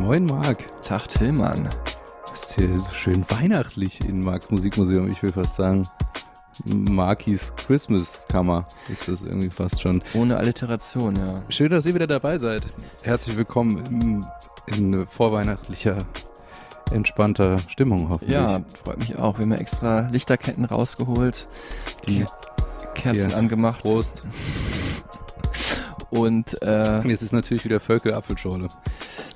[0.00, 0.58] Moin Marc.
[0.82, 1.68] Tag Tillmann.
[2.30, 5.10] Das ist hier so schön weihnachtlich in Marks Musikmuseum.
[5.10, 5.88] Ich will fast sagen,
[6.66, 10.02] Markis Christmas Kammer ist das irgendwie fast schon.
[10.14, 11.42] Ohne Alliteration, ja.
[11.48, 12.62] Schön, dass ihr wieder dabei seid.
[13.02, 14.24] Herzlich willkommen
[14.66, 16.04] in, in vorweihnachtlicher,
[16.92, 18.34] entspannter Stimmung hoffentlich.
[18.34, 19.38] Ja, freut mich auch.
[19.38, 21.46] Wir haben ja extra Lichterketten rausgeholt,
[22.06, 22.24] die
[22.94, 23.38] Kerzen Hier.
[23.38, 24.24] angemacht Prost.
[26.10, 28.68] und äh, Es ist natürlich wieder Völkel Apfelschorle.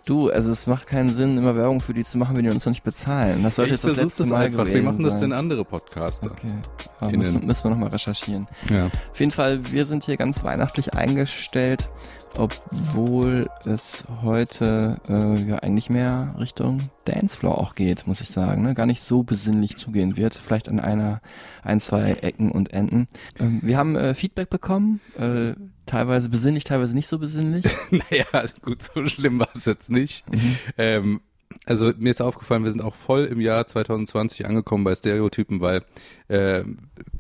[0.04, 2.64] Du, also es macht keinen Sinn, immer Werbung für die zu machen, wenn die uns
[2.64, 3.42] noch nicht bezahlen.
[3.42, 4.64] Das sollte ich jetzt das letzte das Mal einfach.
[4.64, 5.30] gewesen Wie machen das sein.
[5.30, 6.30] denn andere Podcaster?
[6.30, 6.52] Okay,
[7.00, 8.46] aber müssen, müssen wir nochmal recherchieren.
[8.70, 8.86] Ja.
[8.86, 11.90] Auf jeden Fall, wir sind hier ganz weihnachtlich eingestellt,
[12.36, 18.62] obwohl es heute äh, ja eigentlich mehr Richtung Dancefloor auch geht, muss ich sagen.
[18.62, 18.74] Ne?
[18.74, 21.20] Gar nicht so besinnlich zugehen wird, vielleicht an einer,
[21.62, 23.08] ein, zwei Ecken und Enden.
[23.38, 25.54] Ähm, wir haben äh, Feedback bekommen, äh,
[25.86, 27.64] teilweise besinnlich, teilweise nicht so besinnlich.
[27.90, 30.30] Naja, gut, so schlimm war es jetzt nicht.
[30.32, 30.56] Mhm.
[30.78, 31.20] Ähm,
[31.66, 35.82] also mir ist aufgefallen, wir sind auch voll im Jahr 2020 angekommen bei Stereotypen, weil
[36.28, 36.64] äh,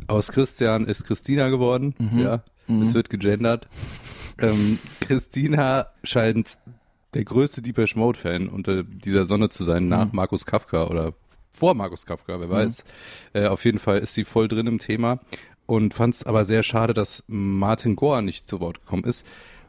[0.06, 1.94] aus Christian ist Christina geworden.
[1.98, 2.18] Mhm.
[2.18, 2.42] Ja,
[2.82, 3.68] es wird gegendert.
[4.38, 6.58] Ähm, Christina scheint
[7.14, 11.12] der größte Deepesh Mode Fan unter dieser Sonne zu sein, nach Markus Kafka oder
[11.50, 12.84] vor Markus Kafka, wer weiß.
[13.32, 15.20] Äh, auf jeden Fall ist sie voll drin im Thema
[15.66, 19.26] und fand es aber sehr schade, dass Martin Gohr nicht zu Wort gekommen ist,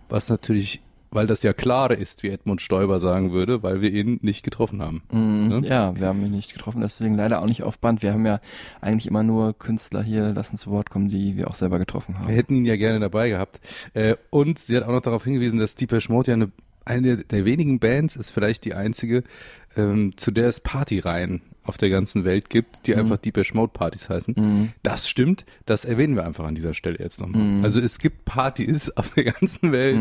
[0.10, 4.20] was natürlich, weil das ja klar ist, wie Edmund Stoiber sagen würde, weil wir ihn
[4.22, 5.04] nicht getroffen haben.
[5.12, 5.68] Mhm, Ne?
[5.68, 8.02] Ja, wir haben ihn nicht getroffen, deswegen leider auch nicht auf Band.
[8.02, 8.40] Wir haben ja
[8.82, 12.28] eigentlich immer nur Künstler hier lassen zu Wort kommen, die wir auch selber getroffen haben.
[12.28, 13.60] Wir hätten ihn ja gerne dabei gehabt.
[13.94, 16.52] Äh, und sie hat auch noch darauf hingewiesen, dass Deepesh Mode ja eine,
[16.84, 19.24] eine der wenigen Bands ist, vielleicht die einzige,
[19.78, 24.08] ähm, zu der es Partyreihen auf der ganzen Welt gibt, die einfach Deepesh Mode Partys
[24.10, 24.36] heißen.
[24.84, 27.42] Das stimmt, das erwähnen wir einfach an dieser Stelle jetzt nochmal.
[27.64, 29.98] Also es gibt Partys auf der ganzen Welt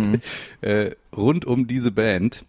[0.60, 2.44] äh, rund um diese Band.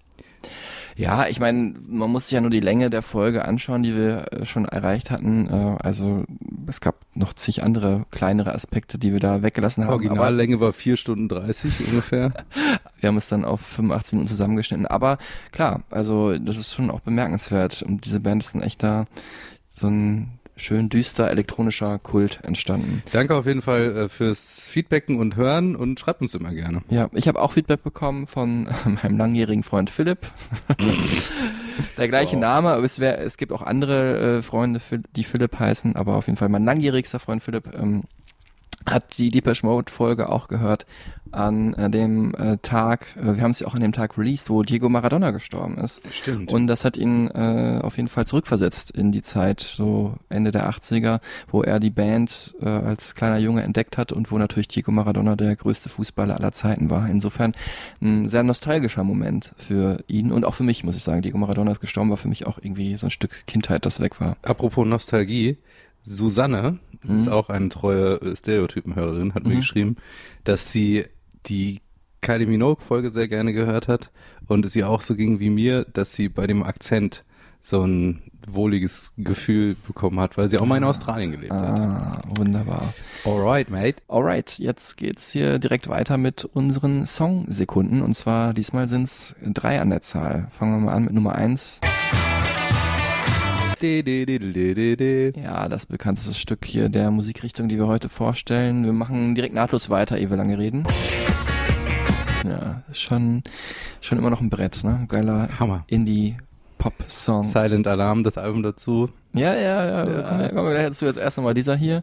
[0.97, 4.31] Ja, ich meine, man muss sich ja nur die Länge der Folge anschauen, die wir
[4.31, 5.47] äh, schon erreicht hatten.
[5.49, 6.23] Äh, also
[6.67, 9.91] es gab noch zig andere kleinere Aspekte, die wir da weggelassen haben.
[9.91, 12.31] Originallänge war vier Stunden 30 ungefähr.
[12.99, 14.85] wir haben es dann auf 85 Minuten zusammengeschnitten.
[14.85, 15.17] Aber
[15.51, 17.81] klar, also das ist schon auch bemerkenswert.
[17.81, 19.05] Und diese Band ist ein echter,
[19.69, 23.01] so ein schön düster elektronischer Kult entstanden.
[23.11, 26.81] Danke auf jeden Fall äh, fürs Feedbacken und Hören und schreibt uns immer gerne.
[26.89, 28.67] Ja, ich habe auch Feedback bekommen von
[29.03, 30.19] meinem langjährigen Freund Philipp.
[31.97, 34.79] Der gleiche Name, aber es, wär, es gibt auch andere äh, Freunde,
[35.15, 38.03] die Philipp heißen, aber auf jeden Fall mein langjährigster Freund Philipp ähm,
[38.85, 40.85] hat die Deepesh Mode Folge auch gehört
[41.35, 44.63] an äh, dem äh, Tag, äh, wir haben ja auch an dem Tag released, wo
[44.63, 46.01] Diego Maradona gestorben ist.
[46.11, 46.51] Stimmt.
[46.51, 50.69] Und das hat ihn äh, auf jeden Fall zurückversetzt in die Zeit, so Ende der
[50.69, 51.19] 80er,
[51.49, 55.35] wo er die Band äh, als kleiner Junge entdeckt hat und wo natürlich Diego Maradona
[55.35, 57.09] der größte Fußballer aller Zeiten war.
[57.09, 57.53] Insofern
[58.01, 61.21] ein sehr nostalgischer Moment für ihn und auch für mich, muss ich sagen.
[61.21, 64.21] Diego Maradona ist gestorben, war für mich auch irgendwie so ein Stück Kindheit, das weg
[64.21, 64.37] war.
[64.43, 65.57] Apropos Nostalgie,
[66.03, 66.79] Susanne
[67.09, 69.97] ist auch eine treue Stereotypenhörerin, hat mir geschrieben,
[70.43, 71.05] dass sie
[71.45, 71.81] die
[72.21, 74.11] Kylie Minogue-Folge sehr gerne gehört hat
[74.47, 77.23] und es ihr auch so ging wie mir, dass sie bei dem Akzent
[77.61, 81.79] so ein wohliges Gefühl bekommen hat, weil sie auch mal in Australien gelebt hat.
[81.79, 82.93] Ah, wunderbar.
[83.23, 84.01] Alright, mate.
[84.07, 89.89] Alright, jetzt geht's hier direkt weiter mit unseren Songsekunden und zwar diesmal sind's drei an
[89.89, 90.47] der Zahl.
[90.51, 91.81] Fangen wir mal an mit Nummer eins.
[95.35, 98.85] Ja, das bekannteste Stück hier der Musikrichtung, die wir heute vorstellen.
[98.85, 100.85] Wir machen direkt nahtlos weiter, ehe wir lange reden.
[102.45, 103.43] Ja, schon,
[104.01, 105.05] schon immer noch ein Brett, ne?
[105.09, 105.83] Geiler Hammer.
[105.87, 107.45] Indie-Pop-Song.
[107.45, 109.09] Silent Alarm, das Album dazu.
[109.33, 111.05] Ja, ja, ja, Kommen, wir, kommen wir gleich dazu.
[111.05, 112.01] Jetzt erst einmal dieser hier.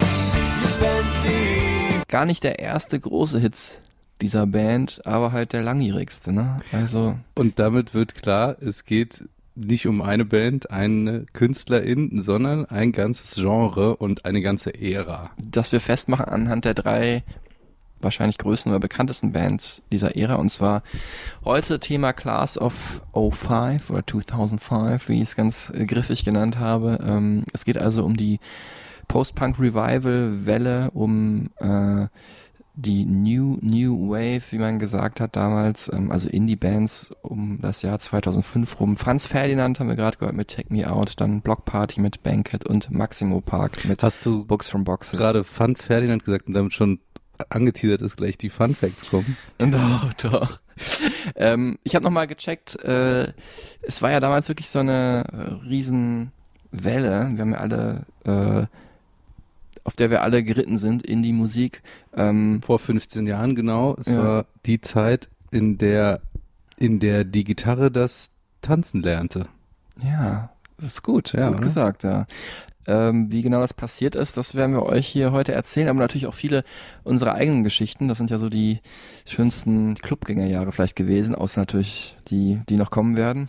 [2.08, 3.80] Gar nicht der erste große Hit
[4.20, 6.58] dieser Band, aber halt der langjährigste, ne?
[6.72, 9.24] Also, Und damit wird klar, es geht
[9.54, 15.30] nicht um eine Band, eine Künstlerin, sondern ein ganzes Genre und eine ganze Ära.
[15.38, 17.22] dass wir festmachen anhand der drei
[18.02, 20.34] wahrscheinlich größten oder bekanntesten Bands dieser Ära.
[20.34, 20.82] Und zwar
[21.44, 26.98] heute Thema Class of 05 oder 2005, wie ich es ganz äh, griffig genannt habe.
[27.04, 28.40] Ähm, es geht also um die
[29.08, 32.06] Post-Punk-Revival-Welle, um äh,
[32.74, 37.98] die New New Wave, wie man gesagt hat damals, ähm, also Indie-Bands um das Jahr
[37.98, 38.96] 2005 rum.
[38.96, 42.64] Franz Ferdinand haben wir gerade gehört mit Take Me Out, dann Block Party mit Banquet
[42.66, 45.18] und Maximo Park mit Hast du Books from Boxes.
[45.18, 47.00] gerade Franz Ferdinand gesagt und damit schon
[47.50, 49.36] angeteasert, dass gleich die Fun Facts kommen?
[49.58, 50.60] Doch, doch.
[51.36, 53.32] ähm, ich habe nochmal gecheckt, äh,
[53.82, 56.30] es war ja damals wirklich so eine äh, Riesenwelle.
[57.34, 58.66] Wir haben ja alle, äh,
[59.84, 61.82] auf der wir alle geritten sind in die Musik.
[62.14, 63.96] Ähm, Vor 15 Jahren genau.
[63.98, 64.18] Es Ja.
[64.22, 66.20] war die Zeit, in der,
[66.76, 68.30] in der die Gitarre das
[68.62, 69.46] Tanzen lernte.
[70.02, 70.50] ja,
[70.82, 71.64] das ist gut, Ja, gut oder?
[71.64, 72.26] gesagt, ja.
[72.84, 76.26] Ähm, wie genau das passiert ist, das werden wir euch hier heute erzählen, aber natürlich
[76.26, 76.64] auch viele
[77.04, 78.08] unserer eigenen Geschichten.
[78.08, 78.80] Das sind ja so die
[79.24, 83.48] schönsten Clubgängerjahre vielleicht gewesen, außer natürlich die, die noch kommen werden.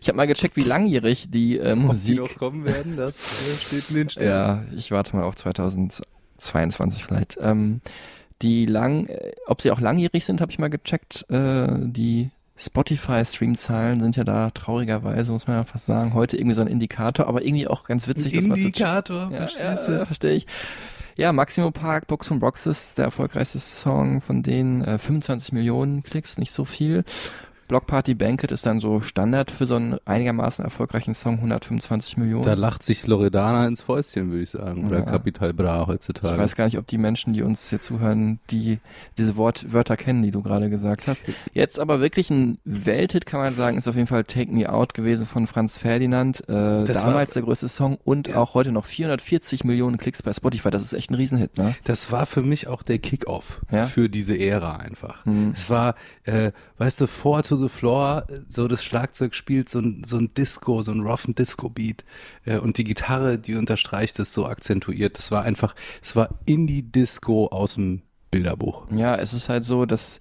[0.00, 3.94] Ich habe mal gecheckt, wie langjährig die äh, Musik kommen werden, das äh, steht in
[3.96, 7.38] den Ja, ich warte mal auf 2022 vielleicht.
[7.40, 7.80] Ähm,
[8.42, 11.24] die lang, äh, ob sie auch langjährig sind, habe ich mal gecheckt.
[11.30, 16.62] Äh, die Spotify-Stream-Zahlen sind ja da traurigerweise, muss man ja fast sagen, heute irgendwie so
[16.62, 20.46] ein Indikator, aber irgendwie auch ganz witzig, dass man so Indikator, ja, ja, verstehe ich.
[21.16, 26.38] Ja, Maximo Park, Box von Boxes, der erfolgreichste Song von denen, äh, 25 Millionen Klicks,
[26.38, 27.04] nicht so viel.
[27.68, 32.44] Block Party Banquet ist dann so Standard für so einen einigermaßen erfolgreichen Song, 125 Millionen.
[32.44, 34.86] Da lacht sich Loredana ins Fäustchen, würde ich sagen.
[34.86, 35.04] Oder Ja.
[35.04, 36.34] Capital Bra heutzutage.
[36.34, 38.78] Ich weiß gar nicht, ob die Menschen, die uns hier zuhören, die
[39.18, 41.22] diese Wort, Wörter kennen, die du gerade gesagt hast.
[41.52, 44.94] Jetzt aber wirklich ein Welthit, kann man sagen, ist auf jeden Fall Take Me Out
[44.94, 46.48] gewesen von Franz Ferdinand.
[46.48, 48.36] Äh, damals der größte Song und Ja.
[48.36, 50.70] auch heute noch 440 Millionen Klicks bei Spotify.
[50.70, 51.74] Das ist echt ein Riesenhit, ne?
[51.84, 53.86] Das war für mich auch der Kickoff Ja?
[53.86, 55.24] für diese Ära einfach.
[55.24, 55.52] Hm.
[55.54, 60.18] Es war, äh, weißt du, Four the Floor, so das Schlagzeug spielt so ein, so
[60.18, 62.04] ein Disco, so ein roughen Disco-Beat
[62.44, 65.18] äh, und die Gitarre, die unterstreicht es so akzentuiert.
[65.18, 68.86] Das war einfach, es war Indie-Disco aus dem Bilderbuch.
[68.90, 70.18] Ja, es ist halt so, dass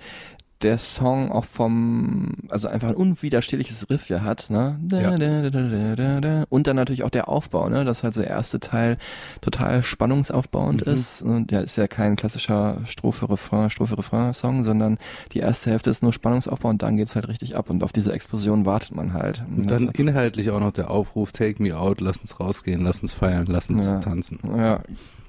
[0.65, 4.77] der Song auch vom, also einfach ein unwiderstehliches Riff ja hat, ne?
[4.81, 6.43] Da, da, da.
[6.49, 7.85] Und dann natürlich auch der Aufbau, ne?
[7.85, 8.97] Dass halt der erste Teil
[9.41, 10.93] total spannungsaufbauend Mhm.
[10.93, 11.21] ist.
[11.21, 14.97] Und ja, ist ja kein klassischer Strophe-Refrain, Strophe-Refrain-Song, sondern
[15.31, 17.69] die erste Hälfte ist nur Spannungsaufbau und dann geht's halt richtig ab.
[17.69, 19.43] Und auf diese Explosion wartet man halt.
[19.55, 23.01] Und Das dann inhaltlich auch noch der Aufruf, take me out, lass uns rausgehen, lass
[23.01, 23.99] uns feiern, lass uns Ja.
[23.99, 24.39] tanzen.
[24.57, 24.81] Ja,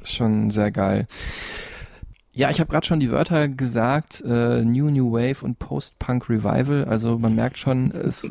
[0.03, 1.07] schon sehr geil.
[2.37, 6.85] Ja, ich habe gerade schon die Wörter gesagt, äh, New New Wave und Post-Punk Revival.
[6.85, 8.31] Also man merkt schon, es,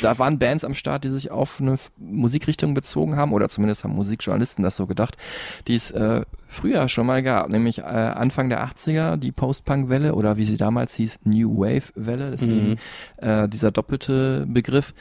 [0.00, 3.94] da waren Bands am Start, die sich auf eine Musikrichtung bezogen haben, oder zumindest haben
[3.94, 5.18] Musikjournalisten das so gedacht,
[5.68, 10.38] die es äh, früher schon mal gab, nämlich äh, Anfang der 80er, die Post-Punk-Welle oder
[10.38, 12.76] wie sie damals hieß, New Wave-Welle, deswegen
[13.18, 14.94] äh, dieser doppelte Begriff.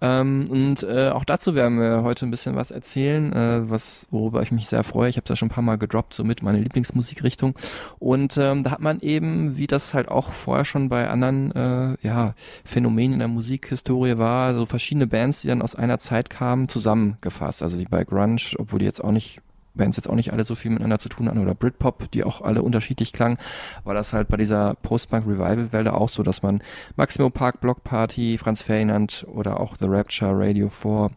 [0.00, 4.42] Ähm, und äh, auch dazu werden wir heute ein bisschen was erzählen, äh, was worüber
[4.42, 5.10] ich mich sehr freue.
[5.10, 7.54] Ich habe das schon ein paar Mal gedroppt, so mit meine Lieblingsmusikrichtung.
[7.98, 11.96] Und ähm, da hat man eben, wie das halt auch vorher schon bei anderen äh,
[12.02, 16.68] ja, Phänomenen in der Musikhistorie war, so verschiedene Bands, die dann aus einer Zeit kamen,
[16.68, 17.62] zusammengefasst.
[17.62, 19.42] Also wie bei Grunge, obwohl die jetzt auch nicht
[19.74, 22.42] Bands jetzt auch nicht alle so viel miteinander zu tun hatten oder Britpop, die auch
[22.42, 23.38] alle unterschiedlich klangen,
[23.84, 26.62] war das halt bei dieser Post-Punk-Revival-Welle auch so, dass man
[26.96, 31.10] Maximo Park, Block Party, Franz Ferdinand oder auch The Rapture, Radio 4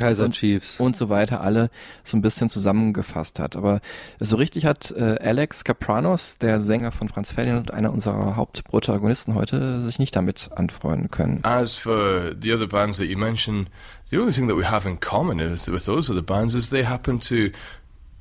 [0.00, 0.80] Kaiser Und- Chiefs.
[0.80, 1.70] und so weiter alle
[2.04, 3.56] so ein bisschen zusammengefasst hat.
[3.56, 3.80] Aber
[4.20, 9.34] so richtig hat äh, Alex Capranos, der Sänger von Franz Ferdinand und einer unserer Hauptprotagonisten
[9.34, 11.40] heute, sich nicht damit anfreunden können.
[11.44, 13.68] As for the other bands that you mentioned,
[14.10, 16.84] the only thing that we have in common is with those other bands is they
[16.84, 17.50] happen to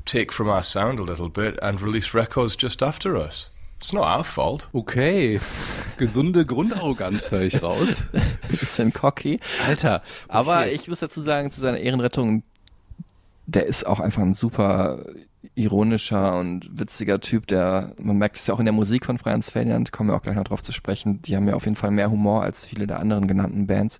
[0.05, 3.49] take from our sound a little bit and release records just after us.
[3.85, 4.67] It's not our fault.
[4.73, 5.39] Okay,
[5.97, 8.03] gesunde Grundarroganz höre ich raus.
[8.49, 9.39] Bisschen cocky.
[9.67, 10.71] Alter, Aber okay.
[10.71, 12.41] ich muss dazu sagen, zu seiner Ehrenrettung,
[13.45, 15.05] der ist auch einfach ein super
[15.53, 19.51] ironischer und witziger Typ, der, man merkt es ja auch in der Musik von Franz
[19.51, 21.91] Ferdinand, kommen wir auch gleich noch drauf zu sprechen, die haben ja auf jeden Fall
[21.91, 23.99] mehr Humor als viele der anderen genannten Bands.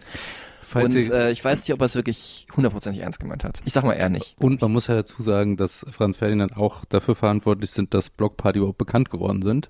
[0.66, 3.62] Falls und äh, ich weiß nicht, ob er es wirklich hundertprozentig ernst gemeint hat.
[3.66, 4.36] Ich sag mal eher nicht.
[4.40, 8.36] Und man muss ja dazu sagen, dass Franz Ferdinand auch dafür verantwortlich sind, dass Block
[8.36, 9.70] Party überhaupt bekannt geworden sind.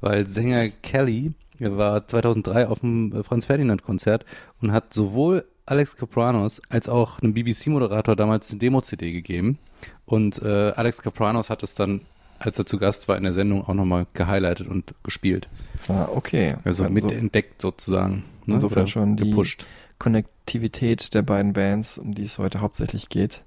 [0.00, 4.26] Weil Sänger Kelly war 2003 auf dem äh, Franz Ferdinand Konzert
[4.60, 9.58] und hat sowohl Alex Capranos als auch einem BBC-Moderator damals eine Demo-CD gegeben.
[10.04, 12.02] Und äh, Alex Capranos hat es dann,
[12.38, 15.48] als er zu Gast war in der Sendung, auch nochmal gehighlightet und gespielt.
[15.88, 16.56] Ah, okay.
[16.64, 18.24] Also mit entdeckt sozusagen.
[18.44, 18.54] Ne?
[18.54, 19.66] insofern schon die gepusht.
[19.98, 23.44] Konnektivität der beiden Bands, um die es heute hauptsächlich geht,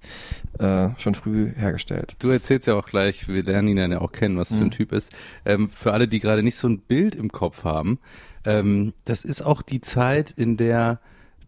[0.58, 2.16] äh, schon früh hergestellt.
[2.20, 4.64] Du erzählst ja auch gleich, wir lernen ihn dann ja auch kennen, was für ein
[4.66, 4.72] Mhm.
[4.72, 5.12] Typ ist.
[5.46, 8.00] Ähm, für alle, die gerade nicht so ein Bild im Kopf haben,
[8.46, 11.00] ähm, das ist auch die Zeit, in der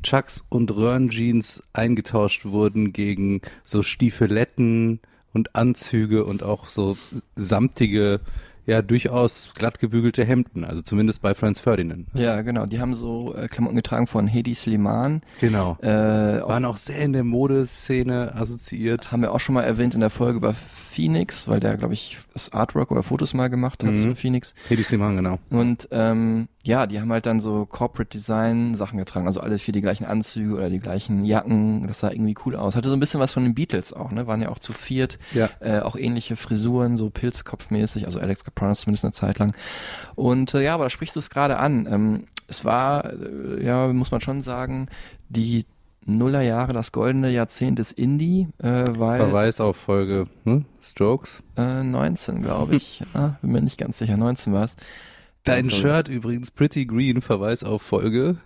[0.03, 4.99] Chucks und Röhrenjeans eingetauscht wurden gegen so Stiefeletten
[5.33, 6.97] und Anzüge und auch so
[7.35, 8.19] samtige
[8.65, 12.07] ja durchaus glatt gebügelte Hemden, also zumindest bei Franz Ferdinand.
[12.13, 12.65] Ja, genau.
[12.65, 15.21] Die haben so äh, Klamotten getragen von Hedi Sliman.
[15.39, 15.77] Genau.
[15.81, 19.11] Äh, auch, Waren auch sehr in der Modeszene assoziiert.
[19.11, 22.17] haben wir auch schon mal erwähnt in der Folge über Phoenix, weil der, glaube ich,
[22.33, 23.97] das Artwork oder Fotos mal gemacht hat Mhm.
[23.97, 24.53] für Phoenix.
[24.69, 25.39] Hedi Sliman, genau.
[25.49, 29.71] Und ähm, ja, die haben halt dann so Corporate Design Sachen getragen, also alle vier
[29.71, 31.87] die gleichen Anzüge oder die gleichen Jacken.
[31.87, 32.75] Das sah irgendwie cool aus.
[32.75, 34.27] Hatte so ein bisschen was von den Beatles auch, ne?
[34.27, 35.17] Waren ja auch zu viert.
[35.33, 35.49] Ja.
[35.59, 39.55] Äh, auch ähnliche Frisuren, so Pilzkopfmäßig, also Alex Kapranos zumindest eine Zeit lang.
[40.15, 41.87] Und äh, ja, aber da sprichst du es gerade an.
[41.89, 44.87] Ähm, es war, äh, ja, muss man schon sagen,
[45.29, 45.65] die
[46.05, 50.65] Nullerjahre, das goldene Jahrzehnt des Indie, äh, weil Verweis auf Folge hm?
[50.81, 51.43] Strokes.
[51.57, 53.03] äh, 19, glaube ich.
[53.13, 54.75] ah, bin mir nicht ganz sicher, 19 war es.
[55.43, 58.37] Dein Also- Shirt übrigens, Pretty Green, Verweis auf Folge.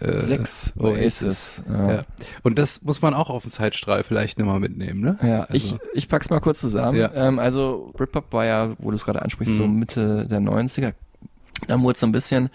[0.00, 1.62] äh, Sechs Oasis.
[1.68, 1.92] Ja.
[1.92, 2.04] Ja.
[2.42, 5.18] Und das muss man auch auf dem Zeitstrahl vielleicht nochmal mitnehmen, ne?
[5.22, 6.98] Ja, ich, Also- ich pack's mal kurz zusammen.
[6.98, 7.12] Ja.
[7.14, 9.78] Ähm, also Britpop war ja, wo du es gerade ansprichst, so Mhm.
[9.78, 10.94] Mitte der 90er.
[11.68, 12.50] Dann wurde es so ein bisschen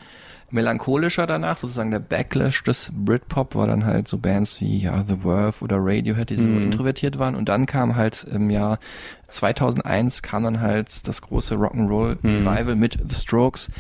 [0.52, 5.18] melancholischer danach, sozusagen der Backlash des Britpop war dann halt so Bands wie ja, The
[5.22, 6.64] Verve oder Radiohead, die so Mhm.
[6.64, 7.36] introvertiert waren.
[7.36, 8.80] Und dann kam halt im Jahr
[9.28, 12.48] 2001 kam dann halt das große Rock'n'Roll Mhm.
[12.48, 13.72] Revival mit The Strokes.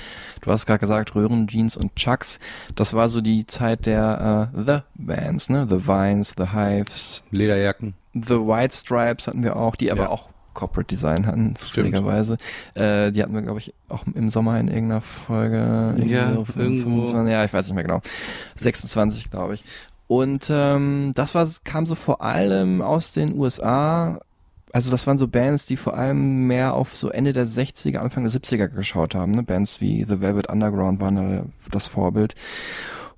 [0.41, 2.39] Du hast gerade gesagt Röhrenjeans und Chucks.
[2.75, 5.67] Das war so die Zeit der äh, The Bands, ne?
[5.69, 7.95] The Vines, The Hives, Lederjacken.
[8.13, 10.09] The White Stripes hatten wir auch, die aber Ja.
[10.09, 12.38] auch Corporate Design hatten, zufälligerweise.
[12.74, 15.96] Äh, die hatten wir, glaube ich, auch im Sommer in irgendeiner Folge.
[16.06, 16.46] Ja, irgendwo.
[16.46, 18.01] 25, ja, ich weiß nicht mehr genau.
[18.58, 19.63] 26, glaube ich.
[20.08, 24.20] Und ähm, das war, kam so vor allem aus den USA.
[24.72, 28.24] Also das waren so Bands, die vor allem mehr auf so Ende der 60er, Anfang
[28.24, 29.32] der 70er geschaut haben.
[29.32, 29.44] Ne?
[29.44, 32.36] Bands wie The Velvet Underground waren da das Vorbild.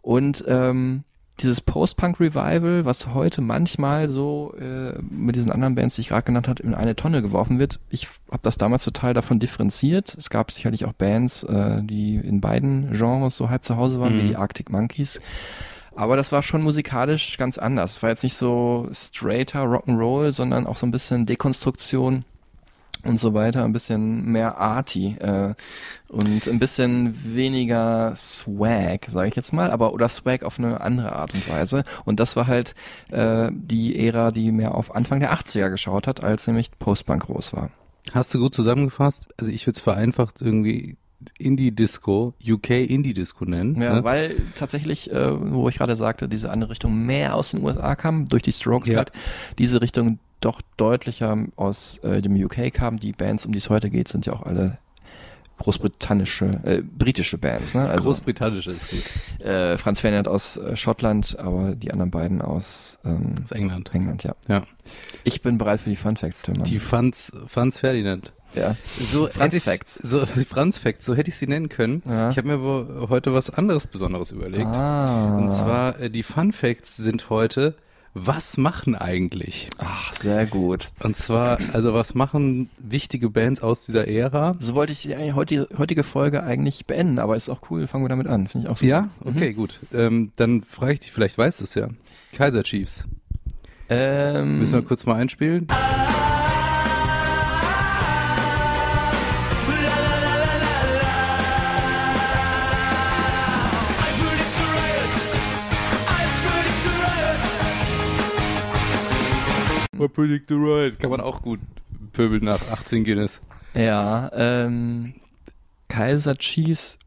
[0.02, 1.04] Und ähm,
[1.40, 6.48] dieses Post-Punk-Revival, was heute manchmal so äh, mit diesen anderen Bands, die ich gerade genannt
[6.48, 7.80] habe, in eine Tonne geworfen wird.
[7.90, 10.16] Ich habe das damals total davon differenziert.
[10.20, 14.14] Es gab sicherlich auch Bands, äh, die in beiden Genres so halb zu Hause waren,
[14.20, 14.28] wie Mhm.
[14.30, 15.20] die Arctic Monkeys.
[15.96, 17.98] Aber das war schon musikalisch ganz anders.
[17.98, 22.24] Es war jetzt nicht so straighter Rock'n'Roll, sondern auch so ein bisschen Dekonstruktion
[23.05, 25.53] und so weiter, ein bisschen mehr arty äh,
[26.10, 31.13] und ein bisschen weniger Swag, sage ich jetzt mal, aber oder Swag auf eine andere
[31.13, 31.84] Art und Weise.
[32.05, 32.75] Und das war halt
[33.10, 37.53] äh, die Ära, die mehr auf Anfang der 80er geschaut hat, als nämlich Postpunk groß
[37.53, 37.72] war.
[38.13, 39.29] Hast du gut zusammengefasst?
[39.38, 40.98] Also ich würde es vereinfacht irgendwie
[41.38, 43.82] Indie-Disco, UK Indie-Disco nennen.
[43.82, 44.04] Ja, ne?
[44.04, 48.28] weil tatsächlich, äh, wo ich gerade sagte, diese andere Richtung mehr aus den USA kam,
[48.28, 48.98] durch die Strokes Ja.
[48.98, 49.12] halt,
[49.58, 53.00] diese Richtung doch deutlicher aus äh, dem UK kam.
[53.00, 54.80] Die Bands, um die es heute geht, sind ja auch alle
[55.62, 57.89] großbritannische, äh, britische Bands, ne?
[57.89, 59.46] Also Großbritannische ist gut.
[59.46, 63.91] äh, Franz Ferdinand aus äh, Schottland, aber die anderen beiden aus ähm, Aus England.
[63.94, 64.36] England, ja.
[64.48, 64.63] Ja.
[65.24, 66.63] Ich bin bereit für die Fun Facts, Tillmann.
[66.63, 68.34] Die Franz, Franz Ferdinand.
[68.53, 68.75] ja.
[69.00, 69.96] So Franz ich's- Facts.
[69.96, 72.03] So, die Franz Facts, so hätte ich sie nennen können.
[72.08, 72.30] Ja.
[72.32, 74.65] Ich habe mir aber heute was anderes Besonderes überlegt.
[74.68, 75.38] Ah.
[75.38, 77.75] Und zwar, äh, die Fun Facts sind heute,
[78.13, 79.70] was machen eigentlich?
[79.77, 80.89] Ach, sehr gut.
[81.01, 84.53] Und zwar, also was machen wichtige Bands aus dieser Ära?
[84.60, 88.10] So wollte ich die heutige, heutige Folge eigentlich beenden, aber ist auch cool, fangen wir
[88.10, 88.48] damit an.
[88.48, 88.89] Finde ich auch super.
[88.89, 89.80] Ja, okay, gut.
[89.94, 91.88] Ähm, dann frage ich dich, vielleicht weißt du es ja.
[92.34, 93.06] Kaiser Chiefs.
[93.89, 95.68] Ähm, Müssen wir kurz mal einspielen?
[110.01, 110.98] I predict the right.
[111.00, 111.60] Kann man auch gut
[112.13, 113.41] pöbeln nach 18 Guinness.
[113.74, 115.13] Ja, ähm,
[115.88, 116.98] Kaiser Chiefs,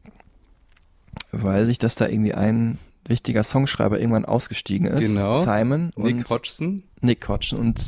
[1.31, 5.13] weiß ich, dass da irgendwie ein wichtiger Songschreiber irgendwann ausgestiegen ist.
[5.13, 5.43] Genau.
[5.43, 6.83] Simon und Nick Hodgson.
[7.01, 7.81] Nick Hodgson und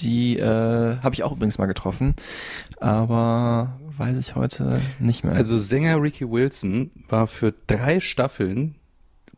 [0.00, 2.14] die äh, habe ich auch übrigens mal getroffen,
[2.78, 5.34] aber weiß ich heute nicht mehr.
[5.34, 8.74] Also Sänger Ricky Wilson war für drei Staffeln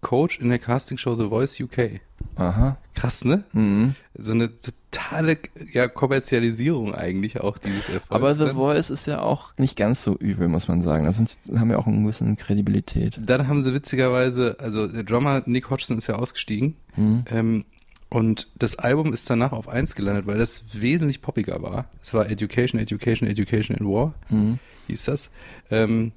[0.01, 2.01] Coach in der Castingshow The Voice UK.
[2.37, 2.77] aha.
[2.95, 3.45] Krass, ne?
[3.53, 3.95] Mhm.
[4.17, 5.39] So eine totale
[5.73, 8.11] ja, Kommerzialisierung eigentlich auch dieses Erfolgs.
[8.11, 11.05] Aber The Dann- Voice ist ja auch nicht ganz so übel, muss man sagen.
[11.05, 13.21] Da sind, haben ja auch ein bisschen Kredibilität.
[13.25, 16.75] Dann haben sie witzigerweise, also der Drummer Nick Hodgson ist ja ausgestiegen.
[16.97, 17.25] Mhm.
[17.31, 17.65] Ähm,
[18.11, 21.87] und das Album ist danach auf eins gelandet, weil das wesentlich poppiger war.
[22.03, 24.59] Es war Education, Education, Education in War, Mhm.
[24.87, 25.31] hieß das.
[25.71, 26.13] Ähm,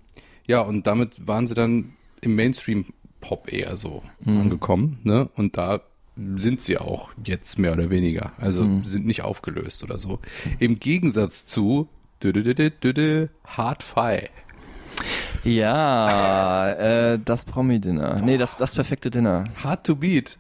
[0.48, 2.36] ja, und damit waren sie dann im
[3.22, 4.42] Mainstream-Pop eher so Mhm.
[4.42, 5.00] angekommen.
[5.04, 5.30] Ne?
[5.36, 5.82] Und da
[6.36, 8.34] sind sie auch jetzt mehr oder weniger.
[8.38, 8.84] Also Mhm.
[8.84, 10.20] sind nicht aufgelöst oder so.
[10.60, 11.88] Im Gegensatz zu
[12.22, 14.30] dü -dü -dü -dü -dü -dü, Hard Fi.
[15.44, 16.70] Ja,
[17.14, 18.22] äh, das Promi-Dinner.
[18.22, 19.46] Nee, das, das perfekte Dinner.
[19.64, 20.38] Hard to Beat.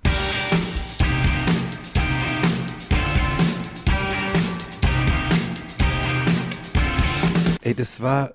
[7.63, 8.31] Ey, das war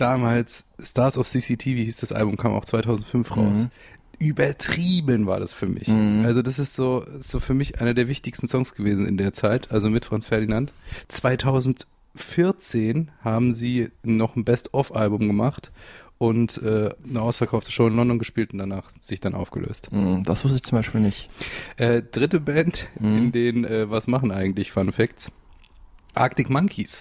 [0.00, 3.58] damals, Stars of CCTV hieß das Album, kam auch 2005 raus.
[3.58, 3.70] Mhm.
[4.18, 5.88] Übertrieben war das für mich.
[5.88, 6.24] Mhm.
[6.26, 9.70] Also das ist so, so für mich einer der wichtigsten Songs gewesen in der Zeit,
[9.70, 10.72] also mit Franz Ferdinand.
[11.08, 15.72] 2014 haben sie noch ein Best-of-Album gemacht
[16.18, 19.88] und äh, eine ausverkaufte Show in London gespielt und danach sich dann aufgelöst.
[19.90, 21.30] Hm, Das wusste ich zum Beispiel nicht.
[21.78, 23.16] Äh, dritte Band, Mhm.
[23.16, 25.32] in denen äh, was machen eigentlich Fun Facts?
[26.14, 27.00] Arctic Monkeys.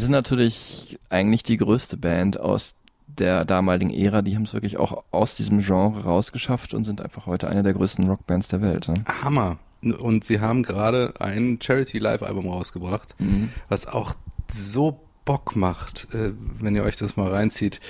[0.00, 2.74] Sind natürlich eigentlich die größte Band aus
[3.06, 4.22] der damaligen Ära.
[4.22, 7.72] Die haben es wirklich auch aus diesem Genre rausgeschafft und sind einfach heute eine der
[7.74, 8.88] größten Rockbands der Welt.
[8.88, 8.94] Ne?
[9.22, 9.58] Hammer.
[9.98, 13.50] Und sie haben gerade ein Charity Live Album rausgebracht, Mhm.
[13.68, 14.14] was auch
[14.50, 17.80] so Bock macht, äh, wenn ihr euch das mal reinzieht.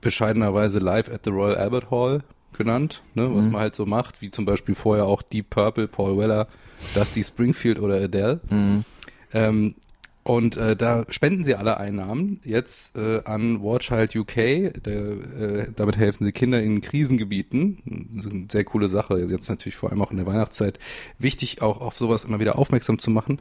[0.00, 2.22] Bescheidenerweise Live at the Royal Albert Hall
[2.56, 3.52] genannt, ne, was Mhm.
[3.52, 6.48] man halt so macht, wie zum Beispiel vorher auch Deep Purple, Paul Weller,
[6.94, 8.40] Dusty Springfield oder Adele.
[8.50, 8.84] Mhm.
[9.32, 9.74] Ähm,
[10.28, 14.34] und äh, da spenden sie alle Einnahmen jetzt äh, an War Child UK.
[14.84, 17.78] Der, äh, damit helfen sie Kindern in Krisengebieten.
[17.86, 19.26] Eine sehr coole Sache.
[19.30, 20.78] Jetzt natürlich vor allem auch in der Weihnachtszeit.
[21.18, 23.40] Wichtig auch auf sowas immer wieder aufmerksam zu machen.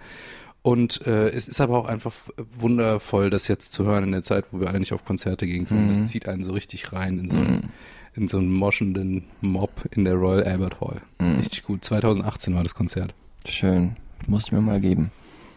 [0.62, 2.13] Und äh, es ist aber auch einfach
[2.58, 5.67] wundervoll, das jetzt zu hören in der Zeit, wo wir alle nicht auf Konzerte gehen
[5.67, 5.88] können.
[5.88, 5.89] Mhm.
[5.89, 7.74] Das zieht einen so richtig rein in so einen,
[8.15, 11.01] in so einen moschenden Mob in der Royal Albert Hall.
[11.20, 11.36] Mhm.
[11.36, 11.84] Richtig gut.
[11.84, 13.13] 2018 war das Konzert.
[13.46, 13.98] Schön.
[14.25, 15.12] Muss ich mir mal geben.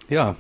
[0.09, 0.35] Ja,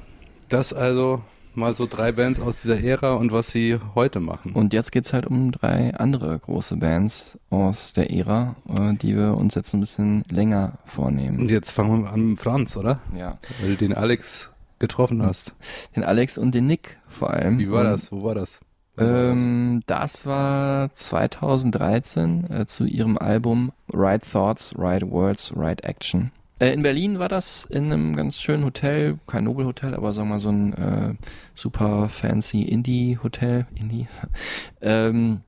[0.53, 1.23] das also
[1.55, 4.53] mal so drei Bands aus dieser Ära und was sie heute machen.
[4.55, 9.37] Und jetzt geht's halt um drei andere große Bands aus der Ära, äh, die wir
[9.37, 11.39] uns jetzt ein bisschen länger vornehmen.
[11.41, 13.01] Und jetzt fangen wir an mit Franz, oder?
[13.17, 13.39] Ja.
[13.61, 15.55] Weil du den Alex getroffen hast.
[15.95, 17.59] Den Alex und den Nick vor allem.
[17.59, 18.13] Wie war Und, das?
[18.13, 18.61] Wo war das?
[18.97, 19.33] Wo war das?
[19.33, 26.33] Ähm, das war 2013 äh, zu ihrem Album Right Thoughts, Right Words, Right Action.
[26.61, 30.35] Äh, in Berlin war das in einem ganz schönen Hotel, kein Nobelhotel, aber sagen wir
[30.35, 31.15] mal so ein äh,
[31.55, 33.67] super fancy Indie-Hotel.
[33.75, 34.07] Indie.
[34.81, 35.41] ähm,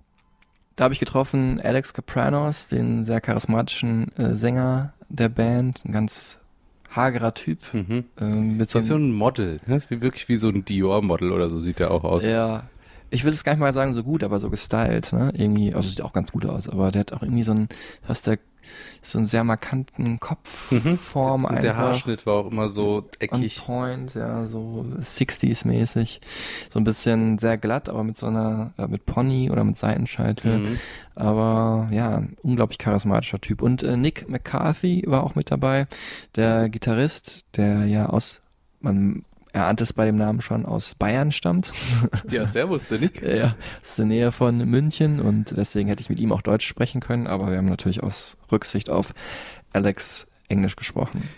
[0.74, 6.38] da habe ich getroffen Alex Capranos, den sehr charismatischen äh, Sänger der Band, ein ganz
[6.90, 7.58] hagerer Typ.
[7.72, 8.04] Mhm.
[8.20, 9.82] Ähm, mit Wie so ein Model, ne?
[9.88, 12.24] wie, wirklich wie so ein Dior-Model oder so sieht der auch aus.
[12.24, 12.64] Ja.
[13.12, 15.32] Ich würde es gar nicht mal sagen so gut, aber so gestylt, ne?
[15.36, 17.68] Irgendwie, also sieht auch ganz gut aus, aber der hat auch irgendwie so einen,
[18.06, 18.38] fast der,
[19.02, 21.44] so einen sehr markanten Kopfform Mhm.
[21.46, 21.76] Und der einfach.
[21.76, 23.60] Haarschnitt war auch immer so On eckig.
[23.64, 26.20] point, ja, so 60s mäßig.
[26.70, 30.58] So ein bisschen sehr glatt, aber mit so einer, äh, mit Pony oder mit Seitenscheitel.
[30.58, 30.78] Mhm.
[31.14, 33.62] Aber ja, unglaublich charismatischer Typ.
[33.62, 35.86] Und äh, Nick McCarthy war auch mit dabei,
[36.36, 38.40] der Gitarrist, der ja aus,
[38.80, 41.72] man erahnt es bei dem Namen schon, aus Bayern stammt.
[42.30, 43.22] Ja, servus, der Nick.
[43.22, 46.66] Ja, ist in der Nähe von München und deswegen hätte ich mit ihm auch Deutsch
[46.66, 49.12] sprechen können, aber wir haben natürlich aus Rücksicht auf
[49.72, 51.28] Alex Englisch gesprochen.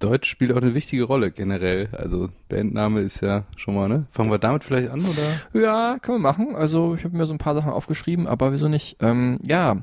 [0.00, 1.88] Deutsch spielt auch eine wichtige Rolle generell.
[1.92, 4.06] Also Bandname ist ja schon mal, ne?
[4.10, 5.58] Fangen wir damit vielleicht an, oder?
[5.58, 6.54] Ja, können wir machen.
[6.56, 8.96] Also ich habe mir so ein paar Sachen aufgeschrieben, aber wieso nicht?
[9.00, 9.82] Ähm, ja,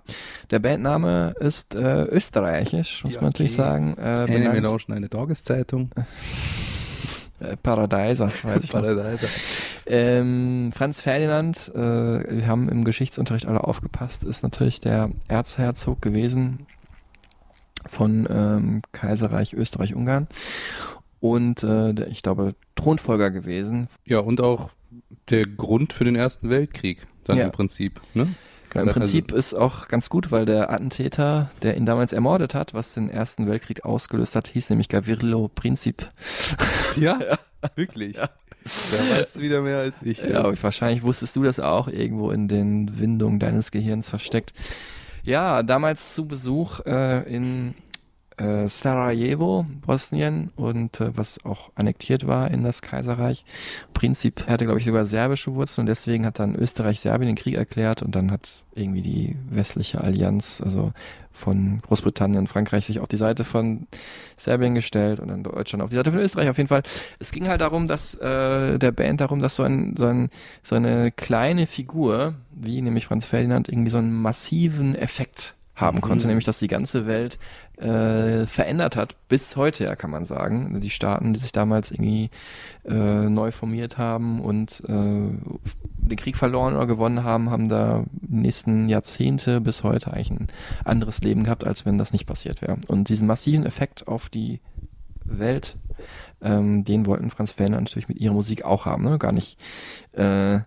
[0.51, 3.61] der Bandname ist äh, österreichisch, muss Ja, man natürlich okay.
[3.61, 3.95] sagen.
[3.97, 5.89] Äh, Eine Melange, eine Tageszeitung.
[7.41, 8.81] äh, Paradeiser, weiß ich noch.
[8.81, 9.27] Paradise.
[9.85, 16.65] Ähm, Franz Ferdinand, äh, wir haben im Geschichtsunterricht alle aufgepasst, ist natürlich der Erzherzog gewesen
[17.87, 20.27] von ähm, Kaiserreich Österreich-Ungarn
[21.19, 23.87] und äh, der, ich glaube Thronfolger gewesen.
[24.05, 24.69] Ja, und auch
[25.29, 27.45] der Grund für den Ersten Weltkrieg, dann Ja.
[27.45, 28.27] im Prinzip, ne?
[28.73, 32.73] Im Also- Prinzip ist auch ganz gut, weil der Attentäter, der ihn damals ermordet hat,
[32.73, 36.09] was den Ersten Weltkrieg ausgelöst hat, hieß nämlich Gavirlo Princip.
[36.97, 37.19] Ja,
[37.75, 38.17] wirklich.
[38.17, 38.29] Da
[39.09, 40.17] weißt du wieder mehr als ich.
[40.19, 44.51] Ja, aber wahrscheinlich wusstest du das auch irgendwo in den Windungen deines Gehirns versteckt.
[45.23, 47.75] Ja, damals zu Besuch äh, in
[48.37, 53.45] äh, Sarajevo, Bosnien und äh, was auch annektiert war in das Kaiserreich.
[53.93, 58.01] Prinzip hatte, glaube ich, sogar serbische Wurzeln und deswegen hat dann Österreich-Serbien den Krieg erklärt
[58.01, 60.93] und dann hat irgendwie die westliche Allianz, also
[61.31, 63.87] von Großbritannien und Frankreich, sich auf die Seite von
[64.37, 66.49] Serbien gestellt und dann Deutschland auf die Seite von Österreich.
[66.49, 66.83] Auf jeden Fall.
[67.19, 70.29] Es ging halt darum, dass äh, der Band darum, dass so, ein, so, ein,
[70.63, 76.27] so eine kleine Figur, wie nämlich Franz Ferdinand, irgendwie so einen massiven Effekt haben konnte,
[76.27, 77.39] nämlich dass die ganze Welt
[77.77, 80.79] äh, verändert hat, bis heute ja kann man sagen.
[80.81, 82.29] Die Staaten, die sich damals irgendwie
[82.85, 88.35] äh, neu formiert haben und äh, den Krieg verloren oder gewonnen haben, haben da die
[88.35, 90.47] nächsten Jahrzehnte bis heute eigentlich ein
[90.85, 92.77] anderes Leben gehabt, als wenn das nicht passiert wäre.
[92.87, 94.61] Und diesen massiven Effekt auf die
[95.25, 95.77] Welt,
[96.41, 99.17] ähm, den wollten Franz Fellner natürlich mit ihrer Musik auch haben, ne?
[99.17, 99.57] Gar nicht
[100.13, 100.59] äh,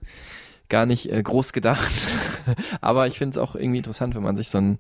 [0.69, 1.93] gar nicht äh, groß gedacht.
[2.81, 4.79] Aber ich finde es auch irgendwie interessant, wenn man sich so einen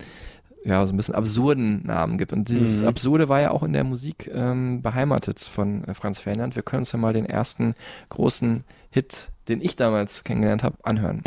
[0.66, 2.32] ja, so ein bisschen absurden Namen gibt.
[2.32, 2.88] Und dieses Mhm.
[2.88, 6.56] Absurde war ja auch in der Musik ähm, beheimatet von äh, Franz Ferdinand.
[6.56, 7.74] Wir können uns ja mal den ersten
[8.08, 11.22] großen Hit, den ich damals kennengelernt habe, anhören.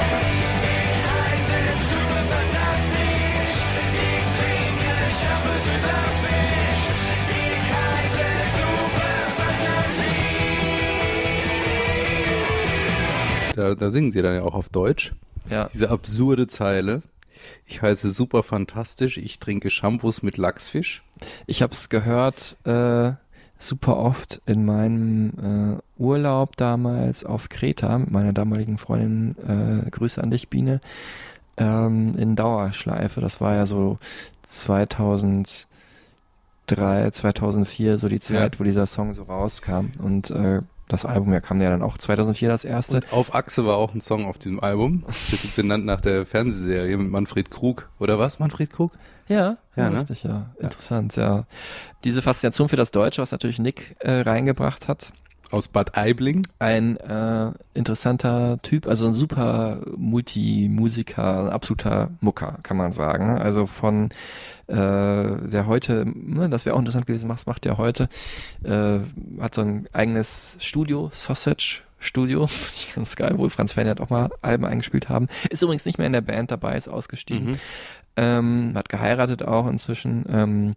[13.58, 15.14] Da, da singen sie dann ja auch auf Deutsch.
[15.50, 17.02] Ja, Diese absurde Zeile.
[17.66, 21.04] Ich heiße super fantastisch, ich trinke Shampoos mit Lachsfisch.
[21.46, 23.12] ich habe es gehört äh,
[23.60, 29.36] super oft in meinem äh, Urlaub damals auf Kreta mit meiner damaligen Freundin.
[29.86, 30.82] Äh, Grüße an dich, Biene.
[31.58, 33.22] Ähm, in Dauerschleife.
[33.22, 33.98] Das war ja so
[34.44, 35.68] 2003,
[37.12, 38.60] 2004, so die Zeit, Ja.
[38.60, 39.88] wo dieser Song so rauskam.
[40.00, 42.98] Und äh, das Album ja kam ja dann auch 2004 das erste.
[42.98, 45.04] Und auf Achse war auch ein Song auf diesem Album.
[45.56, 47.90] Benannt nach der Fernsehserie mit Manfred Krug.
[48.00, 48.92] Oder was, Manfred Krug?
[49.28, 49.98] Ja, Ja, ja, ne?
[49.98, 50.48] richtig, ja.
[50.60, 51.46] Interessant, ja.
[52.04, 55.12] Diese Faszination für das Deutsche, was natürlich Nick äh, reingebracht hat.
[55.52, 56.46] Aus Bad Aibling.
[56.60, 63.38] Ein äh, interessanter Typ, also ein super Multimusiker, ein absoluter Mucker, kann man sagen.
[63.38, 64.10] Also von
[64.68, 68.10] äh, der heute, ne, das wäre auch interessant gewesen, was macht der heute?
[68.64, 69.00] Äh,
[69.40, 72.48] hat so ein eigenes Studio, Sausage Studio,
[72.96, 75.28] ganz geil, wo Franz Ferdinand auch mal Alben eingespielt haben.
[75.50, 77.60] Ist übrigens nicht mehr in der Band dabei, ist ausgestiegen.
[78.18, 80.26] Ähm, hat geheiratet auch inzwischen.
[80.28, 80.76] Ähm,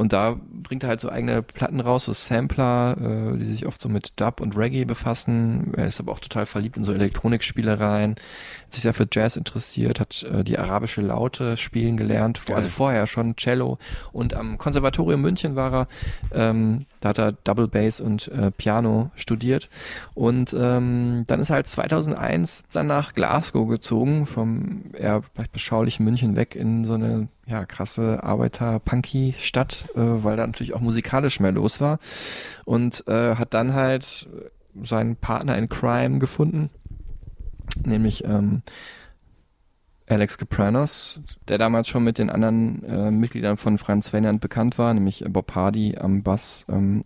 [0.00, 3.80] und da bringt er halt so eigene Platten raus, so Sampler, äh, die sich oft
[3.80, 5.74] so mit Dub und Reggae befassen.
[5.76, 10.00] Er ist aber auch total verliebt in so Elektronikspielereien, hat sich sehr für Jazz interessiert,
[10.00, 13.78] hat äh, die arabische Laute spielen gelernt, vor, also vorher schon Cello.
[14.10, 15.88] Und am Konservatorium München war er,
[16.32, 19.68] ähm, da hat er Double Bass und äh, Piano studiert.
[20.14, 26.04] Und ähm, dann ist er halt 2001 dann nach Glasgow gezogen, vom eher vielleicht beschaulichen
[26.04, 31.52] München weg in so eine ja, krasse Arbeiter-Punky-Stadt, äh, weil da natürlich auch musikalisch mehr
[31.52, 31.98] los war.
[32.64, 34.28] Und äh, hat dann halt
[34.82, 36.70] seinen Partner in Crime gefunden,
[37.84, 38.62] nämlich ähm,
[40.10, 44.92] Alex Capranos, der damals schon mit den anderen äh, Mitgliedern von Franz Ferdinand bekannt war,
[44.92, 47.04] nämlich Bob Hardy am Bass ähm,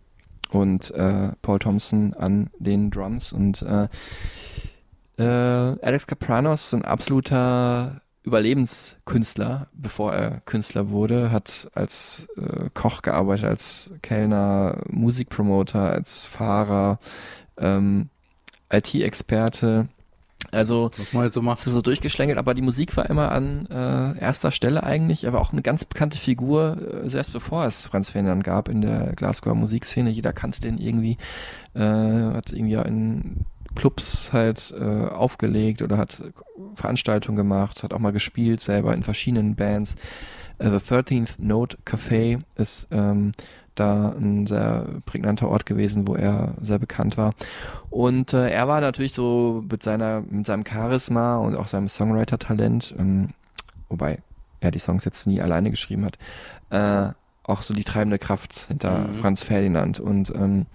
[0.50, 3.32] und äh, Paul Thompson an den Drums.
[3.32, 3.88] Und äh,
[5.18, 13.02] äh, Alex Capranos ist ein absoluter Überlebenskünstler, bevor er Künstler wurde, hat als äh, Koch
[13.02, 16.98] gearbeitet, als Kellner, Musikpromoter, als Fahrer,
[17.58, 18.08] ähm,
[18.70, 19.88] IT-Experte.
[20.52, 21.58] Also Was man halt so macht.
[21.58, 25.24] ist so durchgeschlängelt, aber die Musik war immer an äh, erster Stelle eigentlich.
[25.24, 28.80] Er war auch eine ganz bekannte Figur, äh, selbst bevor es Franz Ferdinand gab in
[28.80, 30.10] der Glasgower Musikszene.
[30.10, 31.18] Jeder kannte den irgendwie,
[31.74, 36.22] äh, hat irgendwie in Clubs halt äh, aufgelegt oder hat
[36.74, 39.96] Veranstaltungen gemacht, hat auch mal gespielt selber in verschiedenen Bands.
[40.58, 43.32] Äh, The 13th Note Café ist ähm,
[43.74, 47.34] da ein sehr prägnanter Ort gewesen, wo er sehr bekannt war.
[47.90, 52.94] Und äh, er war natürlich so mit seiner, mit seinem Charisma und auch seinem Songwriter-Talent,
[52.98, 53.30] ähm,
[53.88, 54.20] wobei
[54.60, 56.18] er die Songs jetzt nie alleine geschrieben hat,
[56.70, 59.14] äh, auch so die treibende Kraft hinter Mhm.
[59.20, 60.00] Franz Ferdinand.
[60.00, 60.66] Und ähm,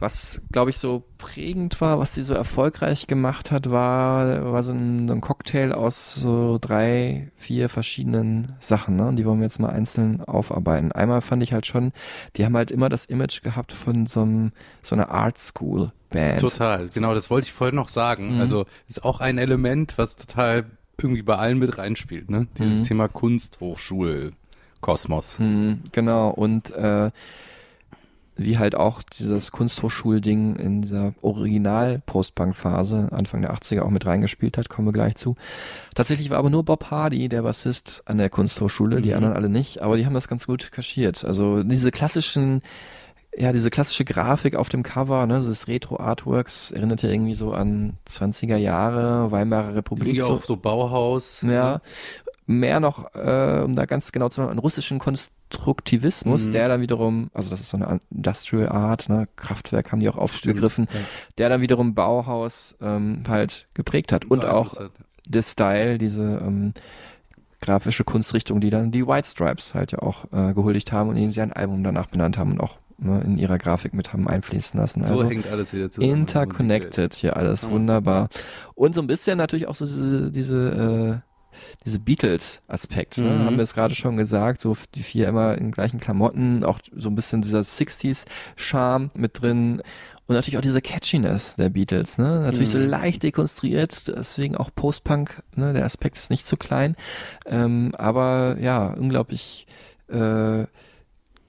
[0.00, 4.72] was, glaube ich, so prägend war, was sie so erfolgreich gemacht hat, war, war so
[4.72, 9.06] ein, so ein Cocktail aus so drei, vier verschiedenen Sachen, ne?
[9.06, 10.90] Und die wollen wir jetzt mal einzeln aufarbeiten.
[10.92, 11.92] Einmal fand ich halt schon,
[12.36, 16.40] die haben halt immer das Image gehabt von so, einem, so einer Art School Band.
[16.40, 18.34] Total, genau, das wollte ich vorhin noch sagen.
[18.34, 18.40] Mhm.
[18.40, 20.64] Also ist auch ein Element, was total
[21.00, 22.48] irgendwie bei allen mit reinspielt, ne?
[22.58, 22.82] Dieses Mhm.
[22.82, 24.32] Thema Kunsthochschul,
[24.80, 25.38] Kosmos.
[25.38, 27.10] Hm, genau, und äh,
[28.40, 34.68] wie halt auch dieses Kunsthochschulding in dieser Original-Postpunk-Phase Anfang der 80er auch mit reingespielt hat,
[34.68, 35.36] kommen wir gleich zu.
[35.94, 39.16] Tatsächlich war aber nur Bob Hardy der Bassist an der Kunsthochschule, die Mhm.
[39.16, 41.24] anderen alle nicht, aber die haben das ganz gut kaschiert.
[41.24, 42.62] Also diese klassischen
[43.36, 47.96] ja, diese klassische Grafik auf dem Cover, ne, dieses Retro-Artworks erinnert ja irgendwie so an
[48.08, 50.16] 20er Jahre, Weimarer Republik.
[50.16, 50.32] Wie so.
[50.32, 51.42] auch so Bauhaus.
[51.42, 51.80] Ja,
[52.46, 54.98] mehr noch, äh, um da ganz genau zu sagen, an russischen
[55.50, 56.52] Konstruktivismus, Mhm.
[56.52, 60.16] der dann wiederum, also das ist so eine Industrial Art, ne, Kraftwerk haben die auch
[60.16, 61.00] aufgegriffen, Ja.
[61.38, 64.76] der dann wiederum Bauhaus ähm, halt geprägt hat und auch
[65.26, 66.72] der Style, diese ähm,
[67.60, 71.32] grafische Kunstrichtung, die dann die White Stripes halt ja auch äh, gehuldigt haben und ihnen
[71.32, 74.78] sie ein Album danach benannt haben und auch ne, in ihrer Grafik mit haben einfließen
[74.80, 75.02] lassen.
[75.04, 76.12] So also hängt alles wieder zusammen.
[76.20, 77.70] interconnected hier alles Ja.
[77.70, 78.28] wunderbar
[78.74, 81.29] und so ein bisschen natürlich auch so diese diese äh,
[81.84, 83.24] diese Beatles-Aspekt, ne?
[83.24, 83.44] Mhm.
[83.44, 87.08] haben wir es gerade schon gesagt, so die vier immer in gleichen Klamotten, auch so
[87.08, 89.82] ein bisschen dieser 60s-Charme mit drin
[90.26, 92.40] und natürlich auch diese Catchiness der Beatles, ne?
[92.42, 92.86] Natürlich so Mhm.
[92.88, 95.72] leicht dekonstruiert, deswegen auch Post-Punk, ne?
[95.72, 96.94] Der Aspekt ist nicht zu klein,
[97.46, 99.66] ähm, aber ja, unglaublich,
[100.08, 100.64] äh,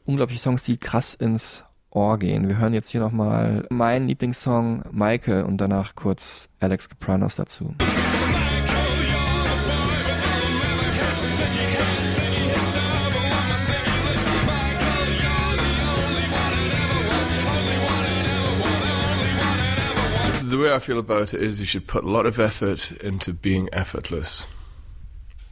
[0.05, 2.47] unglaublich Songs, die krass ins Ohr gehen.
[2.47, 7.75] Wir hören jetzt hier nochmal meinen Lieblingssong Michael und danach kurz Alex Capranos dazu.
[20.61, 23.69] Way I feel about it is you should put a lot of effort into being
[23.73, 24.47] effortless.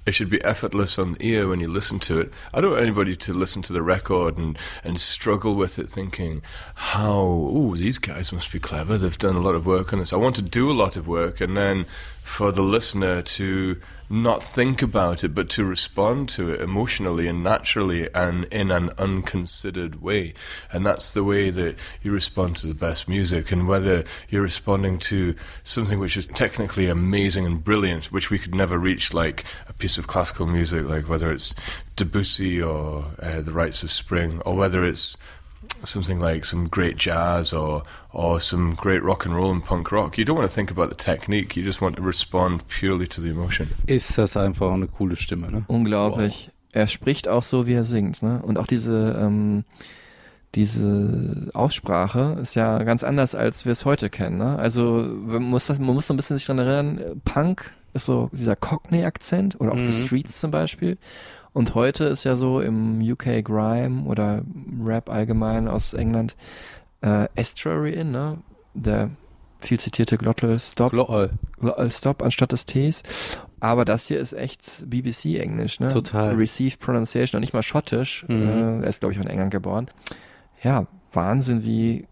[0.06, 2.32] It should be effortless on the ear when you listen to it.
[2.54, 6.42] I don't want anybody to listen to the record and, and struggle with it thinking,
[6.74, 8.98] how, oh, these guys must be clever.
[8.98, 10.14] They've done a lot of work on this.
[10.14, 11.86] I want to do a lot of work and then
[12.24, 17.44] for the listener to not think about it, but to respond to it emotionally and
[17.44, 20.34] naturally and in an unconsidered way.
[20.72, 23.52] And that's the way that you respond to the best music.
[23.52, 28.56] And whether you're responding to something which is technically amazing and brilliant, which we could
[28.56, 31.54] never reach, like a piece of classical music, like whether it's
[31.96, 35.18] Debussy or uh, The Rites of Spring, or whether it's
[35.84, 40.18] something like some great jazz or or some great rock and roll and punk rock.
[40.18, 41.56] You don't want to think about the technique.
[41.56, 43.68] You just want to respond purely to the emotion.
[43.88, 45.66] Ist das einfach eine coole Stimme, ne?
[45.68, 46.50] Unglaublich.
[46.72, 48.42] Er spricht auch so, wie er singt, ne?
[48.44, 49.64] Und auch diese, ähm,
[50.56, 54.58] diese Aussprache ist ja ganz anders, als wir es heute kennen, ne?
[54.58, 58.30] Also man muss, das, man muss so ein bisschen sich dran erinnern, Punk ist so
[58.34, 60.06] dieser Cockney-Akzent oder auch The Mhm.
[60.08, 60.98] Streets zum Beispiel.
[61.60, 64.44] Und heute ist ja so im UK Grime oder
[64.82, 66.38] Rap allgemein aus England
[67.02, 68.38] äh, Estuary in, ne?
[68.76, 69.10] Der
[69.60, 70.92] viel zitierte Glottal Stop.
[70.92, 71.32] Glottal.
[71.60, 73.04] Glottal Stop anstatt des Ts.
[73.60, 75.90] Aber das hier ist echt BBC-Englisch, ne?
[75.90, 76.36] Total.
[76.36, 78.24] Received Pronunciation und nicht mal schottisch.
[78.30, 78.42] Mhm.
[78.42, 79.92] Äh, er ist, glaube ich, in England geboren.
[80.64, 82.08] Ja, Wahnsinn, wie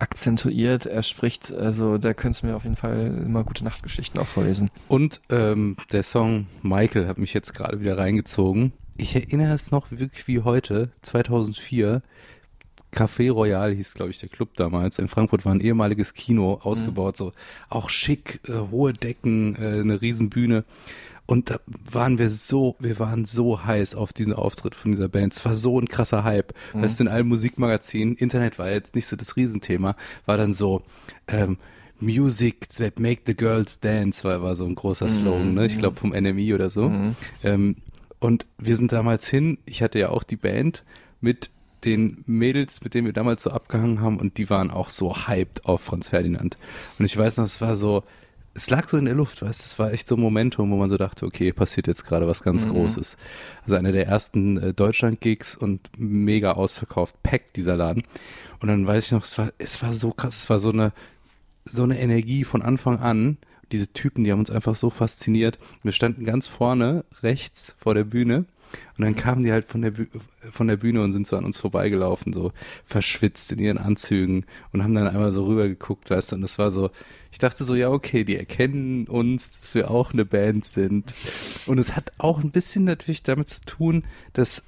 [0.00, 1.52] akzentuiert er spricht.
[1.52, 4.70] Also da könntest du mir auf jeden Fall immer gute Nachtgeschichten auch vorlesen.
[4.88, 8.72] Und ähm, der Song Michael hat mich jetzt gerade wieder reingezogen.
[9.00, 12.02] Ich erinnere es noch wirklich wie heute, 2004.
[12.92, 14.98] Café Royal hieß, glaube ich, der Club damals.
[14.98, 17.32] In Frankfurt war ein ehemaliges Kino ausgebaut, so
[17.70, 20.64] auch schick, äh, hohe Decken, äh, eine Riesenbühne.
[21.24, 21.60] Und da
[21.90, 25.32] waren wir so, wir waren so heiß auf diesen Auftritt von dieser Band.
[25.32, 26.52] Es war so ein krasser Hype.
[26.74, 26.82] Mhm.
[26.82, 30.82] Weißt du, in allen Musikmagazinen, Internet war jetzt nicht so das Riesenthema, war dann so,
[31.26, 31.56] ähm,
[32.00, 35.66] Music that make the girls dance, war, war so ein großer Slogan, ne?
[35.66, 36.90] Ich glaube vom NMI oder so.
[37.42, 37.76] Ähm,
[38.20, 40.84] und wir sind damals hin, ich hatte ja auch die Band
[41.20, 41.50] mit
[41.84, 45.64] den Mädels, mit denen wir damals so abgehangen haben und die waren auch so hyped
[45.64, 46.58] auf Franz Ferdinand.
[46.98, 48.04] Und ich weiß noch, es war so,
[48.52, 50.76] es lag so in der Luft, weißt du, es war echt so ein Momentum, wo
[50.76, 53.16] man so dachte, okay, passiert jetzt gerade was ganz Großes.
[53.62, 58.02] Also einer der ersten äh, Deutschland-Gigs und mega ausverkauft, packt dieser Laden.
[58.60, 60.92] Und dann weiß ich noch, es war, es war so krass, es war so eine,
[61.64, 63.38] so eine Energie von Anfang an.
[63.72, 65.58] Diese Typen, die haben uns einfach so fasziniert.
[65.82, 68.46] Wir standen ganz vorne, rechts vor der Bühne.
[68.96, 69.92] Und dann kamen die halt von der,
[70.50, 72.52] von der Bühne und sind so an uns vorbeigelaufen, so
[72.84, 76.70] verschwitzt in ihren Anzügen und haben dann einmal so rübergeguckt, weißt du, und das war
[76.70, 76.90] so,
[77.32, 81.14] ich dachte so, ja, okay, die erkennen uns, dass wir auch eine Band sind.
[81.66, 84.04] Und es hat auch ein bisschen natürlich damit zu tun,
[84.34, 84.62] dass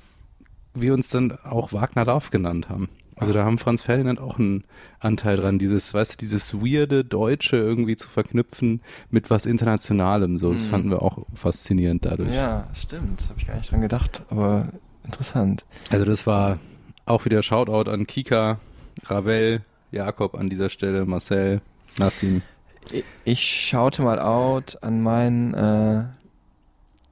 [0.75, 2.89] wir uns dann auch Wagner Love genannt haben.
[3.17, 4.65] Also da haben Franz Ferdinand auch einen
[4.99, 10.39] Anteil dran, dieses, weißt du, dieses weirde Deutsche irgendwie zu verknüpfen mit was Internationalem.
[10.39, 12.35] So, das fanden wir auch faszinierend dadurch.
[12.35, 13.21] Ja, stimmt.
[13.21, 14.69] Das habe ich gar nicht dran gedacht, aber
[15.05, 15.65] interessant.
[15.91, 16.59] Also das war
[17.07, 18.59] auch wieder Shoutout an Kika,
[19.05, 21.61] Ravel, Jakob an dieser Stelle, Marcel,
[21.99, 22.43] Nassim.
[22.91, 26.05] Ich- Ich schaute mal out an mein, äh,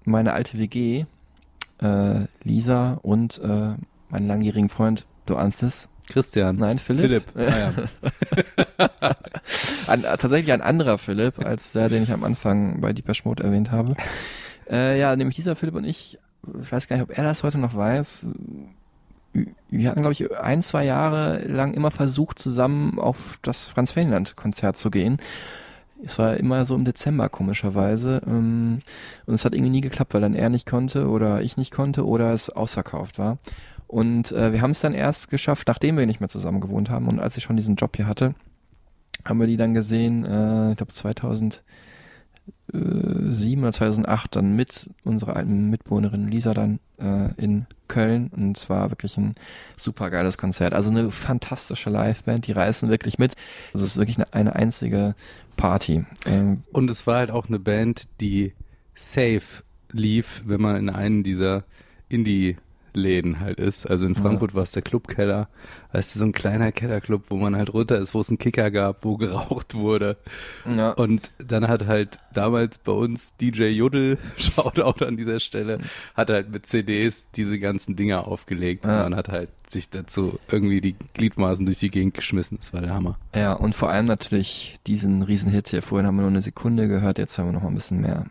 [0.04, 1.04] meine alte WG,
[1.80, 3.74] äh, Lisa und äh,
[4.08, 5.88] meinen langjährigen Freund, du ahnst es?
[6.09, 6.57] Christian.
[6.57, 7.25] Nein, Philipp.
[7.33, 7.35] Philipp.
[7.37, 7.73] Ah,
[8.79, 9.16] ja.
[9.88, 13.43] Ein, äh, tatsächlich ein anderer Philipp, als der, den ich am Anfang bei Deepesh Mode
[13.43, 13.97] erwähnt habe.
[14.69, 16.19] Äh, ja, nämlich dieser Philipp und ich,
[16.61, 18.27] ich weiß gar nicht, ob er das heute noch weiß.
[19.69, 24.77] Wir hatten, glaube ich, ein, zwei Jahre lang immer versucht, zusammen auf das Franz Ferdinand-Konzert
[24.77, 25.19] zu gehen.
[26.05, 28.23] Es war immer so im Dezember, komischerweise.
[28.27, 28.81] ähm,
[29.27, 32.07] Und es hat irgendwie nie geklappt, weil dann er nicht konnte oder ich nicht konnte
[32.07, 33.38] oder es ausverkauft war.
[33.90, 37.09] Und äh, wir haben es dann erst geschafft, nachdem wir nicht mehr zusammen gewohnt haben
[37.09, 38.35] und als ich schon diesen Job hier hatte,
[39.24, 41.64] haben wir die dann gesehen, äh, ich glaube 2016
[42.70, 48.70] 2007 oder 2008 dann mit unserer alten Mitbewohnerin Lisa dann äh, in Köln und es
[48.70, 49.35] war wirklich ein
[49.76, 50.72] super geiles Konzert.
[50.74, 53.35] Also eine fantastische Liveband, die reißen wirklich mit.
[53.74, 55.14] Also es ist wirklich eine, eine einzige
[55.57, 56.05] Party.
[56.26, 58.55] Ähm, Und es war halt auch eine Band, die
[58.94, 61.64] safe lief, wenn man in einen dieser
[62.94, 63.88] Indie-Läden halt ist.
[63.88, 65.48] Also in Frankfurt war es der Clubkeller.
[65.92, 68.70] Weißt du, so ein kleiner Kellerclub, wo man halt runter ist, wo es einen Kicker
[68.70, 70.16] gab, wo geraucht wurde.
[70.66, 70.90] ja.
[70.92, 75.81] Und dann hat halt damals bei uns DJ Juddel, Shoutout an dieser Stelle,
[76.14, 78.87] hat halt mit CDs diese ganzen Dinger aufgelegt.
[78.87, 79.05] Ja.
[79.05, 82.59] Und man hat halt sich dazu irgendwie die Gliedmaßen durch die Gegend geschmissen.
[82.61, 83.18] Das war der Hammer.
[83.35, 85.83] ja, und vor allem natürlich diesen Riesenhit hier.
[85.83, 88.26] Vorhin haben wir nur eine Sekunde gehört, jetzt haben wir noch mal ein bisschen mehr.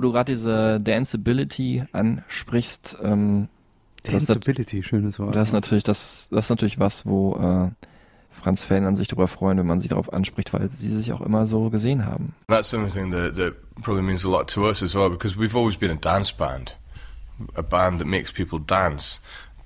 [0.00, 3.48] Wo du gerade diese Danceability ansprichst, ähm,
[4.02, 5.36] das, Danceability, schönes Wort.
[5.36, 7.70] das ist natürlich das, das ist natürlich was, wo äh,
[8.30, 11.46] Franz Fellner sich darüber freuen, wenn man sie darauf anspricht, weil sie sich auch immer
[11.46, 12.34] so gesehen haben.
[12.48, 15.76] That's something that, that probably means a lot to us as well because we've always
[15.76, 16.78] been a dance band,
[17.54, 19.20] a band that makes people dance.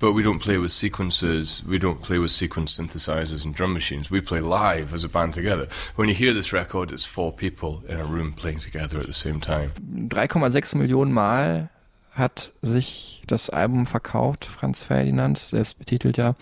[0.04, 4.10] But we don't play with sequences, we don't play with sequence synthesizers and drum machines.
[4.10, 5.66] We play live as a band together.
[5.96, 9.14] When you hear this record, it's four people in a room playing together at the
[9.14, 9.70] same time.
[10.10, 11.70] 3,6 Millionen Mal
[12.12, 16.34] hat sich das Album verkauft, Franz Ferdinand, selbst betitelt ja.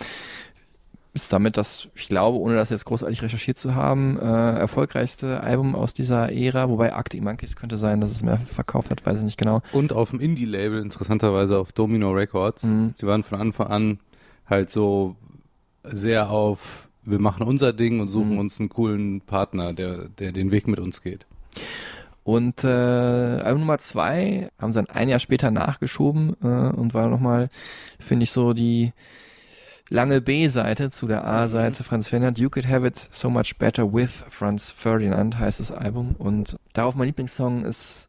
[1.14, 5.75] Ist damit das, ich glaube, ohne das jetzt großartig recherchiert zu haben, äh, erfolgreichste Album
[5.75, 9.25] aus dieser Ära, wobei Arctic Monkeys könnte sein, dass es mehr verkauft hat, weiß ich
[9.25, 9.61] nicht genau.
[9.72, 12.62] Und auf dem Indie-Label, interessanterweise auf Domino Records.
[12.62, 12.92] Mhm.
[12.94, 14.01] Sie waren von Anfang an
[14.48, 15.16] halt so
[15.85, 18.38] sehr auf, wir machen unser Ding und suchen Mhm.
[18.38, 21.27] uns einen coolen Partner, der, der den Weg mit uns geht.
[22.25, 27.09] Und äh, Album Nummer zwei haben sie dann ein Jahr später nachgeschoben äh, und war
[27.09, 27.51] nochmal,
[27.98, 28.92] finde ich, so die
[29.92, 32.38] lange B-Seite zu der A-Seite Franz Ferdinand.
[32.38, 36.16] You Could Have It So Much Better With Franz Ferdinand heißt das Album.
[36.18, 38.09] Und darauf mein Lieblingssong ist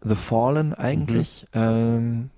[0.00, 1.46] The Fallen eigentlich.
[1.52, 2.30] Ähm,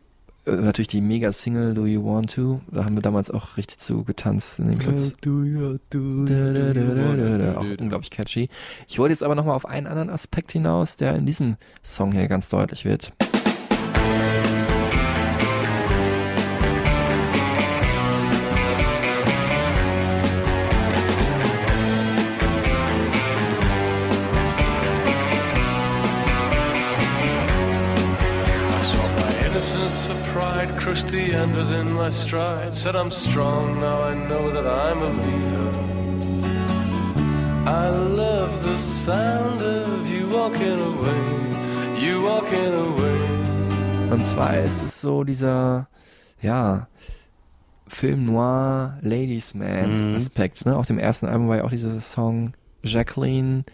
[0.46, 2.60] äh, natürlich die Mega-Single Do You Want To.
[2.70, 5.14] Da haben wir damals auch richtig zu getanzt in den Clubs.
[5.20, 7.56] Da, da, da, da, da, da.
[7.58, 8.48] Auch unglaublich catchy.
[8.88, 12.26] Ich wollte jetzt aber nochmal auf einen anderen Aspekt hinaus, der in diesem Song hier
[12.26, 13.12] ganz deutlich wird.
[31.36, 32.74] End within my stride.
[32.74, 35.72] Said I'm strong, now I know that I'm a leader.
[37.68, 43.20] I love the sound of you walking away, you walking away.
[44.10, 45.88] Und zwar ist es so dieser,
[46.40, 46.86] ja,
[47.88, 50.16] Film Noir Ladies Man Mhm.
[50.16, 50.64] Aspekt.
[50.66, 50.76] Ne?
[50.76, 53.64] Auf dem ersten Album war ja auch dieser Song Jacqueline,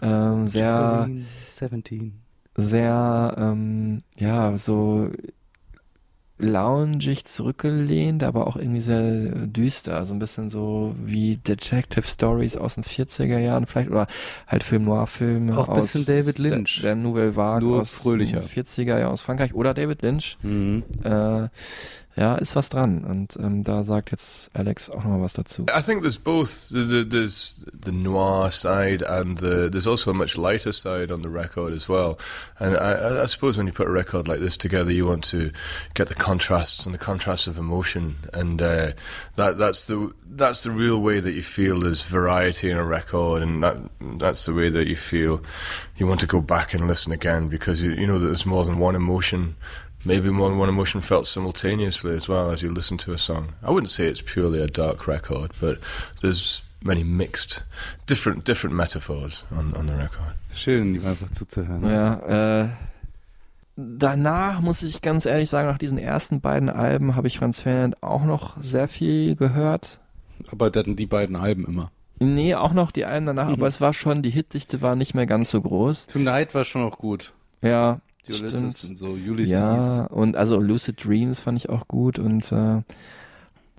[0.00, 0.70] ähm, sehr,
[1.06, 2.12] Jacqueline 17.
[2.56, 5.08] sehr, ähm, ja, so
[6.42, 12.74] loungig zurückgelehnt, aber auch irgendwie sehr düster, so ein bisschen so wie Detective Stories aus
[12.74, 14.06] den 40er Jahren vielleicht oder
[14.46, 16.80] halt Film Noir Filme Auch ein aus bisschen David Lynch.
[16.82, 18.40] der, der Nouvelle Vague Nur aus fröhlicher.
[18.40, 20.36] den 40er Jahren aus Frankreich oder David Lynch.
[20.42, 20.82] Mhm.
[21.04, 21.48] Äh,
[22.16, 25.66] ja, ist was dran und ähm, da sagt jetzt Alex auch nochmal was dazu.
[25.74, 26.68] I think there's both.
[26.70, 31.22] The, the, there's the noir side, and the, there's also a much lighter side on
[31.22, 32.18] the record as well.
[32.58, 35.50] And I, I suppose when you put a record like this together, you want to
[35.94, 38.92] get the contrasts and the contrasts of emotion, and uh,
[39.36, 43.42] that that's the that's the real way that you feel there's variety in a record,
[43.42, 43.76] and that
[44.18, 45.42] that's the way that you feel
[45.96, 48.64] you want to go back and listen again because you you know that there's more
[48.64, 49.56] than one emotion.
[50.04, 53.50] Maybe more than one emotion felt simultaneously as well as you listen to a song.
[53.62, 55.78] I wouldn't say it's purely a dark record, but
[56.20, 57.62] there's many mixed,
[58.06, 60.34] different, different metaphors on, on the record.
[60.54, 61.84] Schön, ihm einfach zuzuhören.
[61.88, 62.68] Ja, äh,
[63.76, 68.02] danach muss ich ganz ehrlich sagen, nach diesen ersten beiden Alben habe ich Franz Ferdinand
[68.02, 70.00] auch noch sehr viel gehört.
[70.50, 71.90] Aber dann die beiden Alben immer.
[72.18, 73.54] Nee, auch noch die Alben danach, Mhm.
[73.54, 76.06] aber es war schon, die Hitdichte war nicht mehr ganz so groß.
[76.08, 77.32] Tonight war schon auch gut.
[77.62, 78.90] Ja, Ulysses stimmt.
[78.90, 79.50] und so, Ulysses.
[79.50, 82.82] Ja, und also Lucid Dreams fand ich auch gut und äh,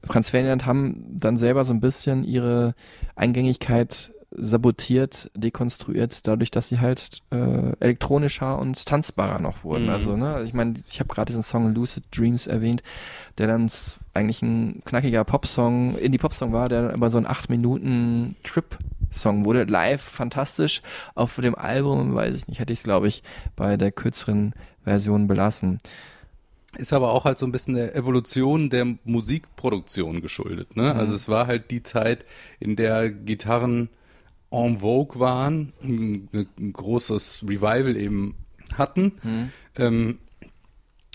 [0.06, 2.76] Franz Ferdinand haben dann selber so ein bisschen ihre
[3.16, 9.86] Eingängigkeit sabotiert, dekonstruiert, dadurch, dass sie halt äh, elektronischer und tanzbarer noch wurden.
[9.86, 9.90] Mhm.
[9.90, 12.84] Also, ne, ich meine, ich habe gerade diesen Song Lucid Dreams erwähnt,
[13.38, 13.70] der dann
[14.14, 19.64] eigentlich ein knackiger Popsong, Indie-Popsong war, der dann aber so ein 8 Minuten Trip-Song wurde.
[19.64, 20.82] Live fantastisch.
[21.16, 23.24] Auf dem Album, weiß ich nicht, hätte ich es, glaube ich,
[23.56, 24.54] bei der kürzeren
[24.84, 25.80] Version belassen.
[26.78, 30.76] Ist aber auch halt so ein bisschen der Evolution der Musikproduktion geschuldet.
[30.76, 30.96] Ne?
[30.96, 32.26] Also es war halt die Zeit,
[32.60, 33.90] in der Gitarren
[34.54, 36.30] en vogue waren, ein,
[36.60, 38.36] ein großes Revival eben
[38.78, 39.14] hatten.
[39.78, 40.20] Ähm,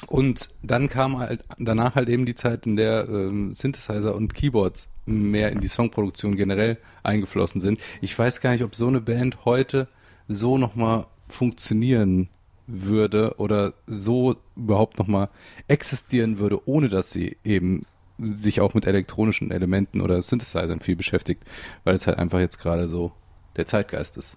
[0.07, 4.89] und dann kam halt danach halt eben die Zeit, in der ähm, Synthesizer und Keyboards
[5.07, 7.81] mehr in die Songproduktion generell eingeflossen sind.
[8.01, 9.89] Ich weiß gar nicht, ob so eine Band heute
[10.29, 12.29] so nochmal funktionieren
[12.67, 15.31] würde oder so überhaupt nochmal
[15.67, 17.85] existieren würde, ohne dass sie eben
[18.19, 21.45] sich auch mit elektronischen Elementen oder Synthesizern viel beschäftigt,
[21.85, 23.13] weil es halt einfach jetzt gerade so
[23.57, 24.37] der Zeitgeist ist.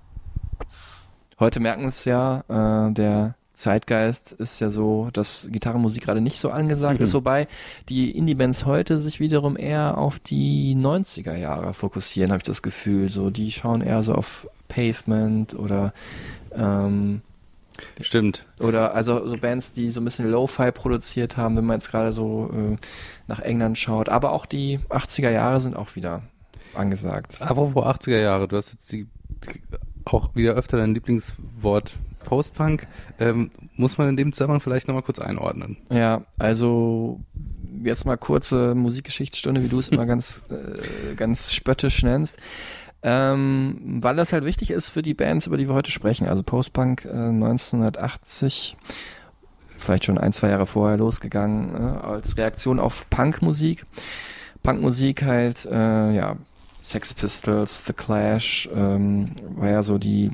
[1.40, 6.38] Heute merken wir es ja, äh, der Zeitgeist ist ja so, dass Gitarrenmusik gerade nicht
[6.40, 7.04] so angesagt Mhm.
[7.04, 7.48] ist, wobei
[7.90, 13.10] die Indie-Bands heute sich wiederum eher auf die 90er Jahre fokussieren, habe ich das Gefühl.
[13.10, 15.94] So, die schauen eher so auf Pavement oder
[16.56, 17.22] ähm,
[18.00, 18.46] Stimmt.
[18.60, 22.14] oder also so Bands, die so ein bisschen Lo-Fi produziert haben, wenn man jetzt gerade
[22.14, 22.78] so äh,
[23.28, 24.10] nach England schaut.
[24.10, 26.24] Aber auch die 80er Jahre sind auch wieder
[26.76, 27.42] angesagt.
[27.42, 29.08] Apropos 80er Jahre, du hast jetzt die,
[30.06, 32.88] auch wieder öfter dein Lieblingswort Post-Punk.
[33.20, 35.78] Ähm, muss man in dem Zusammenhang vielleicht nochmal kurz einordnen.
[35.92, 37.20] Ja, also
[37.84, 42.38] jetzt mal kurze Musikgeschichtsstunde, wie du es immer ganz, äh, ganz spöttisch nennst.
[43.04, 46.28] Ähm, weil das halt wichtig ist für die Bands, über die wir heute sprechen.
[46.28, 48.78] Also Postpunk äh, 1980,
[49.78, 53.86] vielleicht schon ein, zwei Jahre vorher losgegangen, äh, als Reaktion auf Punkmusik.
[54.62, 56.36] Punkmusik halt, äh, ja,
[56.82, 60.32] Sex Pistols, The Clash, ähm, war ja so die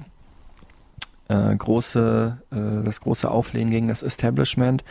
[1.27, 4.83] äh, große, äh, das große Auflehnen gegen das Establishment,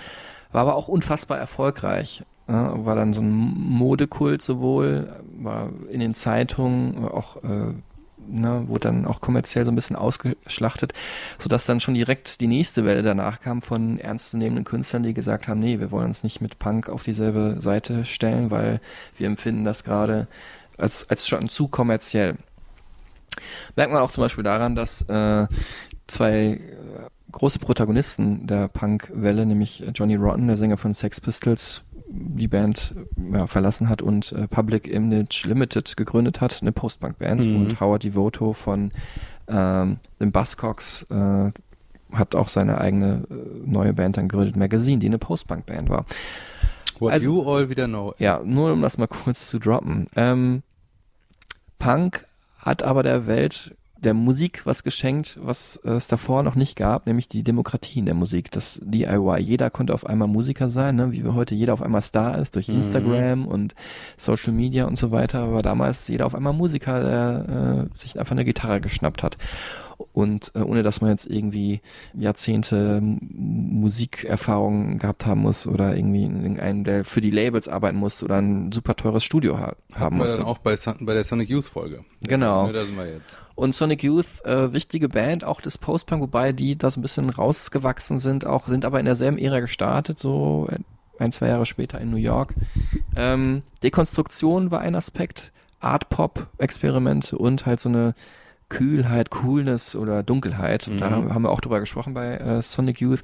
[0.52, 2.24] war aber auch unfassbar erfolgreich.
[2.48, 7.72] Äh, war dann so ein Modekult sowohl, war in den Zeitungen äh, auch, äh,
[8.28, 10.92] ne, wurde dann auch kommerziell so ein bisschen ausgeschlachtet,
[11.38, 15.58] sodass dann schon direkt die nächste Welle danach kam von ernstzunehmenden Künstlern, die gesagt haben,
[15.58, 18.80] nee, wir wollen uns nicht mit Punk auf dieselbe Seite stellen, weil
[19.16, 20.28] wir empfinden das gerade
[20.78, 22.36] als, als schon zu kommerziell.
[23.76, 25.46] Merkt man auch zum Beispiel daran, dass äh,
[26.06, 26.58] zwei äh,
[27.32, 32.94] große Protagonisten der Punk-Welle, nämlich Johnny Rotten, der Sänger von Sex Pistols, die Band
[33.32, 37.44] ja, verlassen hat und äh, Public Image Limited gegründet hat, eine Post-Punk-Band.
[37.44, 37.56] Mhm.
[37.56, 38.92] Und Howard Devoto von
[39.48, 41.50] ähm, den Buzzcocks äh,
[42.12, 43.34] hat auch seine eigene äh,
[43.66, 46.06] neue Band dann gegründet, Magazine, die eine Post-Punk-Band war.
[47.00, 48.14] What Also- you all wieder know.
[48.18, 50.06] Ja, nur um das mal kurz zu droppen.
[50.16, 50.62] Ähm,
[51.78, 52.24] Punk
[52.58, 57.28] hat aber der Welt, der Musik was geschenkt, was es davor noch nicht gab, nämlich
[57.28, 59.38] die Demokratie in der Musik, das DIY.
[59.40, 61.12] Jeder konnte auf einmal Musiker sein, ne?
[61.12, 63.74] wie wir heute jeder auf einmal Star ist durch Instagram und
[64.16, 65.40] Social Media und so weiter.
[65.40, 69.38] Aber damals jeder auf einmal Musiker, der äh, sich einfach eine Gitarre geschnappt hat.
[70.12, 71.80] Und äh, ohne dass man jetzt irgendwie
[72.14, 76.24] Jahrzehnte M- Musikerfahrung gehabt haben muss oder irgendwie
[76.60, 80.42] einen, der für die Labels arbeiten muss oder ein super teures Studio ha haben dann
[80.42, 82.04] auch bei, bei der Sonic Youth Folge.
[82.22, 82.66] Genau.
[82.66, 83.38] Ja, da sind wir jetzt.
[83.54, 87.30] Und Sonic Youth, äh, wichtige Band, auch des Post-Punk, wobei die da so ein bisschen
[87.30, 90.68] rausgewachsen sind, auch sind aber in derselben Ära gestartet, so
[91.18, 92.54] ein, zwei Jahre später in New York.
[93.16, 98.14] Ähm, Dekonstruktion war ein Aspekt, Art-Pop-Experimente und halt so eine
[98.68, 100.90] Kühlheit, Coolness oder Dunkelheit.
[100.98, 103.22] Da haben haben wir auch drüber gesprochen bei äh, Sonic Youth.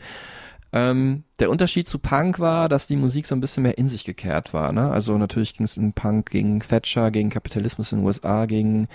[0.72, 4.05] Ähm, der Unterschied zu Punk war, dass die Musik so ein bisschen mehr in sich
[4.05, 4.72] gekehrt war.
[4.72, 4.90] Ne?
[4.90, 8.88] Also natürlich ging es in Punk gegen Thatcher, gegen Kapitalismus in den USA, gegen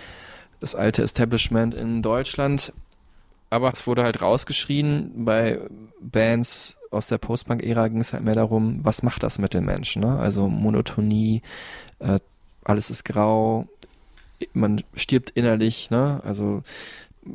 [0.59, 2.73] das alte Establishment in Deutschland.
[3.51, 5.23] Aber es wurde halt rausgeschrien.
[5.23, 5.59] Bei
[6.01, 10.01] Bands aus der Post-Punk-Ära ging es halt mehr darum, was macht das mit den Menschen?
[10.01, 10.17] Ne?
[10.17, 11.43] Also Monotonie,
[11.99, 12.19] äh,
[12.63, 13.67] alles ist grau,
[14.53, 16.21] man stirbt innerlich, ne?
[16.23, 16.63] Also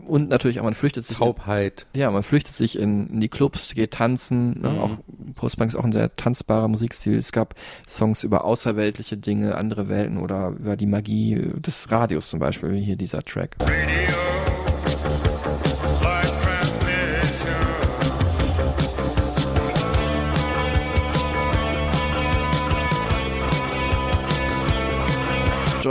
[0.07, 1.87] und natürlich auch man flüchtet sich Taubheit.
[1.95, 4.61] ja, man flüchtet sich in, in die Clubs, geht tanzen.
[4.61, 4.71] Ne?
[4.71, 4.79] Mhm.
[4.79, 4.91] Auch
[5.35, 7.17] Postpunk ist auch ein sehr tanzbarer Musikstil.
[7.17, 7.55] Es gab
[7.87, 12.81] Songs über außerweltliche Dinge, andere Welten oder über die Magie des Radios zum Beispiel, wie
[12.81, 13.57] hier dieser Track.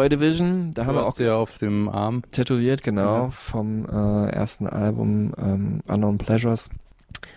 [0.02, 2.24] Joy Division, da haben Du wir auch ja auf dem Arm.
[2.32, 3.30] tätowiert, genau, Ja.
[3.30, 6.70] vom äh, ersten Album ähm, Unknown Pleasures.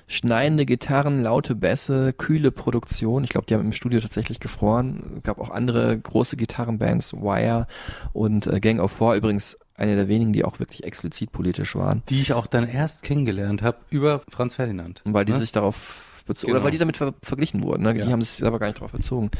[0.06, 3.22] Schneidende Gitarren, laute Bässe, kühle Produktion.
[3.22, 5.20] Ich glaube, die haben im Studio tatsächlich gefroren.
[5.24, 7.66] gab auch andere große Gitarrenbands, Wire
[8.14, 9.14] und äh, Gang of Four.
[9.14, 12.02] Übrigens eine der wenigen, die auch wirklich explizit politisch waren.
[12.08, 15.02] Die ich auch dann erst kennengelernt habe über Franz Ferdinand.
[15.04, 15.38] Weil die Ne?
[15.38, 16.58] sich darauf bezogen, Genau.
[16.60, 17.82] oder weil die damit ver verglichen wurden.
[17.82, 17.94] Ne?
[17.98, 18.06] Ja.
[18.06, 19.30] Die haben sich aber gar nicht darauf bezogen.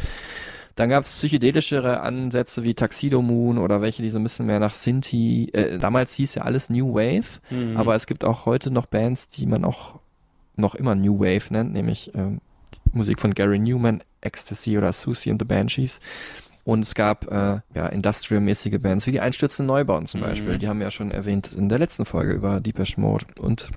[0.76, 4.58] Dann gab es psychedelischere Ansätze wie Tuxedo Moon oder welche, die so ein bisschen mehr
[4.60, 5.48] nach Sinti.
[5.52, 7.76] Äh, damals hieß ja alles New Wave, Mhm.
[7.76, 10.00] aber es gibt auch heute noch Bands, die man auch
[10.56, 12.40] noch immer New Wave nennt, nämlich ähm,
[12.92, 16.00] Musik von Gary Newman, Ecstasy oder Susie and the Banshees.
[16.64, 20.24] Und es gab äh, ja industrial-mäßige Bands wie die Einstürzenden Neubauten zum Mhm.
[20.24, 20.58] Beispiel.
[20.58, 23.26] Die haben wir ja schon erwähnt in der letzten Folge über Depeche Mode.
[23.38, 23.70] Und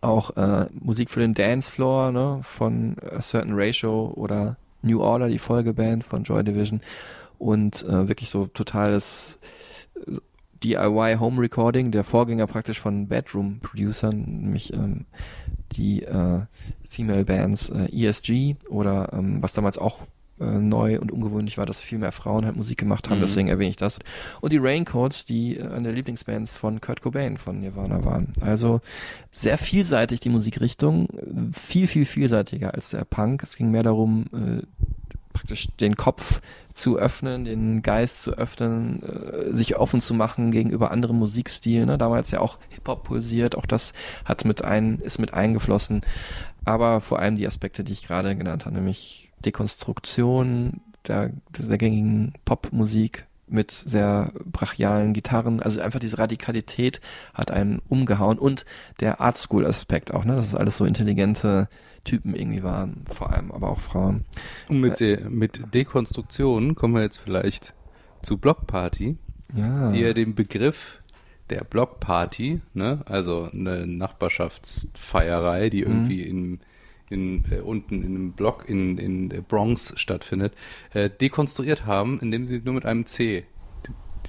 [0.00, 5.38] auch äh, Musik für den Dancefloor ne, von A Certain Ratio oder New Order, die
[5.38, 6.80] Folgeband von Joy Division.
[7.38, 9.38] Und äh, wirklich so totales
[10.06, 10.18] äh,
[10.62, 15.04] DIY Home Recording, der Vorgänger praktisch von Bedroom Producern, nämlich ähm,
[15.72, 16.40] die äh,
[16.88, 19.98] Female Bands äh, ESG oder ähm, was damals auch
[20.40, 23.22] äh, neu und ungewöhnlich war, dass viel mehr Frauen halt Musik gemacht haben, Mhm.
[23.22, 23.98] deswegen erwähne ich das.
[24.40, 28.32] Und die Raincoats, die äh, eine der Lieblingsbands von Kurt Cobain von Nirvana waren.
[28.40, 28.80] Also
[29.30, 31.08] sehr vielseitig die Musikrichtung,
[31.52, 33.42] viel, viel vielseitiger als der Punk.
[33.42, 34.62] Es ging mehr darum, äh,
[35.32, 36.40] praktisch den Kopf
[36.74, 41.86] zu öffnen, den Geist zu öffnen, äh, sich offen zu machen gegenüber anderen Musikstilen.
[41.86, 41.98] Ne?
[41.98, 43.92] Damals ja auch Hip-Hop pulsiert, auch das
[44.24, 46.02] hat mit ein, ist mit eingeflossen.
[46.64, 52.32] Aber vor allem die Aspekte, die ich gerade genannt habe, nämlich Dekonstruktion der, der gängigen
[52.44, 55.60] Popmusik mit sehr brachialen Gitarren.
[55.60, 57.00] Also einfach diese Radikalität
[57.34, 58.64] hat einen umgehauen und
[59.00, 61.68] der Art School Aspekt auch, ne, dass es alles so intelligente
[62.04, 64.24] Typen irgendwie waren, vor allem aber auch Frauen.
[64.68, 67.74] Und mit, der, mit Dekonstruktion kommen wir jetzt vielleicht
[68.22, 69.16] zu Blockparty,
[69.54, 69.90] Ja.
[69.90, 71.02] die ja den Begriff
[71.50, 76.60] der Blockparty, ne, also eine Nachbarschaftsfeierei, die irgendwie in,
[77.10, 80.54] in äh, unten in einem Block in, in der Bronx stattfindet,
[80.92, 83.44] äh, dekonstruiert haben, indem sie nur mit einem C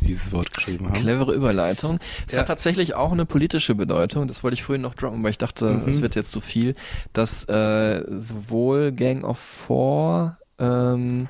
[0.01, 0.95] dieses Wort geschrieben haben.
[0.95, 1.99] Clevere Überleitung.
[2.27, 2.39] Es Ja.
[2.41, 4.27] hat tatsächlich auch eine politische Bedeutung.
[4.27, 5.89] Das wollte ich vorhin noch droppen, weil ich dachte, Mhm.
[5.89, 6.75] es wird jetzt zu viel,
[7.13, 11.29] dass äh, sowohl Gang of Four, ähm,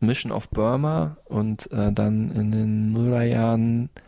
[0.00, 4.03] Mission of Burma und äh, dann in den Nullerjahren Block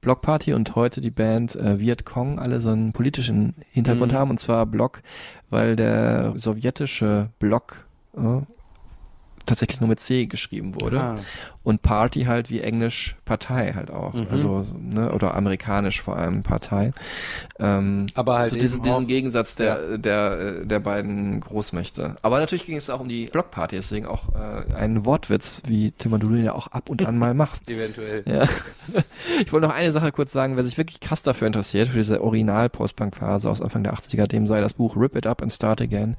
[0.00, 4.16] Party und heute die Band äh, Viet Cong alle so einen politischen Hintergrund Mhm.
[4.16, 5.02] haben und zwar Block,
[5.50, 7.86] weil der sowjetische Block
[8.16, 8.40] äh,
[9.48, 11.16] tatsächlich nur mit C geschrieben wurde Ah.
[11.64, 14.26] und Party halt wie Englisch Partei halt auch, Mhm.
[14.30, 16.92] also ne oder amerikanisch vor allem Partei.
[17.58, 20.32] Ähm, Aber halt so diesen, diesen Gegensatz der, der
[20.62, 22.16] äh, der beiden Großmächte.
[22.22, 26.12] Aber natürlich ging es auch um die Blockparty, deswegen auch äh, ein Wortwitz, wie Tim
[26.12, 27.68] und du den ja auch ab und an mal machst.
[27.70, 28.22] Eventuell.
[28.26, 28.46] Ja.
[29.40, 32.22] Ich wollte noch eine Sache kurz sagen, wer sich wirklich krass dafür interessiert, für diese
[32.22, 36.16] Original-Post-Punk-Phase aus Anfang der 80er, dem sei das Buch Rip It Up and Start Again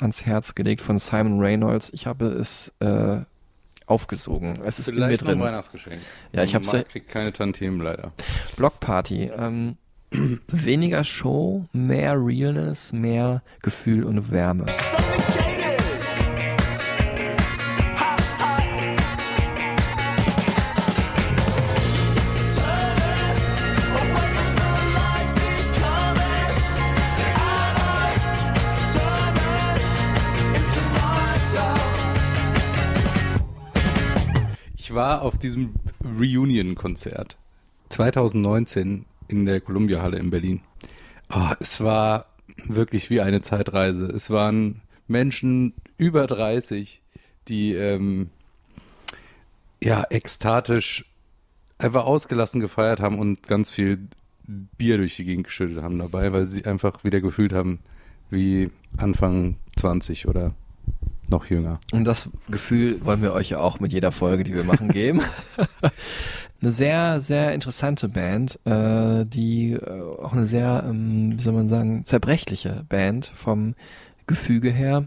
[0.00, 1.90] ans Herz gelegt von Simon Reynolds.
[1.92, 3.18] Ich habe es äh,
[3.86, 4.58] aufgesogen.
[4.64, 5.46] Es ist in mir Vielleicht noch ein drin.
[5.48, 5.98] Weihnachtsgeschenk.
[6.32, 8.12] Ja, ich ja- Marc kriegt keine Tantiemen leider.
[8.56, 9.30] Blockparty.
[9.36, 9.76] Ähm,
[10.48, 14.66] weniger Show, mehr Realness, mehr Gefühl und Wärme.
[34.90, 37.36] Ich war auf diesem Reunion-Konzert
[37.90, 40.62] 2019 in der Columbia Halle in Berlin.
[41.28, 42.26] Ah, es war
[42.64, 44.06] wirklich wie eine Zeitreise.
[44.06, 47.02] Es waren Menschen über 30,
[47.46, 48.30] die ähm,
[49.80, 51.04] ja ekstatisch
[51.78, 54.08] einfach ausgelassen gefeiert haben und ganz viel
[54.76, 57.78] Bier durch die Gegend geschüttet haben dabei, weil sie sich einfach wieder gefühlt haben
[58.28, 60.56] wie Anfang 20 oder
[61.30, 61.78] noch jünger.
[61.92, 65.22] Und das Gefühl wollen wir euch ja auch mit jeder Folge, die wir machen, geben.
[66.62, 71.68] eine sehr, sehr interessante Band, äh, die äh, auch eine sehr, ähm, wie soll man
[71.68, 73.74] sagen, zerbrechliche Band vom
[74.26, 75.06] Gefüge her.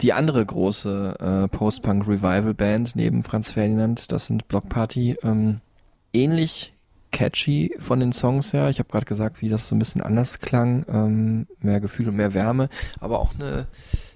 [0.00, 5.60] Die andere große äh, Post-Punk-Revival-Band neben Franz Ferdinand, das sind Block Party, ähm,
[6.12, 6.74] ähnlich
[7.12, 8.68] catchy von den Songs her.
[8.70, 12.16] Ich habe gerade gesagt, wie das so ein bisschen anders klang, ähm, mehr Gefühl und
[12.16, 13.66] mehr Wärme, aber auch eine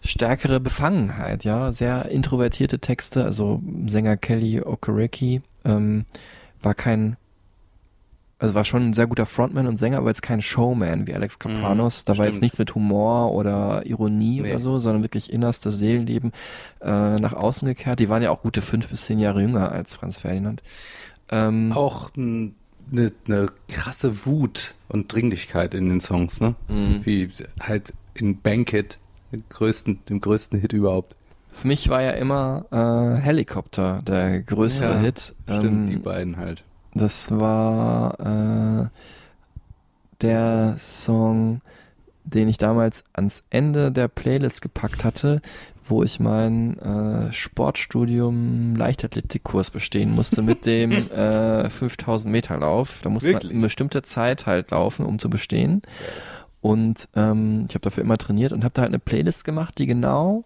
[0.05, 3.25] stärkere Befangenheit, ja, sehr introvertierte Texte.
[3.25, 6.05] Also Sänger Kelly Okereke ähm,
[6.63, 7.17] war kein,
[8.39, 11.39] also war schon ein sehr guter Frontman und Sänger, aber jetzt kein Showman wie Alex
[11.39, 12.05] Kapranos.
[12.05, 14.51] da war jetzt nichts mit Humor oder Ironie Nee.
[14.51, 16.33] oder so, sondern wirklich innerstes Seelenleben
[16.81, 17.99] äh, nach außen gekehrt.
[17.99, 20.63] Die waren ja auch gute fünf bis zehn Jahre jünger als Franz Ferdinand.
[21.31, 22.53] Ähm, auch eine
[23.27, 26.55] ne krasse Wut und Dringlichkeit in den Songs, ne?
[26.69, 27.01] Mhm.
[27.05, 27.29] Wie
[27.61, 28.99] halt in Banquet,
[29.33, 31.17] dem größten, dem größten Hit überhaupt.
[31.53, 35.35] Für mich war ja immer äh, Helicopter der größere Ja, Hit.
[35.45, 36.63] Stimmt, Ähm, die beiden halt.
[36.95, 38.89] Das war äh,
[40.21, 41.61] der Song,
[42.25, 45.41] den ich damals ans Ende der Playlist gepackt hatte,
[45.89, 53.01] wo ich mein äh, Sportstudium Leichtathletikkurs bestehen musste mit dem äh, 5000 Meter Lauf.
[53.03, 53.53] Da musste man Wirklich?
[53.53, 55.83] eine bestimmte Zeit halt laufen, um zu bestehen.
[56.61, 59.87] Und ähm, ich habe dafür immer trainiert und habe da halt eine Playlist gemacht, die
[59.87, 60.45] genau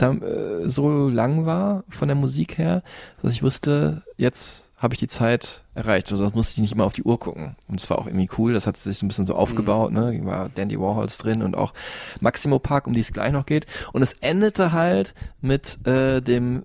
[0.00, 2.82] da, äh, so lang war von der Musik her,
[3.22, 6.10] dass ich wusste, jetzt habe ich die Zeit erreicht.
[6.10, 7.56] Also das musste ich nicht immer auf die Uhr gucken.
[7.68, 8.54] Und es war auch irgendwie cool.
[8.54, 9.92] Das hat sich so ein bisschen so aufgebaut.
[9.92, 10.18] Ne?
[10.18, 11.74] Da war Dandy Warhols drin und auch
[12.20, 13.66] Maximo Park, um die es gleich noch geht.
[13.92, 15.12] Und es endete halt
[15.42, 16.62] mit äh, dem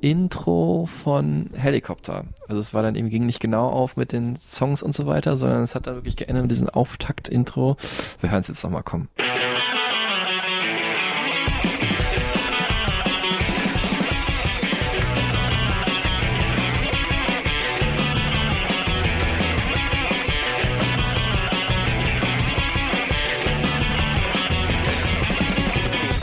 [0.00, 2.24] Intro von Helikopter.
[2.48, 5.36] Also es war dann irgendwie ging nicht genau auf mit den Songs und so weiter,
[5.36, 7.76] sondern es hat dann wirklich geendet mit diesem Auftakt-Intro.
[8.20, 9.08] Wir hören es jetzt nochmal kommen.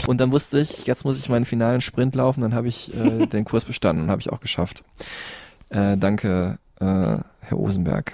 [0.07, 3.25] Und dann wusste ich, jetzt muss ich meinen finalen Sprint laufen, dann habe ich äh,
[3.27, 4.83] den Kurs bestanden und habe ich auch geschafft.
[5.69, 8.13] Äh, danke, äh, Herr Osenberg.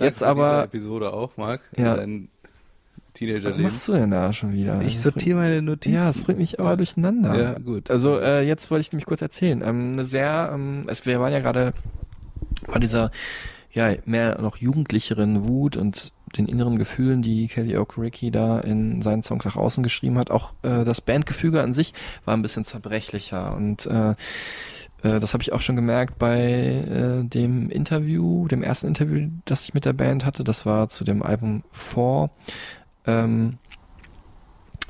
[0.00, 1.60] Danke diese aber, Episode auch, Marc.
[1.76, 1.96] Ja.
[1.96, 2.06] Was
[3.14, 3.62] Teenagerleben.
[3.62, 4.80] machst du denn da schon wieder?
[4.82, 5.94] Ich Das sortiere meine Notizen.
[5.94, 7.40] Ja, es bringt mich aber durcheinander.
[7.40, 7.88] Ja, gut.
[7.88, 9.62] Also äh, jetzt wollte ich nämlich kurz erzählen.
[9.62, 11.74] Ähm, eine sehr, ähm, es, wir waren ja gerade
[12.66, 13.12] bei dieser
[13.70, 19.22] ja mehr noch jugendlicheren Wut und den inneren Gefühlen, die Kelly Okereke da in seinen
[19.22, 20.30] Songs nach außen geschrieben hat.
[20.30, 24.14] Auch äh, das Bandgefüge an sich war ein bisschen zerbrechlicher und äh,
[25.04, 29.64] äh, das habe ich auch schon gemerkt bei äh, dem Interview, dem ersten Interview, das
[29.64, 30.42] ich mit der Band hatte.
[30.42, 32.30] Das war zu dem Album 4.
[33.06, 33.58] Ähm,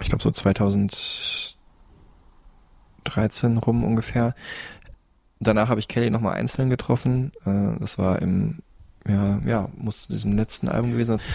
[0.01, 1.57] ich glaube so 2013
[3.59, 4.34] rum ungefähr.
[5.40, 7.32] Danach habe ich Kelly nochmal einzeln getroffen.
[7.45, 8.61] Äh, das war im,
[9.09, 11.26] ja, ja, muss diesem letzten Album gewesen sein.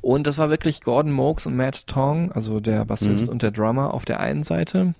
[0.00, 3.32] Und das war wirklich Gordon Mokes und Matt Tong, also der Bassist Mhm.
[3.32, 4.94] und der Drummer auf der einen Seite.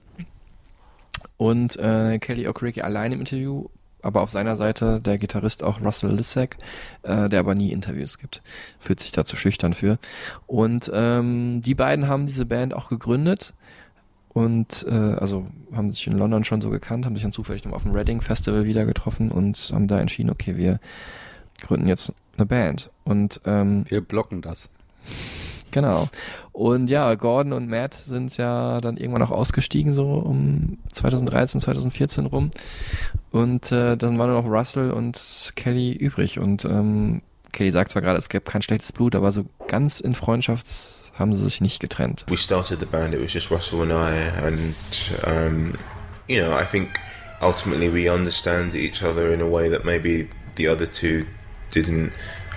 [1.36, 3.66] Und äh, Kelly Okereke allein im Interview,
[4.02, 6.56] aber auf seiner Seite der Gitarrist auch Russell Lissek,
[7.02, 8.42] äh, der aber nie Interviews gibt.
[8.78, 9.98] Fühlt sich da zu schüchtern für.
[10.46, 13.52] Und ähm, die beiden haben diese Band auch gegründet
[14.30, 17.72] und äh, also haben sich in London schon so gekannt, haben sich dann zufällig noch
[17.72, 20.78] auf dem Reading Festival wieder getroffen und haben da entschieden, okay, wir
[21.60, 22.90] gründen jetzt eine Band.
[23.04, 24.68] Und ähm, Wir blocken das.
[25.70, 26.08] Genau.
[26.52, 32.26] Und ja, Gordon und Matt sind ja dann irgendwann auch ausgestiegen, so um 2013, 2014
[32.26, 32.50] rum.
[33.30, 36.38] Und äh, dann waren nur noch Russell und Kelly übrig.
[36.38, 37.20] Und ähm,
[37.52, 40.66] Kelly sagt zwar gerade, es gäbe kein schlechtes Blut, aber so ganz in Freundschaft
[41.18, 42.24] haben sie sich nicht getrennt.
[42.28, 44.74] we started the band, it was just Russell and I, and
[45.26, 45.72] um,
[46.28, 46.98] you know, I think
[47.40, 51.24] ultimately we understand each other in a way that maybe the other two
[51.82, 52.12] didn't,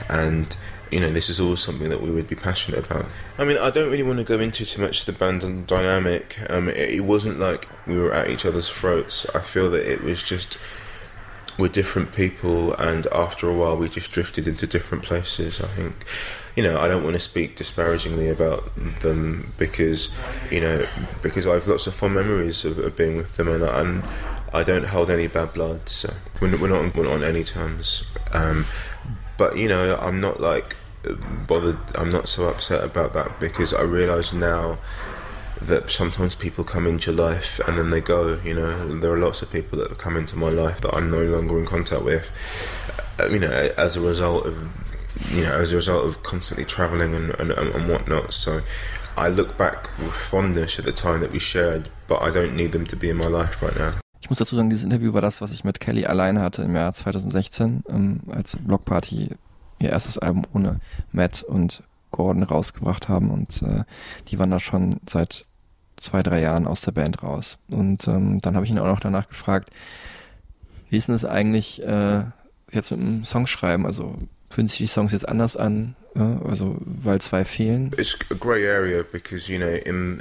[0.10, 0.56] and
[0.92, 3.06] you know, this is always something that we would be passionate about.
[3.38, 6.40] I mean, I don't really want to go into too much the band and dynamic.
[6.50, 9.28] Um, it, it wasn't like we were at each other's throats.
[9.36, 10.58] I feel that it was just
[11.60, 15.62] we're different people, and after a while, we just drifted into different places.
[15.62, 15.94] I think,
[16.56, 20.10] you know, I don't want to speak disparagingly about them because,
[20.50, 20.88] you know,
[21.22, 24.04] because I have lots of fond memories of, of being with them, and, and
[24.54, 25.90] I don't hold any bad blood.
[25.90, 28.06] So we're not, we're not, we're not on any terms.
[28.34, 28.66] Um,
[29.38, 30.76] but you know, I'm not like
[31.48, 31.78] bothered.
[31.96, 34.78] I'm not so upset about that because I realise now
[35.62, 38.40] that sometimes people come into your life and then they go.
[38.44, 41.12] You know, there are lots of people that have come into my life that I'm
[41.12, 42.32] no longer in contact with.
[43.20, 44.70] uh, You know, as a result of
[45.32, 48.34] you know, as a result of constantly travelling and, and and whatnot.
[48.34, 48.62] So.
[49.18, 52.72] I look back with fondness at the time that we shared, but I don't need
[52.72, 53.96] them to be in my life right now.
[54.30, 56.76] Ich muss dazu sagen, dieses Interview war das, was ich mit Kelly alleine hatte im
[56.76, 59.32] Jahr 2016, ähm, als Blockparty
[59.80, 63.86] ihr erstes Album ohne Matt und Gordon rausgebracht haben und äh,
[64.28, 65.48] die waren da schon seit
[65.98, 67.58] zwei, drei Jahren aus der Band raus.
[67.72, 69.72] Und ähm, dann habe ich ihn auch noch danach gefragt,
[70.92, 72.24] wie ist denn es eigentlich äh,
[72.72, 73.88] jetzt mit dem Songschreiben?
[73.88, 74.16] Also
[74.52, 75.96] fühlen sich die Songs jetzt anders an?
[76.14, 77.92] Also weil zwei fehlen?
[77.98, 80.20] it's a grey area because you know in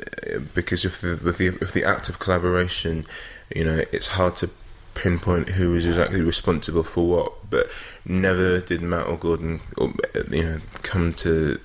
[0.54, 3.06] because of the with the with the act of collaboration
[3.54, 4.50] you know it's hard to
[4.94, 7.68] pinpoint who was exactly responsible for what but
[8.04, 9.92] never did Matt or Gordon or,
[10.30, 11.58] you know come to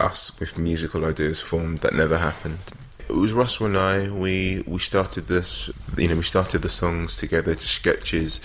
[0.00, 1.78] us with musical ideas formed.
[1.78, 2.58] That never happened.
[3.08, 4.10] It was Russell and I.
[4.10, 8.40] We we started this you know we started the songs together to sketches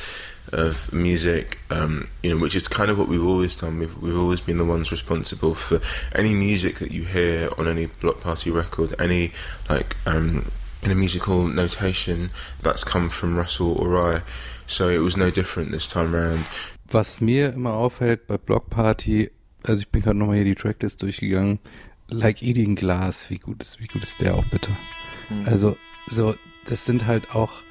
[0.52, 3.80] of music, um, you know, which is kind of what we've always done.
[3.80, 5.80] We've, we've always been the ones responsible for
[6.14, 9.32] any music that you hear on any block party record, any
[9.70, 10.52] like um,
[10.86, 12.30] in a musical notation
[12.62, 14.22] that's come from Russell or I.
[14.68, 16.46] So it was no different this time round.
[16.92, 19.32] Was mir immer auffällt bei Block Party,
[19.64, 21.60] also ich bin gerade nochmal hier die Tracklist durchgegangen,
[22.10, 24.76] Like Eating Glass, wie gut ist, wie gut ist der auch bitte?
[25.30, 25.46] Mhm.
[25.46, 25.78] Also,
[26.08, 27.64] so, das sind halt auch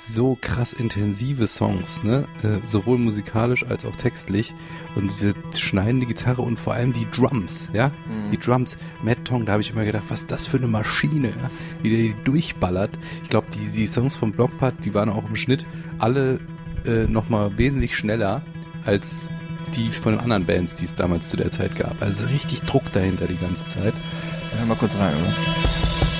[0.00, 2.26] so krass intensive Songs, ne?
[2.42, 4.54] Äh, sowohl musikalisch als auch textlich.
[4.94, 7.88] Und diese schneidende Gitarre und vor allem die Drums, ja?
[7.88, 8.30] Mhm.
[8.32, 11.28] Die Drums, Mad Tong, da habe ich immer gedacht, was ist das für eine Maschine,
[11.28, 11.50] ja?
[11.82, 12.98] Wie der die durchballert.
[13.22, 15.66] Ich glaube, die, die Songs vom Blockpart, die waren auch im Schnitt
[15.98, 16.40] alle
[16.86, 18.42] äh, nochmal wesentlich schneller
[18.84, 19.28] als
[19.76, 22.00] die von den anderen Bands, die es damals zu der Zeit gab.
[22.02, 23.94] Also richtig Druck dahinter die ganze Zeit.
[24.58, 26.19] Ja, mal kurz rein, oder?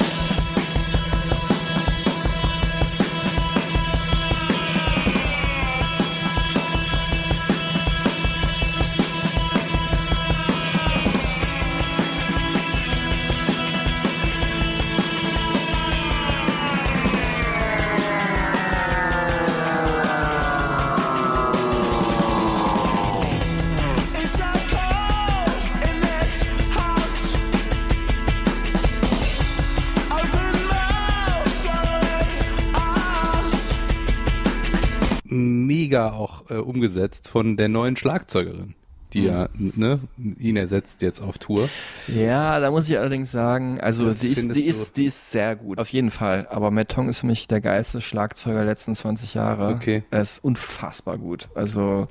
[36.70, 38.74] Umgesetzt von der neuen Schlagzeugerin,
[39.12, 41.68] die ja ne, ihn ersetzt jetzt auf Tour.
[42.08, 45.56] Ja, da muss ich allerdings sagen, also Das die ist, die ist, die ist sehr
[45.56, 46.46] gut, auf jeden Fall.
[46.50, 49.74] Aber Matt Tong ist für mich der geilste Schlagzeuger der letzten 20 Jahre.
[49.74, 50.04] Okay.
[50.10, 51.48] Er ist unfassbar gut.
[51.54, 52.08] Also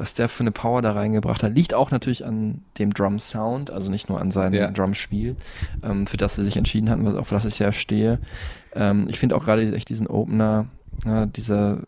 [0.00, 3.72] was der für eine Power da reingebracht hat, liegt auch natürlich an dem Drum Sound,
[3.72, 4.70] also nicht nur an seinem Ja.
[4.70, 5.34] Drumspiel,
[5.82, 8.20] ähm, für das sie sich entschieden hatten, was auf das ich ja stehe.
[8.74, 10.66] Ähm, ich finde auch gerade echt diesen Opener,
[11.04, 11.78] ja, dieser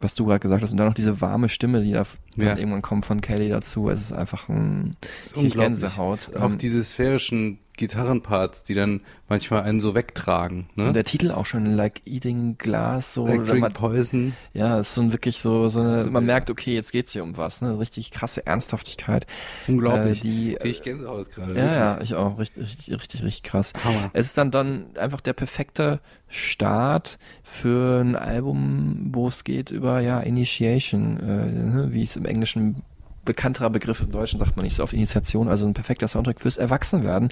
[0.00, 2.04] was du gerade gesagt hast, und dann noch diese warme Stimme, die da
[2.46, 2.56] Ja.
[2.56, 3.88] irgendwann kommt von Kelly dazu.
[3.90, 4.96] Es ist einfach ein
[5.34, 5.56] ist.
[5.64, 6.30] Gänsehaut.
[6.36, 10.68] Auch Ähm, diese sphärischen Gitarrenparts, die dann manchmal einen so wegtragen.
[10.76, 10.88] Ne?
[10.88, 13.26] Und der Titel auch schon, like eating glass, so.
[13.26, 14.34] like oder Drink man, Poison.
[14.52, 16.32] ja, es ist so ein wirklich so, so eine, Krasse man Bilder.
[16.34, 19.26] merkt, okay, jetzt geht's hier um was, ne, richtig krasse Ernsthaftigkeit.
[19.66, 20.20] Unglaublich.
[20.20, 21.56] Äh, die, Krieg ich Gänsehaut gerade.
[21.56, 23.72] ja, ja, ich auch, richtig, richtig, richtig, richtig krass.
[23.82, 24.10] Hammer.
[24.12, 30.00] Es ist dann dann einfach der perfekte Start für ein Album, wo es geht über,
[30.00, 32.82] ja, Initiation, äh, ne, wie es im Englischen
[33.24, 36.56] bekannterer Begriff im Deutschen sagt man nicht so auf Initiation, also ein perfekter Soundtrack fürs
[36.56, 37.28] Erwachsenwerden.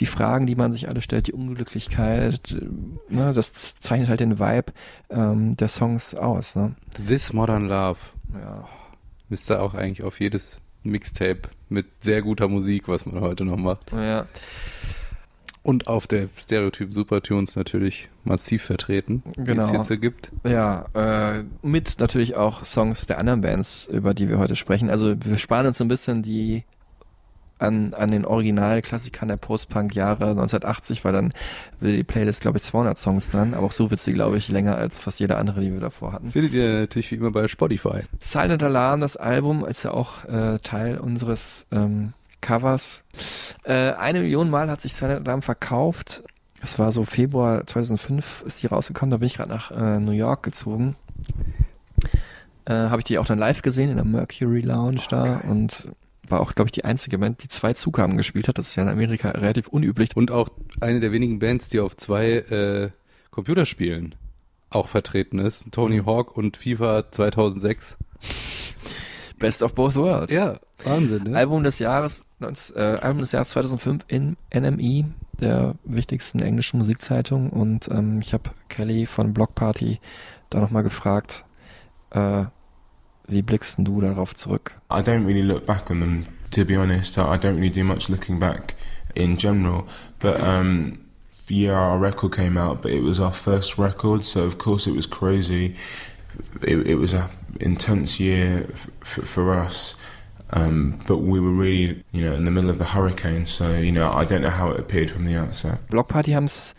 [0.00, 4.38] Die Fragen, die man sich alle stellt, die Unglücklichkeit, äh, ne, das zeichnet halt den
[4.38, 4.72] Vibe
[5.10, 6.56] ähm, der Songs aus.
[6.56, 6.74] Ne?
[7.06, 7.98] This Modern Love
[8.34, 8.68] Ja.
[9.28, 13.92] müsste auch eigentlich auf jedes Mixtape mit sehr guter Musik, was man heute noch macht.
[13.92, 14.26] Ja.
[15.68, 19.66] Und auf der Stereotyp Supertunes natürlich massiv vertreten, Genau.
[19.66, 20.30] es jetzt so gibt.
[20.42, 24.88] Ja, äh, mit natürlich auch Songs der anderen Bands, über die wir heute sprechen.
[24.88, 26.64] Also wir sparen uns so ein bisschen die
[27.58, 31.34] an, an den Originalklassikern der Post-Punk-Jahre 1980, weil dann
[31.80, 33.52] will die Playlist, glaube ich, 200 Songs dran.
[33.52, 36.14] Aber auch so wird sie, glaube ich, länger als fast jede andere, die wir davor
[36.14, 36.30] hatten.
[36.30, 38.04] Findet ihr natürlich wie immer bei Spotify.
[38.20, 43.04] Silent Alarm, das Album, ist ja auch äh, Teil unseres ähm, Covers.
[43.64, 46.22] Äh, eine Million Mal hat sich Silent Alarm verkauft.
[46.60, 49.10] Das war so Februar 2005 ist die rausgekommen.
[49.10, 50.96] Da bin ich gerade nach äh, New York gezogen.
[52.64, 55.88] Äh, Habe ich die auch dann live gesehen in der Mercury Lounge da und
[56.28, 58.58] war auch, glaube ich, die einzige Band, die zwei Zugaben gespielt hat.
[58.58, 60.10] Das ist ja in Amerika relativ unüblich.
[60.14, 62.90] Und auch eine der wenigen Bands, die auf zwei äh,
[63.30, 64.14] Computerspielen
[64.70, 65.62] auch vertreten ist.
[65.70, 67.96] Tony Hawk und FIFA 2006.
[69.38, 70.32] Best of both worlds.
[70.32, 71.36] Ja, Wahnsinn, ne?
[71.36, 75.04] Album des Jahres, 19, äh, Album des Jahres 2005 in NME,
[75.40, 77.50] der wichtigsten englischen Musikzeitung.
[77.50, 80.00] Und ähm, ich habe Kelly von Block Party
[80.50, 81.44] da nochmal gefragt,
[82.10, 82.44] äh,
[83.26, 84.74] wie blickst du darauf zurück?
[84.90, 87.18] I don't really look back on them, to be honest.
[87.18, 88.74] I I don't really do much looking back
[89.14, 89.84] in general.
[90.18, 90.98] But um,
[91.48, 94.96] yeah, our record came out, but it was our first record, so of course it
[94.96, 95.74] was crazy.
[96.62, 97.30] It, it was a
[97.60, 98.68] intense year
[99.02, 99.94] for us.
[100.50, 103.92] Um, but we were really, you know, in the middle of the hurricane, so you
[103.92, 105.86] know, I don't know how it appeared from the outset.
[105.90, 106.74] Block Party haben es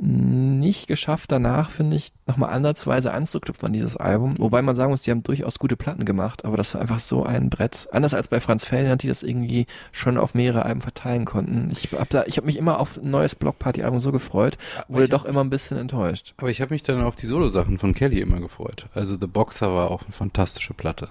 [0.00, 4.36] nicht geschafft, danach, finde ich, nochmal ansatzweise anzuknüpfen an dieses Album.
[4.38, 7.24] Wobei man sagen muss, die haben durchaus gute Platten gemacht, aber das war einfach so
[7.24, 7.88] ein Brett.
[7.90, 11.70] Anders als bei Franz Ferdinand, die das irgendwie schon auf mehrere Alben verteilen konnten.
[11.72, 14.56] Ich habe da, ich habe mich immer auf ein neues Block Party Album so gefreut,
[14.86, 16.32] wurde ich- doch immer ein bisschen enttäuscht.
[16.36, 18.86] Aber ich habe mich dann auf die Solo-Sachen von Kelly immer gefreut.
[18.94, 21.08] Also The Boxer war auch eine fantastische Platte.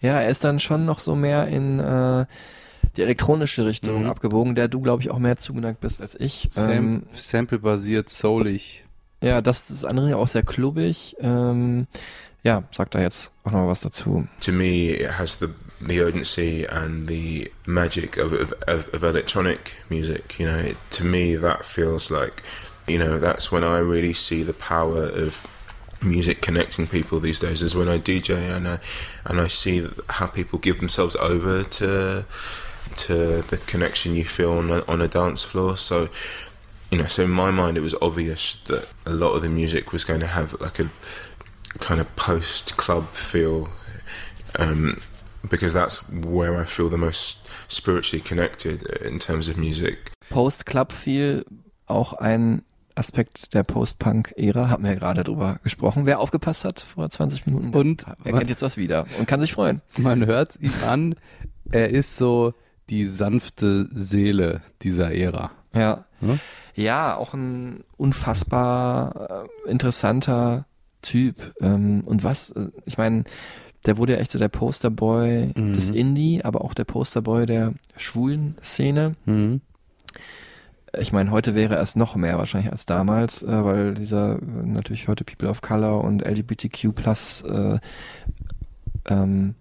[0.00, 2.26] Ja, er ist dann schon noch so mehr in äh,
[2.96, 4.08] die elektronische Richtung Mhm.
[4.10, 6.48] abgebogen, der du, glaube ich, auch mehr zugeneigt bist als ich.
[6.50, 8.84] Sam Ähm, Sample-basiert, soulig.
[9.22, 11.16] ja, das ist andere auch sehr klubbig.
[11.20, 11.86] Ähm,
[12.42, 14.26] ja, sagt da jetzt auch noch was dazu.
[14.40, 15.48] to me, it has the
[15.86, 20.38] the urgency and the magic of of, of, of electronic music.
[20.38, 22.42] You know, it, to me, that feels like,
[22.88, 25.42] you know, that's when I really see the power of
[26.02, 28.78] music connecting people these days is when I DJ and I
[29.24, 32.24] and I see how people give themselves over to
[32.96, 35.76] to the connection you feel on a, on a dance floor.
[35.76, 36.08] So
[36.90, 39.92] you know, so in my mind, it was obvious that a lot of the music
[39.92, 40.88] was going to have like a
[41.80, 43.68] kind of post club feel,
[44.58, 45.00] um,
[45.48, 50.12] because that's where I feel the most spiritually connected in terms of music.
[50.30, 51.44] Post-Club-Feel,
[51.86, 52.62] auch ein
[52.94, 56.06] Aspekt der Post-Punk-Ära, haben wir ja gerade drüber gesprochen.
[56.06, 59.52] Wer aufgepasst hat vor 20 Minuten, Und er kennt jetzt was wieder und kann sich
[59.52, 59.82] freuen.
[59.96, 61.14] Man hört ihm an,
[61.70, 62.54] er ist so
[62.90, 65.50] die sanfte Seele dieser Ära.
[65.74, 66.04] Ja.
[66.20, 66.40] Hm?
[66.74, 70.66] Ja, auch ein unfassbar äh, interessanter
[71.02, 71.54] Typ.
[71.60, 73.24] Ähm, und was, äh, ich meine,
[73.86, 75.72] der wurde ja echt so der Posterboy Mhm.
[75.74, 79.14] des Indie, aber auch der Posterboy der schwulen Szene.
[79.24, 79.60] Mhm.
[80.98, 85.08] Ich meine, heute wäre es noch mehr wahrscheinlich als damals, äh, weil dieser äh, natürlich
[85.08, 87.78] heute People of Color und LGBTQ plus äh,
[89.08, 89.54] ähm,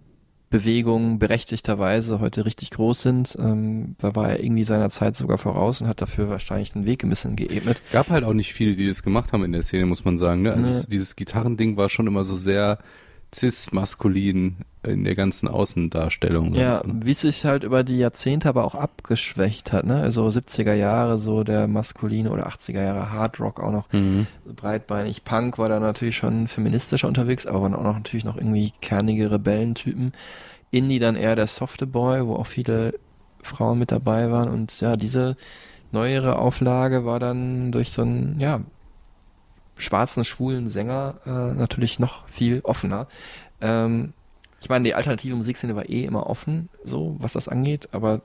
[0.59, 3.35] Bewegungen berechtigterweise heute richtig groß sind.
[3.39, 7.03] Ähm, da war er irgendwie seiner Zeit sogar voraus und hat dafür wahrscheinlich den Weg
[7.03, 7.81] ein bisschen geebnet.
[7.91, 10.43] Gab halt auch nicht viele, die das gemacht haben in der Szene, muss man sagen.
[10.43, 10.53] Ne?
[10.53, 12.77] Also es- dieses Gitarrending war schon immer so sehr
[13.33, 16.53] cis-maskulin in der ganzen Außendarstellung.
[16.55, 16.99] Ja, ne?
[17.03, 20.01] wie es sich halt über die Jahrzehnte aber auch abgeschwächt hat, ne?
[20.01, 24.27] Also 70er Jahre so der maskuline oder 80er Jahre Hard Rock auch noch Mhm.
[24.55, 25.23] breitbeinig.
[25.23, 29.31] Punk war da natürlich schon feministischer unterwegs, aber waren auch noch, natürlich noch irgendwie kernige
[29.31, 30.13] Rebellentypen.
[30.71, 32.93] Indie dann eher der softe Boy, wo auch viele
[33.41, 35.37] Frauen mit dabei waren und ja, diese
[35.91, 38.59] neuere Auflage war dann durch so einen, ja,
[39.77, 43.07] schwarzen, schwulen Sänger äh, natürlich noch viel offener.
[43.61, 44.13] Ähm,
[44.65, 48.21] ich meine, die alternative Musikszene war eh immer offen, so was das angeht, aber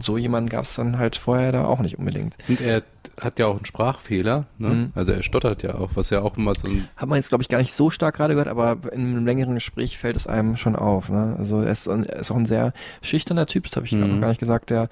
[0.00, 2.36] so jemanden gab es dann halt vorher da auch nicht unbedingt.
[2.48, 2.84] Und er
[3.20, 4.46] hat ja auch einen Sprachfehler.
[4.56, 4.68] Ne?
[4.68, 4.92] Mhm.
[4.94, 7.42] Also er stottert ja auch, was ja auch immer so ein Hat man jetzt, glaube
[7.42, 10.56] ich, gar nicht so stark gerade gehört, aber in einem längeren Gespräch fällt es einem
[10.56, 11.10] schon auf.
[11.10, 11.34] Ne?
[11.38, 14.00] Also er ist, ein- er ist auch ein sehr schüchterner Typ, das habe ich Mhm.
[14.14, 14.88] noch gar nicht gesagt, der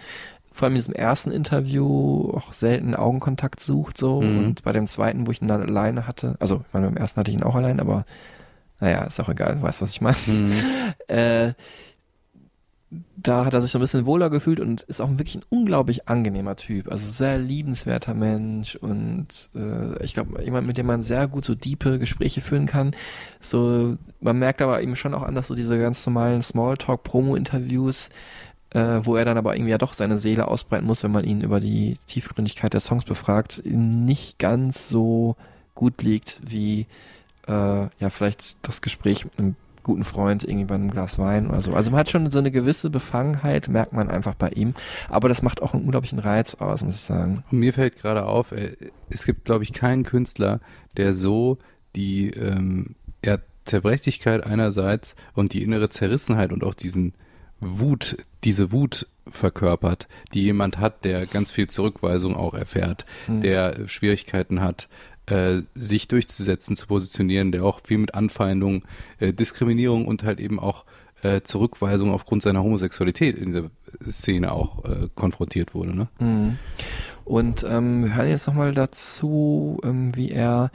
[0.52, 4.38] vor allem in diesem ersten Interview auch selten Augenkontakt sucht so Mhm.
[4.38, 7.18] und bei dem zweiten, wo ich ihn dann alleine hatte, also ich meine, beim ersten
[7.20, 8.04] hatte ich ihn auch allein, aber
[8.80, 10.16] naja, ist auch egal, du weißt, was ich meine.
[11.08, 11.52] Äh,
[13.16, 16.08] da hat er sich so ein bisschen wohler gefühlt und ist auch wirklich ein unglaublich
[16.08, 16.90] angenehmer Typ.
[16.90, 21.54] Also sehr liebenswerter Mensch und äh, ich glaube, jemand, mit dem man sehr gut so
[21.54, 22.94] diepe Gespräche führen kann.
[23.40, 28.10] So, man merkt aber eben schon auch an, dass so diese ganz normalen Smalltalk-Promo-Interviews,
[28.70, 31.40] äh, wo er dann aber irgendwie ja doch seine Seele ausbreiten muss, wenn man ihn
[31.40, 35.36] über die Tiefgründigkeit der Songs befragt, nicht ganz so
[35.74, 36.86] gut liegt wie
[37.46, 41.60] äh, ja vielleicht das Gespräch mit einem guten Freund irgendwie bei einem Glas Wein oder
[41.60, 41.72] so.
[41.72, 44.74] Also man hat schon so eine gewisse Befangenheit, merkt man einfach bei ihm.
[45.08, 47.44] Aber das macht auch einen unglaublichen Reiz aus, muss ich sagen.
[47.52, 48.76] Und mir fällt gerade auf, äh,
[49.10, 50.58] es gibt, glaube ich, keinen Künstler,
[50.96, 51.58] der so
[51.94, 57.14] die ähm, ja, Zerbrechlichkeit einerseits und die innere Zerrissenheit und auch diesen
[57.60, 63.40] Wut, diese Wut verkörpert, die jemand hat, der ganz viel Zurückweisung auch erfährt, Hm.
[63.40, 64.88] der Schwierigkeiten hat,
[65.26, 68.84] äh, sich durchzusetzen, zu positionieren, der auch viel mit Anfeindung,
[69.18, 70.84] äh, Diskriminierung und halt eben auch
[71.22, 73.70] äh, Zurückweisung aufgrund seiner Homosexualität in dieser
[74.08, 75.96] Szene auch äh, konfrontiert wurde.
[75.96, 76.08] Ne?
[76.18, 76.58] Mhm.
[77.24, 80.70] Und ähm, wir hören jetzt nochmal dazu, ähm, wie er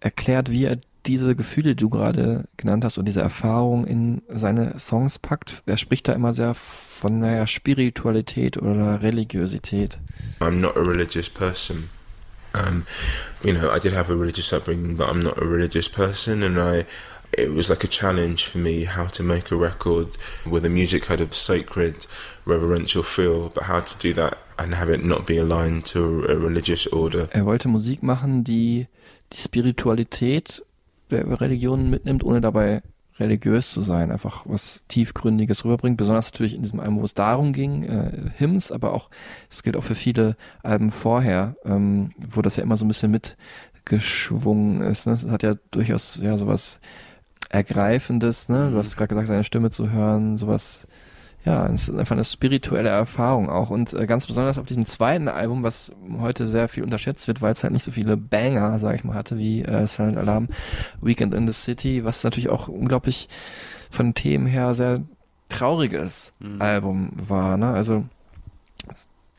[0.00, 4.78] erklärt, wie er diese Gefühle, die du gerade genannt hast und diese Erfahrung in seine
[4.78, 5.62] Songs packt.
[5.66, 9.98] Er spricht da immer sehr von naja, Spiritualität oder Religiosität.
[10.40, 11.90] I'm not a religious person.
[12.54, 12.86] Um,
[13.42, 16.58] you know, I did have a religious upbringing, but I'm not a religious person, and
[16.58, 16.86] I.
[17.36, 21.04] It was like a challenge for me how to make a record where the music
[21.04, 22.06] had a sacred,
[22.46, 26.34] reverential feel, but how to do that and have it not be aligned to a
[26.34, 27.28] religious order.
[27.34, 28.88] Er wollte Musik machen, die
[29.32, 30.62] die Spiritualität
[31.10, 32.82] der Religionen mitnimmt, ohne dabei
[33.18, 37.52] religiös zu sein, einfach was tiefgründiges rüberbringt, besonders natürlich in diesem Album, wo es darum
[37.52, 39.10] ging, äh, Hymns, aber auch,
[39.50, 43.10] es gilt auch für viele Alben vorher, ähm, wo das ja immer so ein bisschen
[43.10, 45.06] mitgeschwungen ist.
[45.06, 45.12] Ne?
[45.14, 46.80] Es hat ja durchaus ja sowas
[47.50, 48.70] Ergreifendes, ne?
[48.70, 50.86] Du hast gerade gesagt, seine Stimme zu hören, sowas
[51.48, 55.28] ja, es ist einfach eine spirituelle Erfahrung auch und äh, ganz besonders auf diesem zweiten
[55.28, 55.90] Album, was
[56.20, 59.14] heute sehr viel unterschätzt wird, weil es halt nicht so viele Banger, sag ich mal,
[59.14, 60.48] hatte wie äh, Silent Alarm,
[61.00, 63.30] Weekend in the City, was natürlich auch unglaublich
[63.88, 65.00] von Themen her sehr
[65.48, 67.72] trauriges Album war, ne?
[67.72, 68.04] Also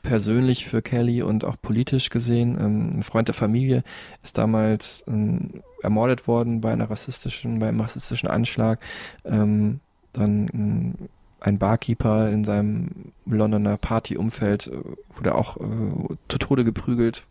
[0.02, 2.58] persönlich für Kelly und auch politisch gesehen.
[2.60, 3.84] Ähm, ein Freund der Familie
[4.24, 8.80] ist damals ähm, ermordet worden bei einer rassistischen, bei einem rassistischen Anschlag.
[9.26, 9.80] Ähm,
[10.12, 11.10] dann ähm,
[11.42, 14.82] ein Barkeeper in seinem Londoner Partyumfeld äh,
[15.16, 17.24] wurde auch äh, zu Tode geprügelt.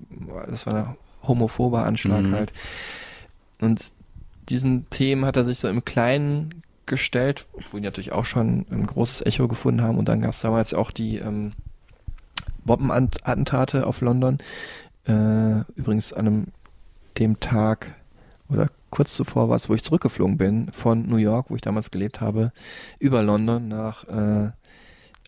[0.49, 0.97] Das war ein
[1.27, 2.35] homophober Anschlag Mhm.
[2.35, 2.53] halt.
[3.61, 3.93] Und
[4.49, 8.87] diesen Themen hat er sich so im Kleinen gestellt, obwohl die natürlich auch schon ein
[8.87, 9.99] großes Echo gefunden haben.
[9.99, 11.53] Und dann gab es damals auch die ähm,
[12.65, 14.39] Bombenattentate auf London.
[15.07, 16.47] Äh, übrigens an einem,
[17.19, 17.95] dem Tag
[18.49, 21.91] oder kurz zuvor war es, wo ich zurückgeflogen bin von New York, wo ich damals
[21.91, 22.53] gelebt habe,
[22.99, 24.51] über London nach äh,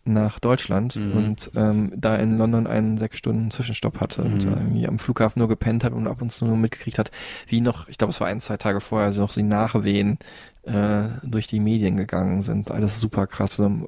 [0.05, 1.13] nach Deutschland Mhm.
[1.13, 4.53] und ähm, da in London einen sechs Stunden Zwischenstopp hatte und Mhm.
[4.53, 7.11] irgendwie am Flughafen nur gepennt hat und ab und zu nur mitgekriegt hat,
[7.47, 10.19] wie noch, ich glaube, es war ein, zwei Tage vorher, also noch so die Nachwehen
[10.63, 12.71] äh, durch die Medien gegangen sind.
[12.71, 13.87] Alles super krass, einem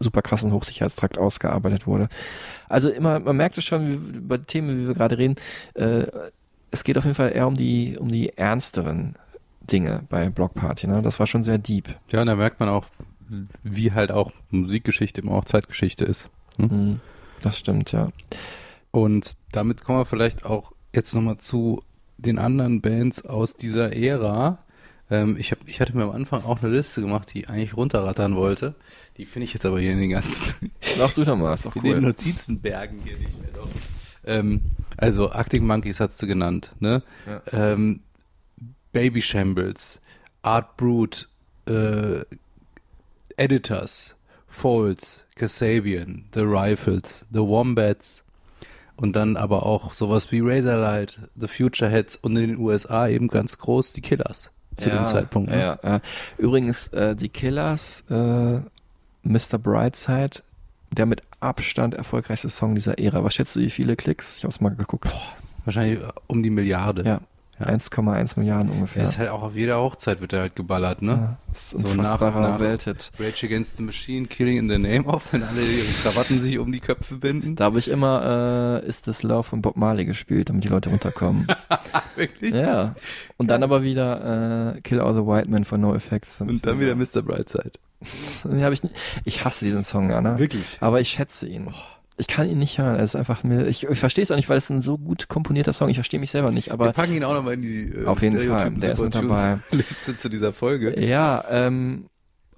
[0.00, 2.08] super krassen Hochsicherheitstrakt ausgearbeitet wurde.
[2.68, 5.36] Also immer, man merkt es schon, wie, über Themen, wie wir gerade reden,
[5.74, 6.06] äh,
[6.72, 9.14] es geht auf jeden Fall eher um die, um die ernsteren
[9.60, 11.02] Dinge bei Block Party, ne?
[11.02, 11.94] Das war schon sehr deep.
[12.10, 12.86] Ja, und da merkt man auch,
[13.62, 16.30] wie halt auch Musikgeschichte immer auch Zeitgeschichte ist.
[16.58, 17.00] Mhm.
[17.40, 18.10] Das stimmt, ja.
[18.90, 21.82] Und damit kommen wir vielleicht auch jetzt nochmal zu
[22.18, 24.58] den anderen Bands aus dieser Ära.
[25.10, 27.76] Ähm, ich, hab, ich hatte mir am Anfang auch eine Liste gemacht, die ich eigentlich
[27.76, 28.74] runterrattern wollte.
[29.16, 30.70] Die finde ich jetzt aber hier in den ganzen
[31.00, 32.00] Ach, such doch mal, ist doch in den cool.
[32.00, 33.68] Notizenbergen hier nicht mehr doch.
[34.24, 34.62] Ähm,
[34.96, 37.02] also Arctic Monkeys hast du genannt, ne?
[37.52, 38.00] Ähm,
[38.92, 40.00] Baby Shambles,
[40.42, 41.26] Art Brute,
[41.66, 42.24] äh,
[43.36, 44.14] Editors,
[44.46, 48.24] Folds, Kasabian, The Rifles, The Wombats
[48.96, 53.28] und dann aber auch sowas wie Razorlight, The Future Heads und in den USA eben
[53.28, 55.50] ganz groß die Killers zu ja, dem Zeitpunkt.
[55.50, 55.60] Ne?
[55.60, 56.00] Ja, ja.
[56.38, 58.60] Übrigens, äh, die Killers, äh,
[59.22, 59.58] Mr.
[59.58, 60.42] Brightside,
[60.92, 63.24] der mit Abstand erfolgreichste Song dieser Ära.
[63.24, 64.38] Was schätzt du, wie viele Klicks?
[64.38, 65.10] Ich hab's mal geguckt.
[65.64, 67.04] Wahrscheinlich um die Milliarde.
[67.04, 67.20] Ja.
[67.60, 69.02] 1,1 Milliarden Er ungefähr.
[69.04, 71.12] ist halt auch auf jeder Hochzeit wird er halt geballert, ne?
[71.12, 73.12] ja, das ist So nach- nach- Welthit.
[73.20, 76.72] Rage Against the Machine, Killing in the Name of, wenn alle ihre Krawatten sich um
[76.72, 77.54] die Köpfe binden.
[77.54, 80.88] Da habe ich immer äh, Is This Love von Bob Marley gespielt, damit die Leute
[80.90, 81.46] runterkommen.
[82.16, 82.54] Wirklich?
[82.54, 82.94] ja.
[83.36, 86.40] Und dann aber wieder äh, Kill All the White Men von No Effects.
[86.40, 87.22] Und dann wieder Mr.
[87.22, 87.72] Brightside.
[88.72, 88.82] Ich,
[89.24, 90.36] ich hasse diesen Song, Anna.
[90.36, 90.76] Wirklich?
[90.80, 91.68] Aber ich schätze ihn.
[92.22, 92.94] Ich kann ihn nicht hören.
[92.96, 93.66] Er ist einfach mir.
[93.66, 95.88] Ich, ich verstehe es auch nicht, weil es ein so gut komponierter Song.
[95.88, 96.68] Ich verstehe mich selber nicht.
[96.68, 99.14] Wir Aber packen ihn auch nochmal in die äh, Auf jeden Fall, der ist mit
[99.14, 99.58] dabei.
[99.72, 100.98] Liste zu dieser Folge.
[101.04, 102.06] ja, ähm,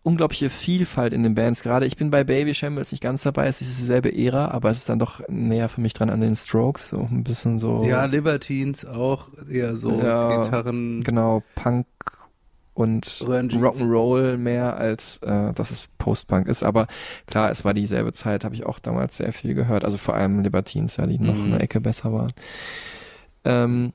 [0.02, 1.62] unglaubliche Vielfalt in den Bands.
[1.62, 3.46] Gerade ich bin bei Baby Shambles nicht ganz dabei.
[3.46, 6.36] Es ist dieselbe Ära, aber es ist dann doch näher für mich dran an den
[6.36, 6.90] Strokes.
[6.90, 7.82] So ein bisschen so.
[7.84, 11.02] Ja, Libertines auch eher so Ja, Gitarren.
[11.02, 11.86] Genau, Punk
[12.74, 13.06] und.
[13.06, 16.62] Rock'n'Roll mehr als äh, dass es Post-Punk ist.
[16.62, 16.86] Aber
[17.26, 19.84] klar, es war dieselbe Zeit, habe ich auch damals sehr viel gehört.
[19.84, 21.44] Also vor allem Libertines, ja, die noch Mhm.
[21.54, 22.32] eine Ecke besser waren.
[23.44, 23.92] Ähm,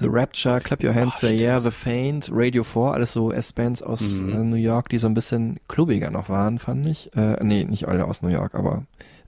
[0.00, 4.20] The Rapture, Clap Your Hands, Say Yeah, The Faint, Radio 4, alles so S-Bands aus
[4.20, 4.32] Mhm.
[4.32, 7.10] äh, New York, die so ein bisschen klubbiger noch waren, fand ich.
[7.16, 8.84] Äh, nee, nicht alle aus New York, aber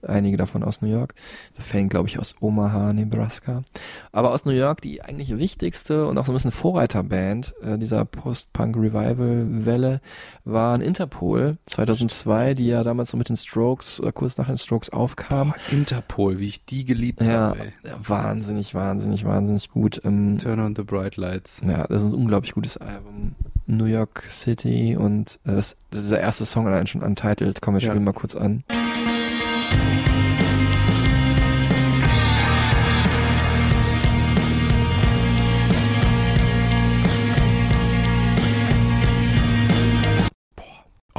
[0.07, 1.13] einige davon aus New York.
[1.57, 3.63] The Faint, glaube ich, aus Omaha, Nebraska.
[4.11, 8.05] Aber aus New York die eigentlich wichtigste und auch so ein bisschen Vorreiterband äh, dieser
[8.05, 10.01] Post-Punk-Revival-Welle
[10.43, 14.89] waren Interpol 2002, die ja damals so mit den Strokes, äh, kurz nach den Strokes
[14.89, 15.53] aufkam.
[15.71, 17.59] Interpol, wie ich die geliebt Ja, habe.
[17.59, 17.73] ey.
[18.03, 20.01] wahnsinnig, wahnsinnig, wahnsinnig gut.
[20.03, 21.61] Ähm, Turn on the Bright Lights.
[21.65, 23.35] ja, das ist ein unglaublich gutes Album.
[23.67, 27.61] New York City und äh, das, der erste Song allein schon untitled.
[27.61, 27.91] Komm, wir Ja.
[27.91, 28.63] spielen mal kurz an.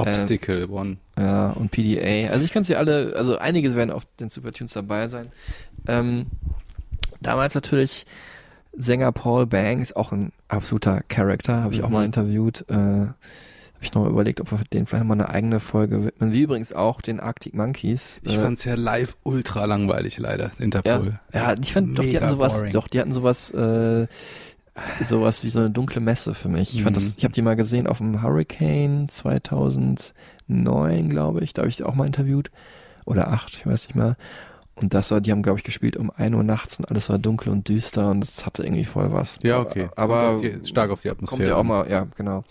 [0.08, 0.96] Obstacle One.
[1.18, 2.30] Ja, und PDA.
[2.30, 5.26] Also ich kann sie alle, also einige werden auf den Supertunes dabei sein.
[5.86, 6.26] Ähm,
[7.20, 8.06] damals natürlich
[8.76, 11.94] Sänger Paul Banks, auch ein absoluter Charakter, habe ich auch Mhm.
[11.94, 12.64] mal interviewt.
[12.68, 16.32] Äh, habe ich noch mal überlegt, ob wir den vielleicht mal eine eigene Folge widmen.
[16.32, 18.20] Wie übrigens auch den Arctic Monkeys.
[18.22, 21.18] Ich äh, fand's ja live ultra langweilig, leider, ja, Interpol.
[21.34, 22.72] ja, ich fand doch, die hatten sowas, boring.
[22.72, 24.06] doch, die hatten sowas, äh,
[25.06, 26.74] sowas wie so eine dunkle Messe für mich.
[26.74, 27.00] Ich fand Mhm.
[27.00, 31.52] das, ich habe die mal gesehen auf dem Hurricane 2009, glaube ich.
[31.52, 32.50] Da habe ich die auch mal interviewt.
[33.04, 34.16] Oder acht, ich weiß nicht mehr.
[34.74, 37.18] Und das war, die haben, glaube ich, gespielt um 1 Uhr nachts und alles war
[37.18, 39.38] dunkel und düster und es hatte irgendwie voll was.
[39.42, 39.88] Ja, okay.
[39.96, 41.38] Aber Kommt auf die, stark auf die Atmosphäre.
[41.40, 42.44] kommt ja auch mal, ja, genau.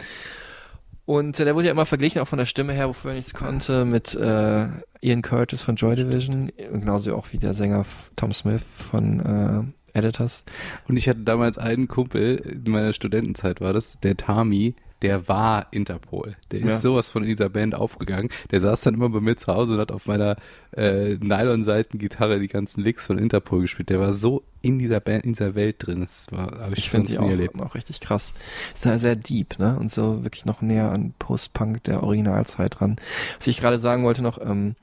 [1.05, 3.33] Und äh, der wurde ja immer verglichen, auch von der Stimme her, wofür er nichts
[3.33, 4.67] konnte, mit äh,
[5.01, 9.63] Ian Curtis von Joy Division, genauso auch wie der Sänger Tom Smith von äh,
[9.93, 10.43] Editors.
[10.87, 15.65] Und ich hatte damals einen Kumpel, in meiner Studentenzeit war das, der Tami, der war
[15.71, 16.35] Interpol.
[16.51, 16.77] Der ist Ja.
[16.77, 18.29] sowas von in dieser Band aufgegangen.
[18.51, 20.35] Der saß dann immer bei mir zu Hause und hat auf meiner
[20.77, 23.89] äh, Nylon-Seiten-Gitarre die ganzen Licks von Interpol gespielt.
[23.89, 26.01] Der war so in dieser Band, in dieser Welt drin.
[26.01, 27.59] Das war, habe ich, Ich finde sonst nie auch, erlebt.
[27.59, 28.35] auch richtig krass.
[28.75, 29.75] Ist ja sehr deep, ne?
[29.79, 32.97] Und so wirklich noch näher an Post-Punk der Originalzeit dran.
[33.39, 34.75] Was ich gerade sagen wollte noch, ähm,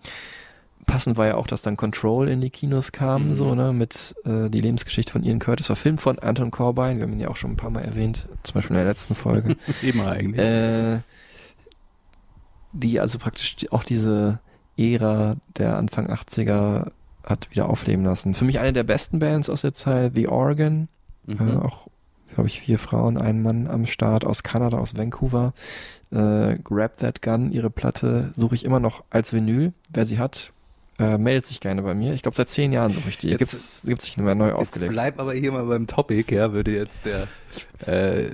[0.89, 3.35] passend war ja auch, dass dann Control in die Kinos kam, Mhm.
[3.37, 7.13] so, ne, mit äh, die Lebensgeschichte von Ian Curtis, verfilmt von Anton Corbijn, wir haben
[7.13, 9.57] ihn ja auch schon ein paar Mal erwähnt, zum Beispiel in der letzten Folge.
[9.83, 10.41] Immer eigentlich.
[10.45, 10.99] äh,
[12.73, 14.41] die also praktisch auch diese
[14.77, 16.91] Ära der Anfang 80er
[17.25, 18.35] hat wieder aufleben lassen.
[18.35, 20.89] Für mich eine der besten Bands aus der Zeit, The Organ,
[21.27, 21.61] äh, Mhm.
[21.61, 21.89] auch,
[22.35, 25.53] glaube ich, vier Frauen, ein Mann am Start aus Kanada, aus Vancouver.
[26.11, 29.73] Äh, Grab That Gun, ihre Platte suche ich immer noch als Vinyl.
[29.91, 30.53] Wer sie hat,
[30.99, 32.13] äh, meldet sich gerne bei mir.
[32.15, 33.29] Ich glaube, seit zehn Jahren suche ich die.
[33.29, 34.93] Jetzt- gibt's sich nicht mehr neu Jetzt aufgelegt.
[34.93, 37.29] bleib aber hier mal beim Topic, ja, würde jetzt der
[37.87, 38.31] äh,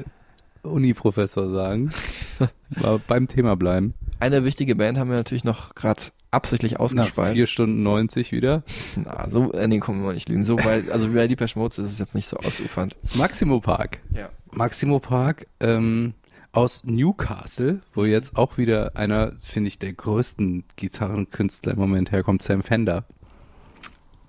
[0.62, 1.90] Uni-Professor sagen.
[2.70, 3.94] mal beim Thema bleiben.
[4.20, 7.34] Eine wichtige Band haben wir natürlich noch gerade absichtlich Nach ausgespeist.
[7.36, 8.62] 4 Stunden 90 wieder.
[8.96, 10.44] Na, so, äh, nee, komm, wir nicht lügen.
[10.44, 12.96] So, weil, also wie bei Deepesh Mode ist es jetzt nicht so ausufernd.
[13.14, 14.00] Maximo Park.
[14.12, 14.30] Ja.
[14.52, 16.14] Maximo Park ähm,
[16.54, 22.42] aus Newcastle, wo jetzt auch wieder einer, finde ich, der größten Gitarrenkünstler im Moment herkommt,
[22.42, 23.04] Sam Fender.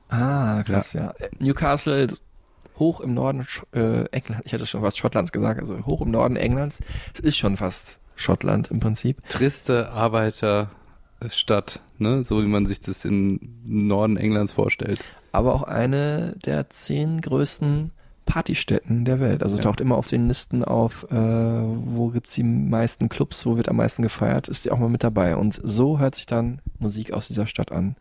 [0.10, 1.12] Ah, krass, ja.
[1.12, 2.08] Äh, Newcastle,
[2.78, 6.36] hoch im Norden äh, England, ich hätte schon fast Schottlands gesagt, also hoch im Norden
[6.36, 6.82] Englands.
[7.14, 9.28] Es ist schon fast Schottland im Prinzip.
[9.30, 12.24] Triste Arbeiterstadt, ne?
[12.24, 15.00] so wie man sich das im Norden Englands vorstellt.
[15.32, 17.92] Aber auch eine der zehn größten
[18.26, 19.44] Partystätten der Welt.
[19.44, 19.64] Also Ja.
[19.64, 23.78] taucht immer auf den Listen auf, äh, wo gibt's die meisten Clubs, wo wird am
[23.78, 25.36] meisten gefeiert, ist die auch mal mit dabei.
[25.36, 27.96] Und so hört sich dann Musik aus dieser Stadt an.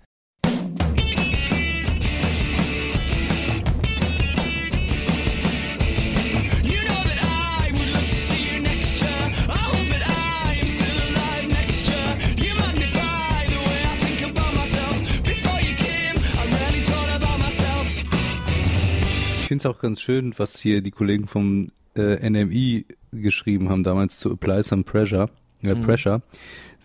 [19.47, 24.19] Finde es auch ganz schön, was hier die Kollegen vom äh, NMI geschrieben haben, damals
[24.19, 25.29] zu Apply Some Pressure.
[25.63, 25.83] Äh, Mhm.
[25.83, 26.23] Pressure.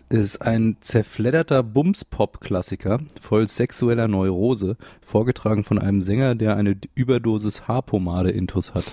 [0.08, 8.74] Ist ein zerfledderter Bums-Pop-Klassiker voll sexueller Neurose, vorgetragen von einem Sänger, der eine Überdosis Haarpomade-Intus
[8.74, 8.84] hat.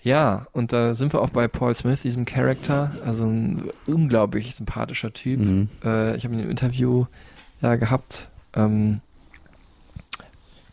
[0.00, 5.12] Ja, und da sind wir auch bei Paul Smith, diesem Charakter, also ein unglaublich sympathischer
[5.12, 5.40] Typ.
[5.40, 5.68] Mhm.
[5.84, 7.06] Äh, ich habe ihn im Interview
[7.60, 8.30] ja gehabt.
[8.54, 9.00] Ähm,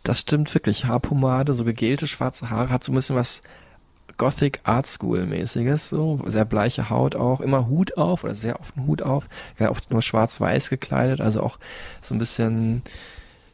[0.06, 0.86] das stimmt wirklich.
[0.86, 3.42] Haarpomade, so gegelte schwarze Haare, hat so ein bisschen was
[4.18, 6.22] Gothic Art School mäßiges, so.
[6.26, 9.28] Sehr bleiche Haut auch, immer Hut auf oder sehr oft einen Hut auf,
[9.60, 11.60] ja, oft nur schwarz-weiß gekleidet, also auch
[12.02, 12.84] so ein bisschen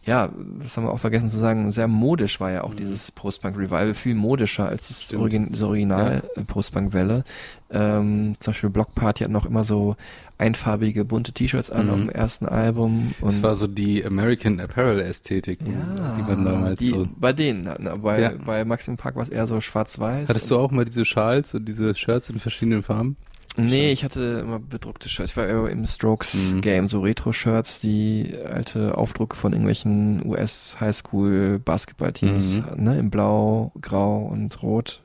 [0.04, 0.30] ja,
[0.60, 4.16] das haben wir auch vergessen zu sagen, sehr modisch war ja auch dieses Post-Punk-Revival, viel
[4.16, 5.14] modischer als das.
[5.14, 7.24] Origin, das Original äh, Post-Punk-Welle.
[7.70, 9.96] Ähm, zum Beispiel Block Party hat noch immer so
[10.42, 11.92] einfarbige, bunte T-Shirts an Mhm.
[11.94, 13.14] auf dem ersten Album.
[13.22, 17.06] Und Das war so die American Apparel-Ästhetik, ja, die man damals die, so...
[17.18, 18.32] Bei denen, hatten, aber bei, Ja.
[18.46, 20.28] bei Maximum Park war es eher so schwarz-weiß.
[20.28, 23.16] Hattest du auch mal diese Schals und diese Shirts in verschiedenen Farben?
[23.58, 25.32] Nee, ich hatte immer bedruckte Shirts.
[25.32, 25.88] Ich war immer im Mhm.
[25.88, 32.84] Strokes-Game, so Retro-Shirts, die alte Aufdrucke von irgendwelchen US-Highschool-Basketball-Teams, Mhm.
[32.84, 35.02] ne, in Blau, Grau und Rot.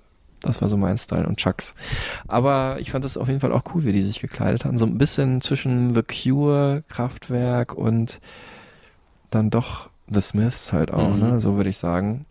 [0.47, 1.74] Das war so mein Style und Chucks.
[2.28, 4.78] Aber ich fand das auf jeden Fall auch cool, wie die sich gekleidet haben.
[4.78, 8.20] So ein bisschen zwischen The Cure, Kraftwerk und
[9.30, 11.20] dann doch The Smiths halt auch, Mhm.
[11.20, 12.26] ne, so würde ich sagen.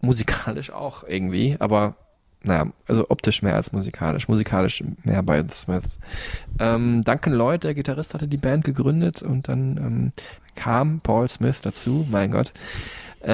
[0.00, 1.94] Musikalisch auch irgendwie, aber
[2.44, 4.28] naja, also optisch mehr als musikalisch.
[4.28, 5.98] Musikalisch mehr bei The Smiths.
[6.60, 10.12] Ähm, Duncan Lloyd, der Gitarrist, hatte die Band gegründet und dann ähm,
[10.54, 12.52] kam Paul Smith dazu, mein Gott,
[13.20, 13.28] äh,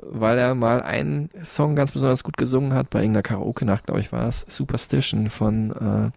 [0.00, 4.12] weil er mal einen Song ganz besonders gut gesungen hat, bei irgendeiner Karaoke-Nacht, glaube ich,
[4.12, 6.10] war es, Superstition von äh,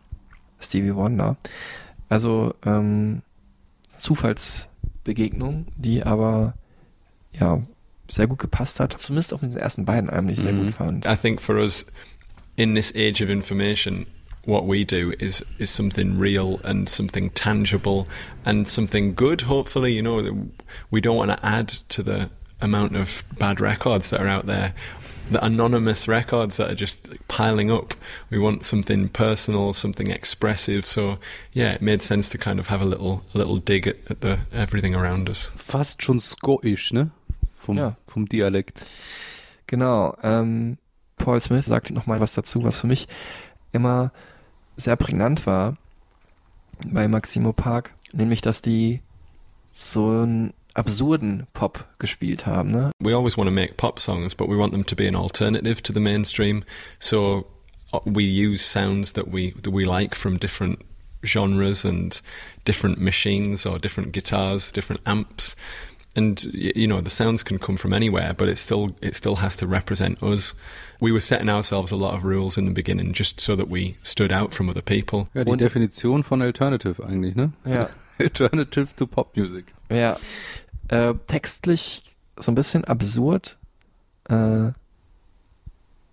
[0.63, 1.37] Stevie Wonder.
[2.09, 3.21] Also ähm,
[3.89, 6.53] Zufallsbegegnung, die aber
[7.33, 7.61] ja
[8.09, 8.97] sehr gut gepasst hat.
[8.97, 10.65] Zumindest auf den ersten beiden Alben, die ich sehr Mhm.
[10.65, 11.05] gut fand.
[11.05, 11.85] I think for us,
[12.55, 14.05] in this age of information,
[14.45, 18.05] what we do is is something real and something tangible
[18.45, 19.47] and something good.
[19.47, 20.21] Hopefully, you know,
[20.89, 22.29] we don't want to add to the
[22.61, 24.73] amount of bad records that are out there.
[25.29, 27.93] The anonymous records that are just piling up.
[28.29, 30.85] We want something personal, something expressive.
[30.85, 31.17] So,
[31.51, 34.21] yeah, it made sense to kind of have a little a little dig at, at
[34.21, 35.51] the everything around us.
[35.57, 37.11] Fast schon skoisch, ne?
[37.55, 37.97] Vom, Ja.
[38.05, 38.85] vom Dialekt.
[39.67, 40.15] Genau.
[40.23, 40.77] Ähm,
[41.17, 43.09] Paul Smith sagte noch mal was dazu, was für mich
[43.73, 44.13] immer
[44.77, 45.75] sehr prägnant war
[46.85, 49.01] bei Maximo Park, nämlich dass die
[49.73, 52.71] so einen absurden Pop gespielt haben.
[52.71, 52.91] Ne?
[53.03, 55.81] we always want to make pop songs, but we want them to be an alternative
[55.83, 56.63] to the mainstream.
[56.99, 57.45] So
[57.93, 60.79] uh, we use sounds that we that we like from different
[61.25, 62.21] genres and
[62.65, 65.55] different machines or different guitars, different amps.
[66.15, 69.55] And you know the sounds can come from anywhere, but it still it still has
[69.57, 70.55] to represent us.
[70.99, 73.97] We were setting ourselves a lot of rules in the beginning just so that we
[74.01, 75.27] stood out from other people.
[75.35, 77.51] Ja, die Und- Definition von Alternative eigentlich, ne?
[77.65, 77.89] Ja.
[78.19, 79.65] Alternative to Pop Music.
[79.91, 80.17] Ja.
[80.89, 83.57] Äh, textlich so ein bisschen absurd.
[84.29, 84.71] Äh,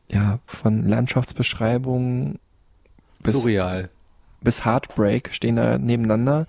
[0.08, 2.38] ja, von Landschaftsbeschreibungen
[3.20, 3.90] bis, Surreal.
[4.40, 6.46] bis Heartbreak stehen da nebeneinander.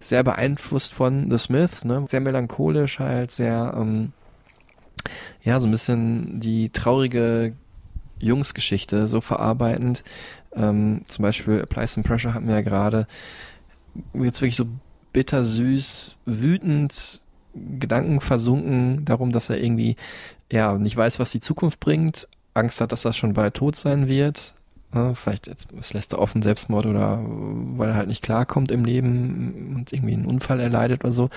[0.00, 2.04] Sehr beeinflusst von The Smiths, ne?
[2.08, 4.12] Sehr melancholisch halt, sehr, ähm,
[5.42, 7.54] ja, so ein bisschen die traurige
[8.18, 10.04] Jungsgeschichte so verarbeitend.
[10.54, 13.06] Ähm, zum Beispiel Apply Some Pressure hatten wir ja gerade.
[14.14, 14.66] Jetzt wirklich so
[15.12, 17.20] bittersüß, wütend,
[17.78, 19.96] Gedanken versunken darum, dass er irgendwie
[20.50, 24.08] ja nicht weiß, was die Zukunft bringt, Angst hat, dass er schon bald tot sein
[24.08, 24.54] wird.
[24.94, 28.84] Ja, vielleicht jetzt, was lässt er offen, Selbstmord oder weil er halt nicht klarkommt im
[28.84, 31.30] Leben und irgendwie einen Unfall erleidet oder so.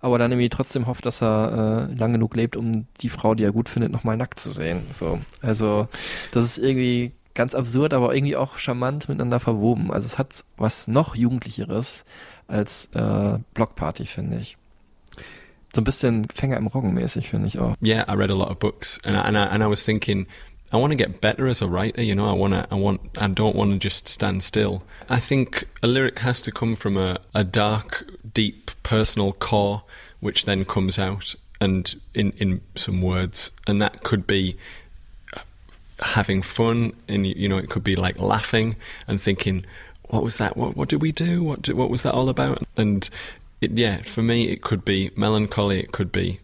[0.00, 3.44] Aber dann irgendwie trotzdem hofft, dass er äh, lang genug lebt, um die Frau, die
[3.44, 4.86] er gut findet, nochmal nackt zu sehen.
[4.92, 5.20] So.
[5.42, 5.88] Also,
[6.30, 9.92] das ist irgendwie ganz absurd, aber irgendwie auch charmant miteinander verwoben.
[9.92, 12.04] Also es hat was noch Jugendlicheres
[12.48, 14.56] als äh, Blockparty, finde ich.
[15.74, 17.76] So ein bisschen Fänger im Roggen mäßig, finde ich auch.
[17.80, 20.26] yeah, I read a lot of books, and I, and I, and I was thinking,
[20.70, 22.02] I want to get better as a writer.
[22.02, 24.82] You know, I want to, I want, I don't want to just stand still.
[25.08, 29.82] I think a lyric has to come from a, a dark, deep, personal core,
[30.20, 34.56] which then comes out and in in some words, and that could be
[36.00, 38.76] having fun, and you know, it could be like laughing
[39.06, 39.64] and thinking,
[40.08, 40.56] what was that?
[40.56, 41.42] What what did we do?
[41.42, 42.62] What did, what was that all about?
[42.76, 43.08] And
[43.62, 45.78] it, yeah, for me, it could be melancholy.
[45.78, 46.40] It could be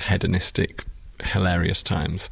[0.00, 0.84] hedonistic,
[1.22, 2.28] hilarious times.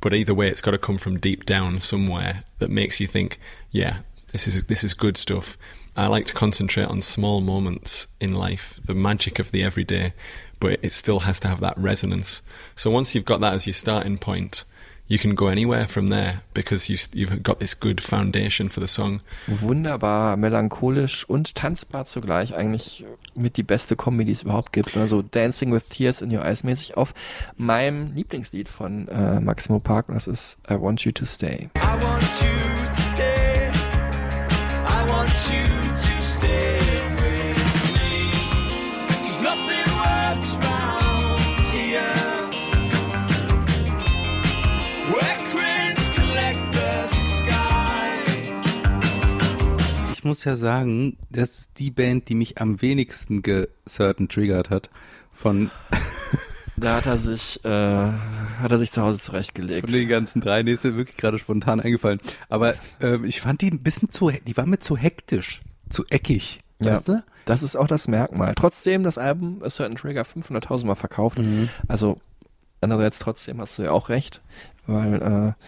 [0.00, 3.38] But either way, it's got to come from deep down somewhere that makes you think,
[3.70, 3.98] yeah,
[4.32, 5.58] this is this is good stuff.
[5.96, 10.12] I like to concentrate on small moments in life, the magic of the everyday,
[10.60, 12.40] but it still has to have that resonance.
[12.76, 14.64] So once you've got that as your starting point,
[15.08, 18.86] you can go anywhere from there because you, you've got this good foundation for the
[18.86, 19.20] song.
[19.46, 22.54] Wunderbar, melancholisch und tanzbar zugleich.
[22.54, 23.04] Eigentlich
[23.34, 24.96] mit die beste Kombi, die es überhaupt gibt.
[24.96, 27.14] Also Dancing with Tears in Your Eyes mäßig auf
[27.56, 31.70] meinem Lieblingslied von äh, Maximo Park und das ist I Want You to Stay.
[31.76, 33.70] I want you to stay.
[34.84, 35.64] I want you
[35.94, 36.77] to stay
[50.28, 54.90] muss ja sagen, das ist die Band, die mich am wenigsten ge-certain triggert hat.
[55.34, 55.70] Von,
[56.80, 59.88] Da hat er sich, äh, hat er sich zu Hause zurechtgelegt.
[59.88, 60.62] von den ganzen drei.
[60.62, 62.20] Nee, ist mir wirklich gerade spontan eingefallen.
[62.48, 66.60] Aber ähm, ich fand die ein bisschen zu, die war mir zu hektisch, zu eckig.
[66.78, 66.92] Ja.
[66.92, 67.24] Weißt du?
[67.46, 68.54] Das ist auch das Merkmal.
[68.54, 71.38] Trotzdem, das Album A Certain Trigger 500.000 Mal verkauft.
[71.38, 71.68] Mhm.
[71.88, 72.18] Also,
[72.80, 74.40] andererseits trotzdem hast du ja auch recht,
[74.86, 75.64] weil äh,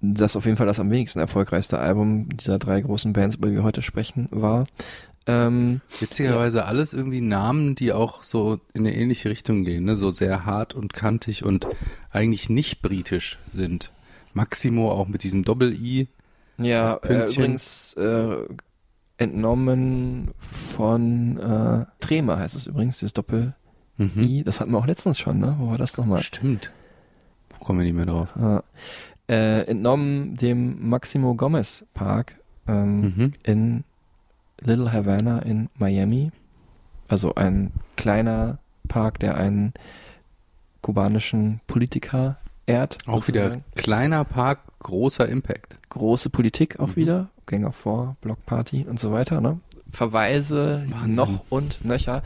[0.00, 3.54] das auf jeden Fall das am wenigsten erfolgreichste Album dieser drei großen Bands, über die
[3.54, 4.66] wir heute sprechen, war.
[5.26, 9.96] Ähm, Witzigerweise alles irgendwie Namen, die auch so in eine ähnliche Richtung gehen, ne?
[9.96, 11.66] so sehr hart und kantig und
[12.10, 13.90] eigentlich nicht britisch sind.
[14.34, 16.08] Maximo auch mit diesem Doppel-I.
[16.58, 18.36] ja, äh, übrigens äh,
[19.18, 24.02] entnommen von äh, Trema heißt es übrigens, dieses Doppel-I.
[24.02, 24.44] Mhm.
[24.44, 25.56] Das hatten wir auch letztens schon, ne?
[25.58, 26.22] Wo war das nochmal?
[26.22, 26.70] Stimmt.
[27.58, 28.28] Wo kommen wir nicht mehr drauf?
[28.38, 28.62] Ja.
[29.28, 32.36] Äh, entnommen dem Maximo Gomez Park
[32.68, 33.32] ähm, Mhm.
[33.42, 33.84] in
[34.60, 36.30] Little Havana in Miami.
[37.08, 38.58] Also ein kleiner
[38.88, 39.72] Park, der einen
[40.80, 42.36] kubanischen Politiker
[42.66, 42.98] ehrt.
[43.06, 43.64] Auch wieder sozusagen.
[43.74, 45.78] kleiner Park, großer Impact.
[45.90, 46.96] große Politik auch Mhm.
[46.96, 47.28] wieder.
[47.46, 49.40] Gänger vor, Blockparty und so weiter.
[49.40, 49.60] Ne?
[49.92, 51.12] Verweise Wahnsinn.
[51.14, 52.22] noch und nöcher.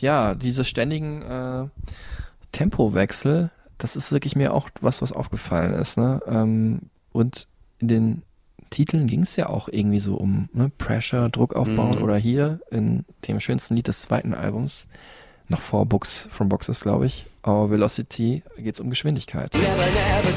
[0.00, 1.66] Ja, diese ständigen äh,
[2.52, 5.96] Tempowechsel, das ist wirklich mir auch was, was aufgefallen ist.
[5.98, 6.20] Ne?
[6.26, 6.80] Ähm,
[7.12, 7.46] und
[7.78, 8.22] in den
[8.70, 10.70] Titeln ging es ja auch irgendwie so um ne?
[10.76, 12.02] Pressure, Druck aufbauen Mhm.
[12.02, 14.88] oder hier in dem schönsten Lied des zweiten Albums,
[15.48, 19.54] noch vor Books from Boxes, glaube ich, Our Velocity, geht es um Geschwindigkeit.
[19.54, 20.32] Never, never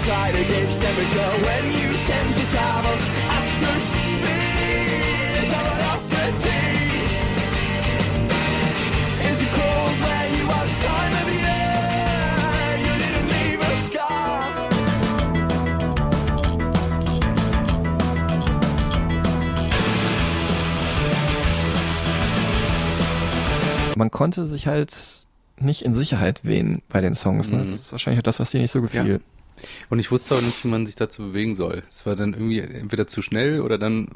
[24.00, 24.96] man konnte sich halt
[25.60, 27.52] nicht in Sicherheit wehen bei den Songs.
[27.52, 27.58] Ne?
[27.66, 27.72] Mhm.
[27.72, 29.22] Das ist wahrscheinlich auch das, was dir nicht so gefiel.
[29.90, 31.84] Und ich wusste auch nicht, wie man sich dazu bewegen soll.
[31.90, 34.08] Es war dann irgendwie entweder zu schnell oder dann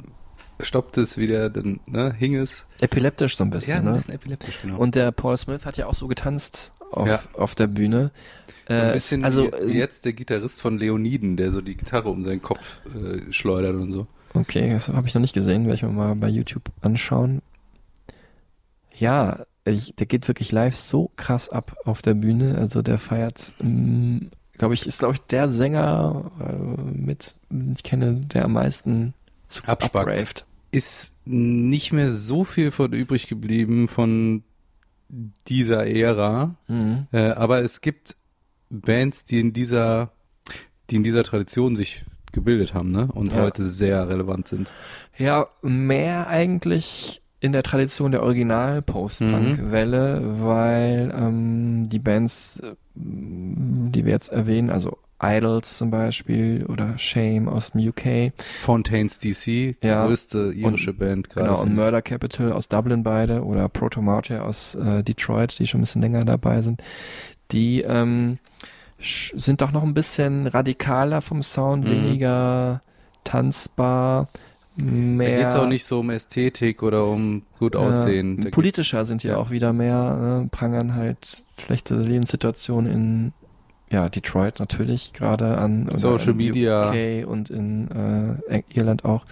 [0.60, 2.64] stoppte es wieder, dann ne, hing es.
[2.80, 3.72] Epileptisch so ein bisschen.
[3.74, 3.92] ja, ein ne?
[3.92, 4.78] bisschen epileptisch, genau.
[4.78, 7.20] Und der Paul Smith hat ja auch so getanzt auf, Ja.
[7.34, 8.10] auf der Bühne.
[8.68, 11.60] So ein Äh, bisschen also, wie, wie äh, jetzt der Gitarrist von Leoniden, der so
[11.60, 14.06] die Gitarre um seinen Kopf äh, schleudert und so.
[14.32, 17.42] Okay, das habe ich noch nicht gesehen, werde ich mir mal bei YouTube anschauen.
[18.96, 22.56] Ja, der geht wirklich live so krass ab auf der Bühne.
[22.58, 26.52] Also der feiert, glaube ich, ist glaube ich der Sänger äh,
[27.00, 27.34] mit,
[27.76, 29.14] ich kenne, der am meisten
[29.48, 30.44] zu Abspackt.
[30.70, 34.42] Ist nicht mehr so viel von übrig geblieben von
[35.48, 37.06] dieser Ära, Mhm.
[37.12, 38.16] äh, aber es gibt
[38.70, 40.10] Bands, die in dieser,
[40.90, 43.06] die in dieser Tradition sich gebildet haben, ne?
[43.12, 43.42] Und Ja.
[43.42, 44.68] heute sehr relevant sind.
[45.16, 54.12] Ja, mehr eigentlich in der Tradition der Original-Post-Punk-Welle, weil ähm, die Bands, äh, die wir
[54.12, 60.06] jetzt erwähnen, also Idols zum Beispiel oder Shame aus dem UK, Fontaines DC, Ja.
[60.06, 61.46] größte irische Band gerade.
[61.48, 61.74] genau, und.
[61.74, 66.02] Murder Capital aus Dublin beide oder Proto Martyr aus äh, Detroit, die schon ein bisschen
[66.02, 66.82] länger dabei sind,
[67.52, 68.38] die ähm,
[68.98, 71.90] sind doch noch ein bisschen radikaler vom Sound, Mhm.
[71.90, 72.82] weniger
[73.22, 74.28] tanzbar,
[74.76, 78.36] Da mehr geht's auch nicht so um Ästhetik oder um gut aussehen.
[78.38, 79.36] Geht's- politischer sind ja.
[79.36, 83.32] auch wieder mehr, äh, prangern halt schlechte Lebenssituationen in
[83.90, 85.88] ja, Detroit natürlich gerade an.
[85.92, 86.90] Social Media.
[86.90, 87.88] UK und in
[88.48, 89.24] äh, Irland auch.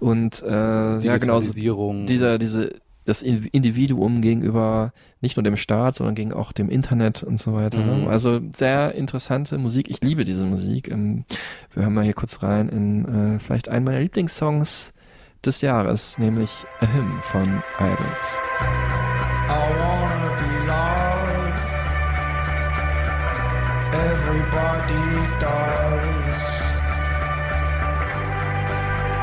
[0.00, 2.70] Und äh, ja, genau, dieser, diese,
[3.04, 7.54] das In- Individuum gegenüber nicht nur dem Staat, sondern gegen auch dem Internet und so
[7.54, 7.78] weiter.
[7.78, 8.04] Mhm.
[8.04, 8.10] Ne?
[8.10, 9.88] Also sehr interessante Musik.
[9.90, 10.90] Ich liebe diese Musik.
[10.90, 11.24] Ähm,
[11.74, 14.92] wir hören mal hier kurz rein in äh, vielleicht einen meiner Lieblingssongs
[15.44, 16.50] des Jahres, nämlich
[16.80, 18.38] A Hymn von Idols.
[19.48, 21.58] I wanna be loved.
[23.92, 26.40] Everybody does.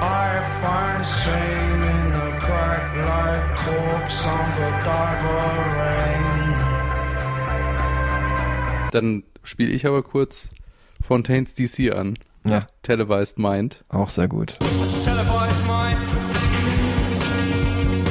[0.02, 2.07] I find shame in
[3.02, 6.28] like corpse on Godiva rain.
[8.92, 10.52] Dann spiele ich aber kurz
[11.06, 12.18] Fontaines DC an.
[12.46, 13.84] Ja, Televised Mind.
[13.90, 14.58] auch sehr gut.
[14.60, 15.98] That's a televised mind.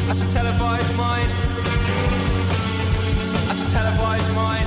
[0.07, 1.31] That's a televised mind.
[3.49, 4.67] That's a televised mind.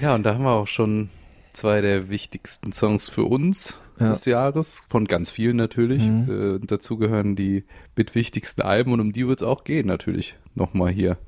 [0.00, 1.08] Ja, und da haben wir auch schon
[1.54, 4.10] zwei der wichtigsten Songs für uns Ja.
[4.10, 4.82] des Jahres.
[4.88, 6.06] Von ganz vielen natürlich.
[6.06, 6.56] Mhm.
[6.56, 7.64] Äh, dazu gehören die
[7.94, 10.36] bitwichtigsten Alben und um die wird es auch gehen natürlich.
[10.54, 11.18] Nochmal hier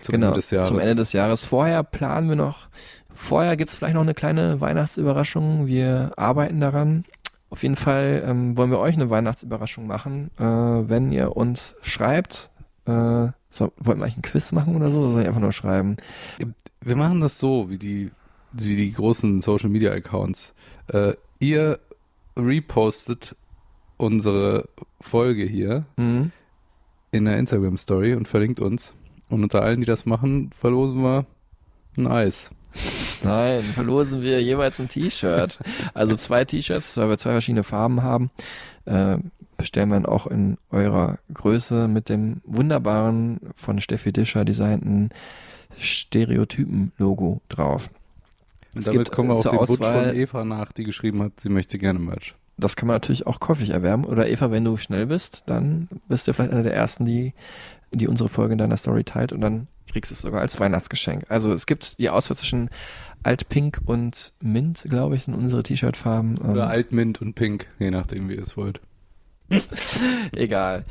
[0.00, 0.68] zum genau, Ende des Jahres.
[0.68, 1.44] zum Ende des Jahres.
[1.44, 2.68] Vorher planen wir noch,
[3.14, 5.66] vorher gibt's vielleicht noch eine kleine Weihnachtsüberraschung.
[5.66, 7.04] Wir arbeiten daran.
[7.50, 12.50] Auf jeden Fall ähm, wollen wir euch eine Weihnachtsüberraschung machen, äh, wenn ihr uns schreibt.
[12.86, 15.00] Äh, so, wollen wir eigentlich einen Quiz machen oder so?
[15.00, 15.98] Oder soll ich einfach nur schreiben?
[16.80, 18.10] Wir machen das so, wie die,
[18.52, 20.54] wie die großen Social Media Accounts.
[20.88, 21.78] Äh, ihr
[22.36, 23.36] repostet
[23.96, 24.68] unsere
[25.00, 26.32] Folge hier Mhm.
[27.10, 28.94] in der Instagram Story und verlinkt uns.
[29.28, 31.26] Und unter allen, die das machen, verlosen wir
[31.96, 32.50] ein Eis.
[33.22, 35.58] Nein, verlosen wir jeweils ein T-Shirt.
[35.94, 38.30] Also zwei T-Shirts, weil wir zwei verschiedene Farben haben.
[38.86, 39.18] Äh,
[39.58, 45.10] bestellen wir dann auch in eurer Größe mit dem wunderbaren von Steffi Discher designten
[45.78, 47.90] Stereotypen-Logo drauf.
[48.74, 51.40] Und damit gibt, kommen wir auf den Wunsch Auswahl- von Eva nach, die geschrieben hat,
[51.40, 52.34] sie möchte gerne Merch.
[52.56, 54.04] Das kann man natürlich auch käuflich erwerben.
[54.04, 57.34] Oder Eva, wenn du schnell bist, dann bist du vielleicht einer der ersten, die,
[57.92, 61.24] die unsere Folge in deiner Story teilt und dann kriegst du es sogar als Weihnachtsgeschenk.
[61.28, 62.70] Also es gibt die Auswahl zwischen
[63.24, 66.38] Altpink und Mint, glaube ich, sind unsere T-Shirt-Farben.
[66.38, 68.80] Oder Ähm, Altmint und Pink, je nachdem, wie ihr es wollt.
[70.32, 70.84] Egal.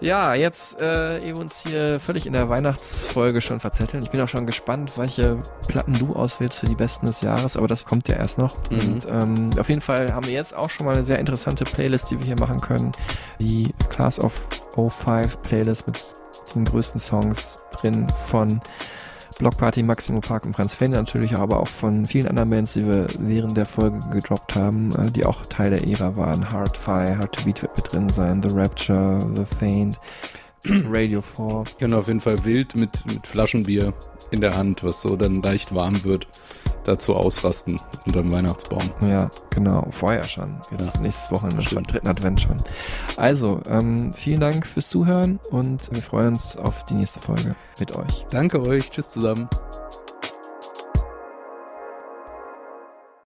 [0.00, 4.04] Ja, jetzt äh, wir uns hier völlig in der Weihnachtsfolge schon verzetteln.
[4.04, 7.66] Ich bin auch schon gespannt, welche Platten du auswählst für die besten des Jahres, aber
[7.66, 8.56] das kommt ja erst noch.
[8.70, 8.78] Mhm.
[8.78, 12.12] Und ähm, auf jeden Fall haben wir jetzt auch schon mal eine sehr interessante Playlist,
[12.12, 12.92] die wir hier machen können.
[13.40, 14.32] Die Class of
[14.76, 15.98] 05 Playlist mit
[16.54, 18.60] den größten Songs drin von
[19.38, 22.86] Block Party, Maximo Park und Franz Fane natürlich, aber auch von vielen anderen Bands, die
[22.86, 26.50] wir während der Folge gedroppt haben, äh, die auch Teil der Ära waren.
[26.50, 30.00] Hard Fire, Hard to Beat wird mit drin sein, The Rapture, The Faint,
[30.90, 31.64] Radio 4.
[31.78, 33.94] Genau, auf jeden Fall wild mit, mit Flaschenbier
[34.30, 36.26] in der Hand, was so dann leicht warm wird,
[36.84, 38.90] dazu ausrasten unterm Weihnachtsbaum.
[39.02, 40.60] Ja, genau, vorher schon.
[40.70, 41.00] Jetzt Ja.
[41.00, 42.56] nächstes Wochenende schon, dritten Advent schon.
[43.16, 47.94] Also, ähm, vielen Dank fürs Zuhören und wir freuen uns auf die nächste Folge mit
[47.94, 48.26] euch.
[48.30, 49.48] Danke euch, tschüss zusammen.